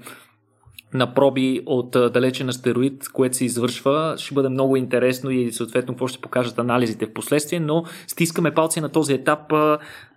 на 0.93 1.13
проби 1.13 1.61
от 1.65 1.91
далечен 1.91 2.49
астероид, 2.49 3.09
което 3.13 3.37
се 3.37 3.45
извършва. 3.45 4.15
Ще 4.17 4.33
бъде 4.33 4.49
много 4.49 4.75
интересно 4.75 5.31
и 5.31 5.51
съответно 5.51 5.93
какво 5.93 6.07
ще 6.07 6.21
покажат 6.21 6.59
анализите 6.59 7.05
в 7.05 7.13
последствие, 7.13 7.59
но 7.59 7.83
стискаме 8.07 8.53
палци 8.53 8.81
на 8.81 8.89
този 8.89 9.13
етап 9.13 9.53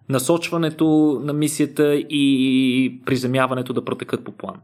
насочването 0.09 1.21
на 1.25 1.33
мисията 1.33 1.95
и 1.95 3.01
приземяването 3.07 3.73
да 3.73 3.85
протекат 3.85 4.25
по 4.25 4.33
план. 4.33 4.55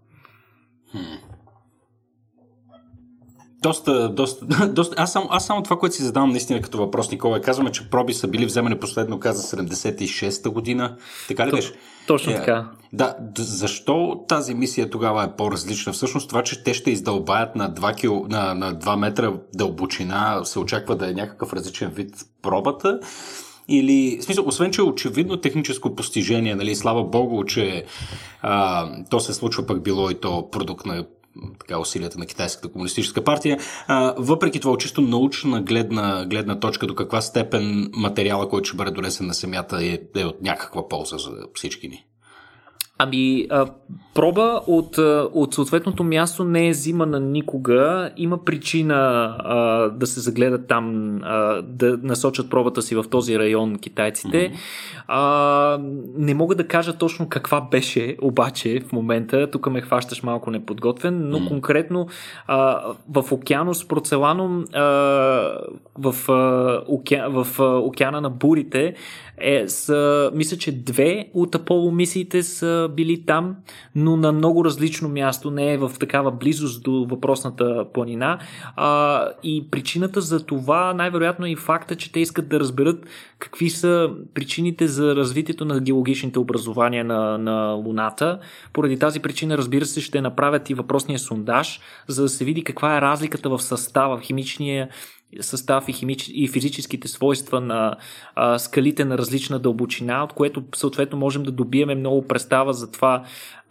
Доста, 3.63 4.09
доста, 4.09 4.47
доста... 4.73 4.95
Аз, 4.99 5.13
само, 5.13 5.27
аз 5.31 5.47
само 5.47 5.63
това, 5.63 5.79
което 5.79 5.97
си 5.97 6.03
задавам 6.03 6.31
наистина 6.31 6.61
като 6.61 6.79
въпрос, 6.79 7.11
Никола, 7.11 7.41
казваме, 7.41 7.73
че 7.73 7.91
проби 7.91 8.15
са 8.15 8.29
били 8.29 8.47
вземани 8.47 8.79
последно, 8.79 9.21
каза 9.21 9.57
76-та 9.57 10.51
година. 10.51 10.97
Така 11.29 11.47
ли 11.47 11.51
беше? 11.51 11.73
Точно 12.07 12.33
е, 12.33 12.37
така. 12.37 12.71
Да, 12.93 13.17
защо 13.39 14.25
тази 14.29 14.55
мисия 14.55 14.91
тогава 14.91 15.25
е 15.25 15.37
по-различна? 15.37 15.93
Всъщност 15.93 16.29
това, 16.29 16.43
че 16.43 16.65
те 16.65 16.75
ще 16.75 16.91
издълбаят 16.91 17.57
на 17.57 17.71
2, 17.71 17.97
кил, 17.97 18.27
на, 18.29 18.55
на 18.55 18.75
2 18.75 18.97
метра 18.97 19.33
дълбочина, 19.55 20.41
се 20.45 20.59
очаква 20.59 20.97
да 20.97 21.11
е 21.11 21.13
някакъв 21.13 21.53
различен 21.53 21.91
вид 21.91 22.15
пробата. 22.43 23.01
Или, 23.69 24.19
в 24.21 24.25
смисъл, 24.25 24.45
освен, 24.47 24.71
че 24.71 24.81
е 24.81 24.85
очевидно 24.85 25.37
техническо 25.37 25.95
постижение, 25.95 26.55
нали, 26.55 26.77
слава 26.77 27.05
богу, 27.05 27.45
че 27.45 27.85
а, 28.43 28.89
то 29.11 29.21
се 29.21 29.35
случва 29.35 29.67
пък 29.67 29.83
било 29.83 30.11
и 30.11 30.15
то 30.15 30.51
продукт 30.51 30.87
на 30.87 31.05
така, 31.61 31.79
усилията 31.79 32.19
на 32.19 32.27
Китайската 32.27 32.73
комунистическа 32.73 33.25
партия. 33.25 33.59
А, 33.87 34.15
въпреки 34.19 34.61
това, 34.61 34.77
чисто 34.79 35.01
научна 35.01 35.63
гледна, 35.63 36.27
гледна 36.31 36.61
точка, 36.61 36.87
до 36.87 36.95
каква 36.95 37.21
степен 37.21 37.91
материала, 37.97 38.49
който 38.49 38.69
ще 38.69 38.77
бъде 38.77 38.91
донесен 38.91 39.27
на 39.27 39.35
семята 39.35 39.85
е, 39.85 39.99
е 40.17 40.25
от 40.25 40.43
някаква 40.43 40.89
полза 40.89 41.17
за 41.19 41.31
всички 41.55 41.89
ни? 41.89 42.05
Ами, 43.03 43.47
а, 43.51 43.67
проба 44.15 44.61
от, 44.67 44.99
от 45.35 45.55
съответното 45.55 46.05
място 46.05 46.45
не 46.45 46.69
е 46.69 46.71
взимана 46.71 47.21
никога. 47.21 48.11
Има 48.17 48.45
причина 48.45 48.95
а, 49.39 49.59
да 49.89 50.07
се 50.07 50.21
загледат 50.21 50.69
там, 50.69 51.17
а, 51.23 51.63
да 51.63 51.99
насочат 52.03 52.51
пробата 52.51 52.83
си 52.83 52.95
в 52.95 53.05
този 53.11 53.39
район 53.39 53.79
китайците. 53.79 54.51
Mm-hmm. 54.51 54.57
А, 55.09 55.79
не 56.17 56.35
мога 56.35 56.55
да 56.55 56.69
кажа 56.69 56.93
точно 56.93 57.29
каква 57.29 57.61
беше, 57.61 58.17
обаче, 58.23 58.81
в 58.89 58.93
момента. 58.93 59.51
Тук 59.51 59.71
ме 59.71 59.81
хващаш 59.81 60.23
малко 60.23 60.51
неподготвен, 60.51 61.29
но 61.29 61.39
mm-hmm. 61.39 61.49
конкретно 61.49 62.07
а, 62.47 62.83
в 63.09 63.33
океанос 63.33 63.89
Процеланом, 63.89 64.65
а, 64.73 64.81
в, 65.99 66.33
а, 66.33 66.83
оке, 66.89 67.23
в 67.29 67.47
а, 67.59 67.79
океана 67.79 68.21
на 68.21 68.31
бурите, 68.31 68.95
е, 69.39 69.69
са, 69.69 70.31
мисля, 70.35 70.57
че 70.57 70.73
две 70.73 71.29
от 71.35 71.55
Аполо 71.55 71.91
мисиите 71.91 72.43
са 72.43 72.91
били 72.97 73.27
там, 73.27 73.57
но 73.95 74.17
на 74.17 74.33
много 74.33 74.65
различно 74.65 75.09
място, 75.09 75.51
не 75.51 75.73
е 75.73 75.79
в 75.79 75.93
такава 76.01 76.31
близост 76.31 76.83
до 76.83 77.07
въпросната 77.11 77.87
планина. 77.95 78.39
А, 78.77 79.27
и 79.43 79.71
причината 79.71 80.21
за 80.21 80.47
това 80.47 80.95
най-вероятно 80.95 81.47
е 81.47 81.51
и 81.51 81.57
факта, 81.57 81.97
че 81.97 82.13
те 82.13 82.21
искат 82.21 82.49
да 82.49 82.61
разберат 82.61 83.07
какви 83.39 83.71
са 83.71 84.11
причините 84.35 84.87
за 84.89 85.17
развитието 85.17 85.65
на 85.65 85.81
геологичните 85.81 86.39
образования 86.39 87.05
на, 87.05 87.39
на 87.39 87.73
Луната. 87.73 88.39
Поради 88.73 88.99
тази 88.99 89.21
причина, 89.21 89.59
разбира 89.59 89.87
се, 89.87 90.01
ще 90.01 90.21
направят 90.21 90.71
и 90.71 90.75
въпросния 90.75 91.19
сондаж, 91.19 91.81
за 92.09 92.23
да 92.23 92.29
се 92.29 92.45
види 92.45 92.65
каква 92.65 92.97
е 92.97 93.01
разликата 93.01 93.49
в 93.49 93.63
състава, 93.63 94.17
в 94.17 94.21
химичния 94.21 94.89
състав 95.41 95.89
и, 95.89 95.93
химич... 95.93 96.31
и 96.35 96.49
физическите 96.49 97.09
свойства 97.09 97.61
на 97.61 97.97
а, 98.35 98.59
скалите 98.59 99.05
на 99.05 99.19
различна 99.19 99.59
дълбочина, 99.59 100.25
от 100.25 100.33
което 100.33 100.65
съответно 100.75 101.19
можем 101.19 101.43
да 101.43 101.53
добиеме 101.53 101.95
много 101.95 102.29
представа 102.29 102.73
за 102.73 102.91
това 102.91 103.25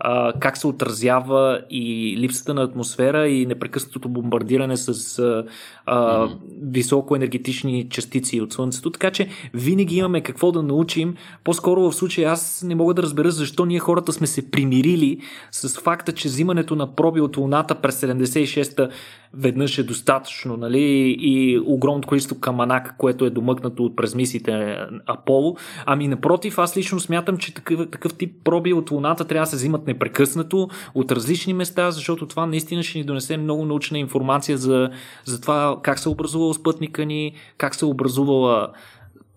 а, 0.03 0.33
как 0.39 0.57
се 0.57 0.67
отразява 0.67 1.61
и 1.69 2.15
липсата 2.17 2.53
на 2.53 2.63
атмосфера 2.63 3.27
и 3.27 3.45
непрекъснатото 3.45 4.09
бомбардиране 4.09 4.77
с 4.77 5.19
а, 5.19 5.43
а, 5.85 6.29
високо 6.61 7.15
енергетични 7.15 7.89
частици 7.89 8.41
от 8.41 8.53
Слънцето. 8.53 8.89
Така 8.89 9.11
че 9.11 9.27
винаги 9.53 9.95
имаме 9.95 10.21
какво 10.21 10.51
да 10.51 10.63
научим. 10.63 11.15
По-скоро 11.43 11.81
в 11.81 11.93
случая 11.93 12.31
аз 12.31 12.63
не 12.67 12.75
мога 12.75 12.93
да 12.93 13.03
разбера 13.03 13.31
защо 13.31 13.65
ние 13.65 13.79
хората 13.79 14.13
сме 14.13 14.27
се 14.27 14.51
примирили 14.51 15.19
с 15.51 15.79
факта, 15.79 16.11
че 16.11 16.27
взимането 16.27 16.75
на 16.75 16.95
проби 16.95 17.21
от 17.21 17.37
Луната 17.37 17.75
през 17.75 18.01
76-та 18.01 18.89
веднъж 19.33 19.77
е 19.77 19.83
достатъчно, 19.83 20.57
нали? 20.57 21.15
И 21.19 21.59
огромното 21.65 22.07
количество 22.07 22.39
каманак, 22.39 22.95
което 22.97 23.25
е 23.25 23.29
домъкнато 23.29 23.83
от 23.83 23.95
през 23.95 24.15
мисиите 24.15 24.77
Аполо. 25.05 25.55
Ами 25.85 26.07
напротив, 26.07 26.59
аз 26.59 26.77
лично 26.77 26.99
смятам, 26.99 27.37
че 27.37 27.53
такъв, 27.53 27.89
такъв 27.91 28.13
тип 28.13 28.35
проби 28.43 28.73
от 28.73 28.91
Луната 28.91 29.25
трябва 29.25 29.43
да 29.43 29.49
се 29.49 29.55
взимат 29.55 29.87
непрекъснато 29.93 30.69
от 30.95 31.11
различни 31.11 31.53
места, 31.53 31.91
защото 31.91 32.27
това 32.27 32.45
наистина 32.45 32.83
ще 32.83 32.97
ни 32.97 33.03
донесе 33.03 33.37
много 33.37 33.65
научна 33.65 33.99
информация 33.99 34.57
за, 34.57 34.89
за 35.25 35.41
това 35.41 35.77
как 35.81 35.99
се 35.99 36.09
е 36.09 36.11
образувал 36.11 36.53
спътника 36.53 37.05
ни, 37.05 37.33
как 37.57 37.75
се 37.75 37.85
образувала 37.85 38.67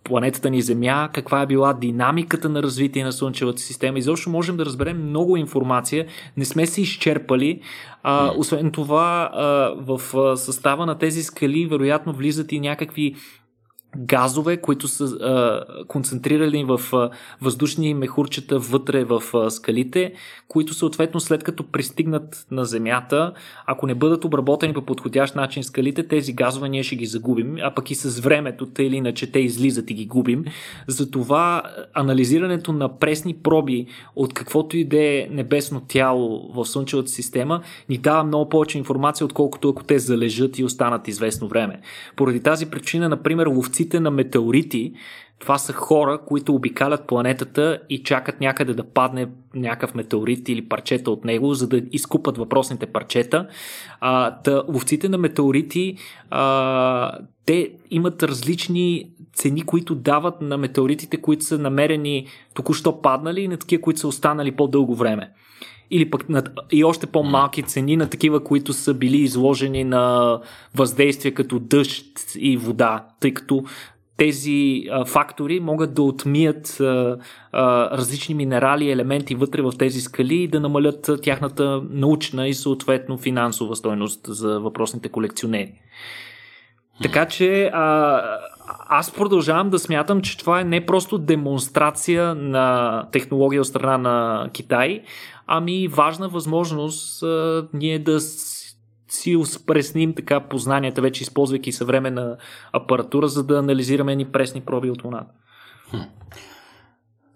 планетата 0.05 0.50
ни 0.50 0.62
Земя, 0.62 1.09
каква 1.12 1.42
е 1.42 1.46
била 1.46 1.72
динамиката 1.72 2.48
на 2.48 2.62
развитие 2.62 3.05
на 3.05 3.12
Слънчевата 3.12 3.62
система. 3.62 3.98
Изобщо 3.98 4.30
можем 4.30 4.57
да 4.57 4.64
разберем 4.64 5.09
много 5.09 5.36
информация. 5.36 6.07
Не 6.36 6.44
сме 6.44 6.66
се 6.66 6.80
изчерпали. 6.80 7.61
А, 8.02 8.32
освен 8.36 8.70
това, 8.70 9.30
а, 9.32 9.44
в 9.76 10.00
състава 10.36 10.86
на 10.86 10.98
тези 10.98 11.22
скали 11.22 11.66
вероятно 11.66 12.12
влизат 12.12 12.52
и 12.52 12.61
някакви 12.61 13.14
газове, 13.97 14.57
които 14.57 14.88
са 14.88 15.05
а, 15.05 15.64
концентрирали 15.88 16.64
в 16.64 16.80
а, 16.92 17.11
въздушни 17.40 17.95
мехурчета 17.95 18.59
вътре 18.59 19.05
в 19.05 19.22
а, 19.34 19.51
скалите, 19.51 20.12
които 20.49 20.74
съответно 20.74 21.20
след 21.20 21.45
като 21.45 21.64
пристигнат 21.64 22.47
на 22.51 22.64
Земята, 22.64 23.32
ако 23.66 23.86
не 23.86 23.95
бъдат 23.95 24.24
обработени 24.24 24.74
по 24.74 24.82
подходящ 24.82 25.36
начин 25.36 25.62
скалите, 25.62 26.09
тези 26.09 26.32
газове 26.32 26.68
ние 26.68 26.82
ще 26.82 26.97
ги 26.97 27.07
загубим, 27.07 27.57
а 27.62 27.74
пък 27.74 27.90
и 27.90 27.95
с 27.95 28.20
времето, 28.20 28.66
тъй 28.66 28.86
или 28.86 28.97
иначе 28.97 29.32
те 29.32 29.38
излизат 29.38 29.90
и 29.90 29.95
ги 29.95 30.07
губим. 30.07 30.45
Затова 30.86 31.62
анализирането 31.95 32.72
на 32.72 32.99
пресни 32.99 33.34
проби 33.34 33.86
от 34.16 34.34
каквото 34.34 34.76
и 34.76 34.84
да 34.84 35.05
е 35.05 35.28
небесно 35.30 35.80
тяло 35.88 36.53
в 36.55 36.64
Слънчевата 36.64 37.09
система 37.09 37.62
ни 37.88 37.99
дава 37.99 38.24
много 38.24 38.49
повече 38.49 38.78
информация, 38.78 39.24
отколкото 39.24 39.68
ако 39.68 39.84
те 39.84 39.99
залежат 39.99 40.59
и 40.59 40.64
останат 40.64 41.09
известно 41.09 41.49
време. 41.49 41.80
Поради 42.16 42.40
тази 42.40 42.66
причина, 42.66 43.09
например, 43.09 43.47
ловци 43.47 43.84
ловците 43.85 44.01
на 44.01 44.11
метеорити, 44.11 44.95
това 45.39 45.59
са 45.59 45.72
хора, 45.72 46.20
които 46.26 46.55
обикалят 46.55 47.07
планетата 47.07 47.80
и 47.91 48.03
чакат 48.03 48.41
някъде 48.41 48.74
да 48.74 48.85
падне 48.85 49.28
някакъв 49.55 49.95
метеорит 49.95 50.49
или 50.49 50.68
парчета 50.68 51.11
от 51.11 51.24
него, 51.24 51.55
за 51.55 51.68
да 51.68 51.82
изкупат 51.93 52.39
въпросните 52.39 52.87
парчета. 52.87 53.49
А, 54.01 54.30
та, 54.30 54.62
ловците 54.68 55.09
на 55.09 55.18
метеорити, 55.18 55.97
а, 56.30 57.18
те 57.47 57.70
имат 57.91 58.22
различни 58.22 59.11
цени, 59.35 59.62
които 59.62 59.95
дават 59.95 60.41
на 60.41 60.59
метеоритите, 60.59 61.16
които 61.16 61.45
са 61.45 61.59
намерени 61.59 62.26
току-що 62.55 63.03
паднали 63.03 63.41
и 63.41 63.49
на 63.49 63.57
такива, 63.57 63.82
които 63.82 64.01
са 64.01 64.09
останали 64.09 64.53
по-дълго 64.53 64.95
време 64.95 65.30
или 65.91 66.11
пък 66.11 66.28
на, 66.28 66.43
и 66.72 66.85
още 66.85 67.07
по-малки 67.07 67.62
цени 67.62 67.97
на 67.97 68.07
такива, 68.11 68.45
които 68.45 68.72
са 68.72 68.95
били 68.95 69.16
изложени 69.16 69.85
на 69.85 70.39
въздействие 70.74 71.32
като 71.32 71.59
дъжд 71.59 72.07
и 72.39 72.57
вода, 72.57 73.07
тъй 73.20 73.35
като 73.35 73.64
тези 74.16 74.84
а, 74.90 75.04
фактори 75.04 75.60
могат 75.60 75.94
да 75.94 76.02
отмият 76.02 76.80
а, 76.80 77.18
а, 77.52 77.90
различни 77.98 78.34
минерали 78.34 78.84
и 78.84 78.90
елементи 78.90 79.34
вътре 79.34 79.62
в 79.62 79.72
тези 79.78 80.00
скали 80.00 80.34
и 80.34 80.48
да 80.48 80.60
намалят 80.60 81.10
тяхната 81.22 81.82
научна 81.90 82.48
и 82.48 82.54
съответно 82.54 83.18
финансова 83.18 83.76
стойност 83.76 84.20
за 84.28 84.60
въпросните 84.60 85.08
колекционери. 85.08 85.72
Така 87.02 87.28
че 87.28 87.64
а, 87.64 88.22
аз 88.88 89.14
продължавам 89.14 89.70
да 89.70 89.78
смятам, 89.78 90.20
че 90.20 90.38
това 90.38 90.60
е 90.60 90.64
не 90.64 90.86
просто 90.86 91.18
демонстрация 91.18 92.34
на 92.34 93.08
технология 93.12 93.60
от 93.60 93.66
страна 93.66 93.98
на 93.98 94.48
Китай, 94.52 95.02
ами 95.46 95.88
важна 95.88 96.28
възможност 96.28 97.22
а, 97.22 97.66
ние 97.72 97.98
да 97.98 98.20
си 99.14 99.36
успресним 99.36 100.14
така 100.14 100.40
познанията, 100.40 101.02
вече 101.02 101.22
използвайки 101.22 101.72
съвременна 101.72 102.36
апаратура, 102.72 103.28
за 103.28 103.44
да 103.44 103.58
анализираме 103.58 104.16
ни 104.16 104.24
пресни 104.24 104.60
проби 104.60 104.90
от 104.90 105.04
Луната. 105.04 105.32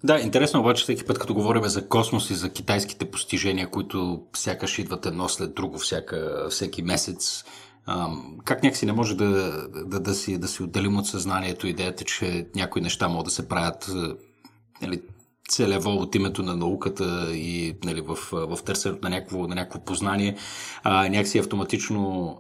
Да, 0.04 0.20
интересно 0.20 0.60
обаче 0.60 0.82
всеки 0.82 1.04
път, 1.04 1.18
като 1.18 1.34
говорим 1.34 1.64
за 1.64 1.88
космос 1.88 2.30
и 2.30 2.34
за 2.34 2.50
китайските 2.50 3.10
постижения, 3.10 3.70
които 3.70 4.22
сякаш 4.36 4.78
идват 4.78 5.06
едно 5.06 5.28
след 5.28 5.54
друго 5.54 5.78
всяка, 5.78 6.46
всеки 6.50 6.82
месец, 6.82 7.44
как 8.44 8.62
някакси 8.62 8.86
не 8.86 8.92
може 8.92 9.16
да, 9.16 9.52
да, 9.68 10.00
да, 10.00 10.14
си, 10.14 10.38
да 10.38 10.48
си 10.48 10.62
отделим 10.62 10.98
от 10.98 11.06
съзнанието 11.06 11.66
идеята, 11.66 12.04
че 12.04 12.46
някои 12.54 12.82
неща 12.82 13.08
могат 13.08 13.24
да 13.24 13.30
се 13.30 13.48
правят 13.48 13.90
нали, 14.82 15.02
целево 15.48 15.90
от 15.90 16.14
името 16.14 16.42
на 16.42 16.56
науката 16.56 17.32
и 17.32 17.76
нали, 17.84 18.00
в, 18.00 18.18
в 18.32 18.58
търсенето 18.64 19.00
на 19.02 19.10
някакво, 19.10 19.46
на 19.46 19.54
някакво 19.54 19.84
познание, 19.84 20.36
а, 20.82 21.08
някакси 21.08 21.38
автоматично 21.38 22.38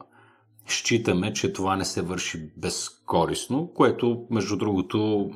считаме, 0.68 1.32
че 1.32 1.52
това 1.52 1.76
не 1.76 1.84
се 1.84 2.02
върши 2.02 2.50
безкорисно, 2.56 3.70
което, 3.74 4.24
между 4.30 4.56
другото, 4.56 5.30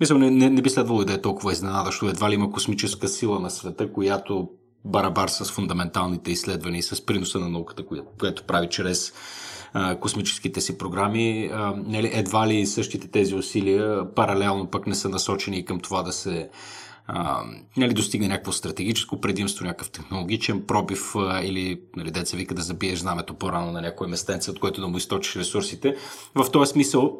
мисля, 0.00 0.18
не, 0.18 0.30
не, 0.30 0.50
не 0.50 0.62
би 0.62 0.70
следвало 0.70 1.04
да 1.04 1.12
е 1.12 1.20
толкова 1.20 1.52
изненадащо. 1.52 2.08
Едва 2.08 2.30
ли 2.30 2.34
има 2.34 2.50
космическа 2.50 3.08
сила 3.08 3.40
на 3.40 3.50
света, 3.50 3.92
която 3.92 4.48
барабар 4.84 5.28
с 5.28 5.44
фундаменталните 5.44 6.30
изследвания 6.30 6.78
и 6.78 6.82
с 6.82 7.06
приноса 7.06 7.38
на 7.38 7.48
науката, 7.48 7.84
която 8.18 8.44
прави 8.44 8.68
чрез 8.70 9.12
космическите 10.00 10.60
си 10.60 10.78
програми. 10.78 11.50
Нали, 11.76 12.10
едва 12.12 12.48
ли 12.48 12.66
същите 12.66 13.08
тези 13.08 13.34
усилия 13.34 14.14
паралелно 14.14 14.66
пък 14.66 14.86
не 14.86 14.94
са 14.94 15.08
насочени 15.08 15.64
към 15.64 15.80
това 15.80 16.02
да 16.02 16.12
се 16.12 16.50
нали, 17.76 17.94
достигне 17.94 18.28
някакво 18.28 18.52
стратегическо 18.52 19.20
предимство, 19.20 19.64
някакъв 19.64 19.90
технологичен 19.90 20.62
пробив 20.66 21.14
или 21.42 21.80
нали, 21.96 22.10
деца 22.10 22.36
вика 22.36 22.54
да 22.54 22.62
забиеш 22.62 22.98
знамето 22.98 23.34
по-рано 23.34 23.72
на 23.72 23.80
някое 23.80 24.08
местенце, 24.08 24.50
от 24.50 24.60
което 24.60 24.80
да 24.80 24.88
му 24.88 24.96
източиш 24.96 25.36
ресурсите. 25.36 25.96
В 26.34 26.50
този 26.50 26.70
смисъл, 26.70 27.18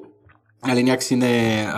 нали, 0.67 0.83
някакси 0.83 1.17
не 1.17 1.61
е... 1.61 1.69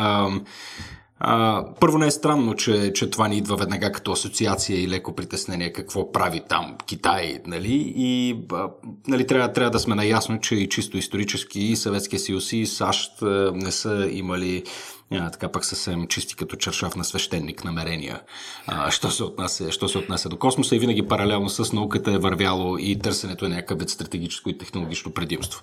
първо 1.80 1.98
не 1.98 2.06
е 2.06 2.10
странно, 2.10 2.54
че, 2.54 2.92
че 2.92 3.10
това 3.10 3.28
ни 3.28 3.36
идва 3.36 3.56
веднага 3.56 3.92
като 3.92 4.12
асоциация 4.12 4.80
и 4.80 4.88
леко 4.88 5.14
притеснение 5.14 5.72
какво 5.72 6.12
прави 6.12 6.42
там 6.48 6.76
Китай, 6.86 7.40
нали? 7.46 7.92
И 7.96 8.36
а, 8.52 8.68
нали, 9.08 9.26
трябва, 9.26 9.52
трябва 9.52 9.70
да 9.70 9.78
сме 9.78 9.94
наясно, 9.94 10.40
че 10.40 10.54
и 10.54 10.68
чисто 10.68 10.98
исторически 10.98 11.60
и 11.60 11.76
Съветския 11.76 12.20
съюз 12.20 12.52
и 12.52 12.66
САЩ 12.66 13.12
не 13.54 13.72
са 13.72 14.08
имали 14.12 14.62
а, 15.10 15.30
така 15.30 15.52
пък 15.52 15.64
съвсем 15.64 16.06
чисти 16.06 16.36
като 16.36 16.56
чершав 16.56 16.96
на 16.96 17.04
свещеник 17.04 17.64
намерения, 17.64 18.20
а, 18.66 18.90
що, 18.90 19.10
се 19.10 19.24
отнася, 19.24 19.72
що 19.72 19.88
се 19.88 19.98
отнася 19.98 20.28
до 20.28 20.36
космоса 20.36 20.76
и 20.76 20.78
винаги 20.78 21.08
паралелно 21.08 21.48
с 21.48 21.72
науката 21.72 22.12
е 22.12 22.18
вървяло 22.18 22.78
и 22.78 22.98
търсенето 22.98 23.44
е 23.44 23.48
някакъв 23.48 23.78
вид 23.78 23.90
стратегическо 23.90 24.50
и 24.50 24.58
технологично 24.58 25.12
предимство. 25.12 25.60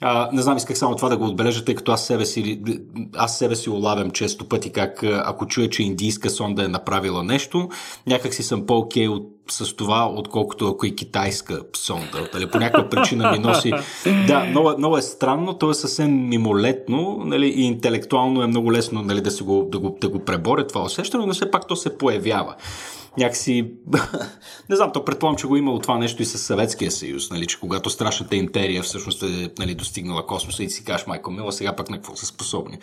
А, 0.00 0.28
не 0.32 0.42
знам, 0.42 0.56
исках 0.56 0.78
само 0.78 0.96
това 0.96 1.08
да 1.08 1.16
го 1.16 1.24
отбележа, 1.24 1.64
тъй 1.64 1.74
като 1.74 1.92
аз 1.92 2.06
себе 2.06 2.26
си, 2.26 2.60
аз 3.16 3.38
себе 3.38 3.56
си 3.56 3.70
улавям 3.70 4.10
често 4.10 4.48
пъти 4.48 4.72
как 4.72 5.02
ако 5.02 5.46
чуя, 5.46 5.70
че 5.70 5.82
индийска 5.82 6.30
сонда 6.30 6.64
е 6.64 6.68
направила 6.68 7.22
нещо, 7.22 7.68
някак 8.06 8.34
си 8.34 8.42
съм 8.42 8.66
по-окей 8.66 9.08
от 9.08 9.32
с 9.50 9.76
това, 9.76 10.12
отколкото 10.16 10.68
ако 10.68 10.86
е 10.86 10.90
китайска 10.90 11.60
сонда. 11.76 12.28
Дали, 12.32 12.50
по 12.50 12.58
някаква 12.58 12.88
причина 12.88 13.32
ми 13.32 13.38
носи... 13.38 13.72
Да, 14.26 14.44
много, 14.44 14.74
много 14.78 14.96
е 14.96 15.02
странно, 15.02 15.54
то 15.54 15.70
е 15.70 15.74
съвсем 15.74 16.28
мимолетно 16.28 17.22
нали, 17.24 17.46
и 17.46 17.62
интелектуално 17.62 18.42
е 18.42 18.46
много 18.46 18.72
лесно 18.72 19.02
нали, 19.02 19.20
да, 19.20 19.44
го, 19.44 19.68
да, 19.72 19.78
го, 19.78 19.96
да 20.00 20.08
го 20.08 20.18
преборя 20.18 20.66
това 20.66 20.82
усещане, 20.82 21.26
но 21.26 21.34
все 21.34 21.50
пак 21.50 21.66
то 21.66 21.76
се 21.76 21.98
появява 21.98 22.54
някакси... 23.18 23.70
не 24.70 24.76
знам, 24.76 24.92
то 24.92 25.04
предполагам, 25.04 25.36
че 25.36 25.46
го 25.46 25.56
е 25.56 25.58
имало 25.58 25.78
това 25.78 25.98
нещо 25.98 26.22
и 26.22 26.24
с 26.24 26.38
Съветския 26.38 26.90
съюз, 26.90 27.30
нали, 27.30 27.46
че 27.46 27.60
когато 27.60 27.90
страшната 27.90 28.36
империя 28.36 28.82
всъщност 28.82 29.22
е 29.22 29.50
нали, 29.58 29.74
достигнала 29.74 30.26
космоса 30.26 30.62
и 30.62 30.70
си 30.70 30.84
кажеш, 30.84 31.06
майко 31.06 31.30
мила, 31.30 31.52
сега 31.52 31.76
пък 31.76 31.90
на 31.90 31.96
какво 31.96 32.16
са 32.16 32.26
способни. 32.26 32.78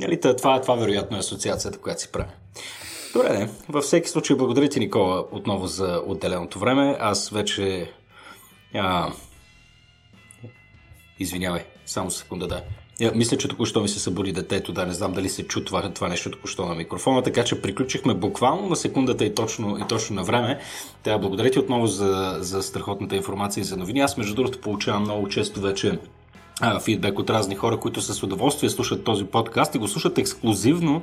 Нали, 0.00 0.20
това, 0.20 0.60
това 0.60 0.74
вероятно 0.74 1.16
е 1.16 1.20
асоциацията, 1.20 1.78
която 1.78 2.00
си 2.00 2.12
прави. 2.12 2.30
Добре, 3.12 3.38
не. 3.38 3.50
Във 3.68 3.84
всеки 3.84 4.08
случай, 4.08 4.36
благодаря 4.36 4.68
ти, 4.68 4.80
Никола, 4.80 5.24
отново 5.32 5.66
за 5.66 6.02
отделеното 6.06 6.58
време. 6.58 6.96
Аз 7.00 7.30
вече... 7.30 7.92
А... 8.74 9.12
Извинявай, 11.18 11.64
само 11.86 12.10
секунда, 12.10 12.46
да. 12.46 12.62
Я, 13.00 13.12
мисля, 13.14 13.36
че 13.36 13.48
току-що 13.48 13.80
ми 13.80 13.88
се 13.88 14.00
събуди 14.00 14.32
детето, 14.32 14.72
да 14.72 14.86
не 14.86 14.92
знам 14.92 15.12
дали 15.12 15.28
се 15.28 15.42
чу 15.42 15.64
това, 15.64 15.90
това 15.92 16.08
нещо 16.08 16.30
току-що 16.30 16.66
на 16.66 16.74
микрофона, 16.74 17.22
така 17.22 17.44
че 17.44 17.62
приключихме 17.62 18.14
буквално 18.14 18.68
на 18.68 18.76
секундата 18.76 19.24
и 19.24 19.34
точно, 19.34 19.78
и 19.78 19.88
точно 19.88 20.16
на 20.16 20.22
време. 20.22 20.58
Тя 21.02 21.18
благодаря 21.18 21.50
ти 21.50 21.58
отново 21.58 21.86
за, 21.86 22.36
за 22.40 22.62
страхотната 22.62 23.16
информация 23.16 23.62
и 23.62 23.64
за 23.64 23.76
новини. 23.76 24.00
Аз 24.00 24.16
между 24.16 24.34
другото 24.34 24.60
получавам 24.60 25.02
много 25.02 25.28
често 25.28 25.60
вече 25.60 25.98
фидбек 26.84 27.18
от 27.18 27.30
разни 27.30 27.54
хора, 27.54 27.80
които 27.80 28.02
с 28.02 28.22
удоволствие 28.22 28.70
слушат 28.70 29.04
този 29.04 29.24
подкаст 29.24 29.74
и 29.74 29.78
го 29.78 29.88
слушат 29.88 30.18
ексклюзивно 30.18 31.02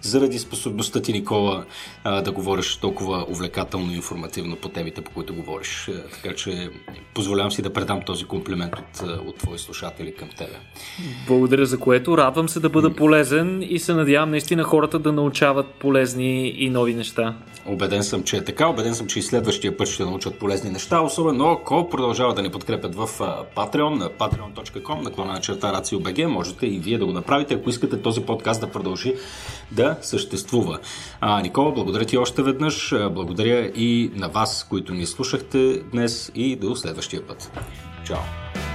заради 0.00 0.38
способността 0.38 1.02
ти, 1.02 1.12
Никола, 1.12 1.64
да 2.04 2.32
говориш 2.32 2.76
толкова 2.76 3.26
увлекателно 3.28 3.92
и 3.92 3.96
информативно 3.96 4.56
по 4.56 4.68
темите, 4.68 5.00
по 5.00 5.10
които 5.10 5.34
говориш. 5.34 5.90
Така 6.12 6.34
че 6.34 6.70
позволявам 7.14 7.52
си 7.52 7.62
да 7.62 7.72
предам 7.72 8.00
този 8.06 8.24
комплимент 8.24 8.74
от, 8.78 9.02
от 9.26 9.36
твои 9.36 9.58
слушатели 9.58 10.14
към 10.14 10.28
тебе. 10.38 10.56
Благодаря 11.26 11.66
за 11.66 11.78
което. 11.78 12.18
Радвам 12.18 12.48
се 12.48 12.60
да 12.60 12.68
бъда 12.68 12.94
полезен 12.94 13.62
и 13.68 13.78
се 13.78 13.94
надявам 13.94 14.30
наистина 14.30 14.62
хората 14.62 14.98
да 14.98 15.12
научават 15.12 15.66
полезни 15.66 16.48
и 16.48 16.70
нови 16.70 16.94
неща. 16.94 17.34
Обеден 17.66 18.02
съм, 18.02 18.22
че 18.22 18.36
е 18.36 18.44
така. 18.44 18.68
Обеден 18.68 18.94
съм, 18.94 19.06
че 19.06 19.18
и 19.18 19.22
следващия 19.22 19.76
път 19.76 19.88
ще 19.88 20.04
научат 20.04 20.38
полезни 20.38 20.70
неща, 20.70 21.00
особено 21.00 21.50
ако 21.50 21.88
продължават 21.90 22.36
да 22.36 22.42
ни 22.42 22.50
подкрепят 22.50 22.94
в 22.94 23.08
Patreon, 23.56 23.94
на 23.94 24.10
patreon.com, 24.10 25.02
наклона 25.02 25.32
на 25.32 25.40
черта 25.40 25.72
RACIO.BG. 25.72 26.26
Можете 26.26 26.66
и 26.66 26.78
вие 26.78 26.98
да 26.98 27.06
го 27.06 27.12
направите, 27.12 27.54
ако 27.54 27.70
искате 27.70 28.02
този 28.02 28.20
подкаст 28.20 28.60
да 28.60 28.70
продължи 28.70 29.14
съществува. 30.02 30.78
А, 31.20 31.40
Никола, 31.40 31.72
благодаря 31.72 32.04
ти 32.04 32.18
още 32.18 32.42
веднъж. 32.42 32.94
Благодаря 33.10 33.66
и 33.74 34.10
на 34.14 34.28
вас, 34.28 34.66
които 34.68 34.94
ни 34.94 35.06
слушахте 35.06 35.82
днес 35.92 36.32
и 36.34 36.56
до 36.56 36.76
следващия 36.76 37.26
път. 37.26 37.50
Чао! 38.04 38.69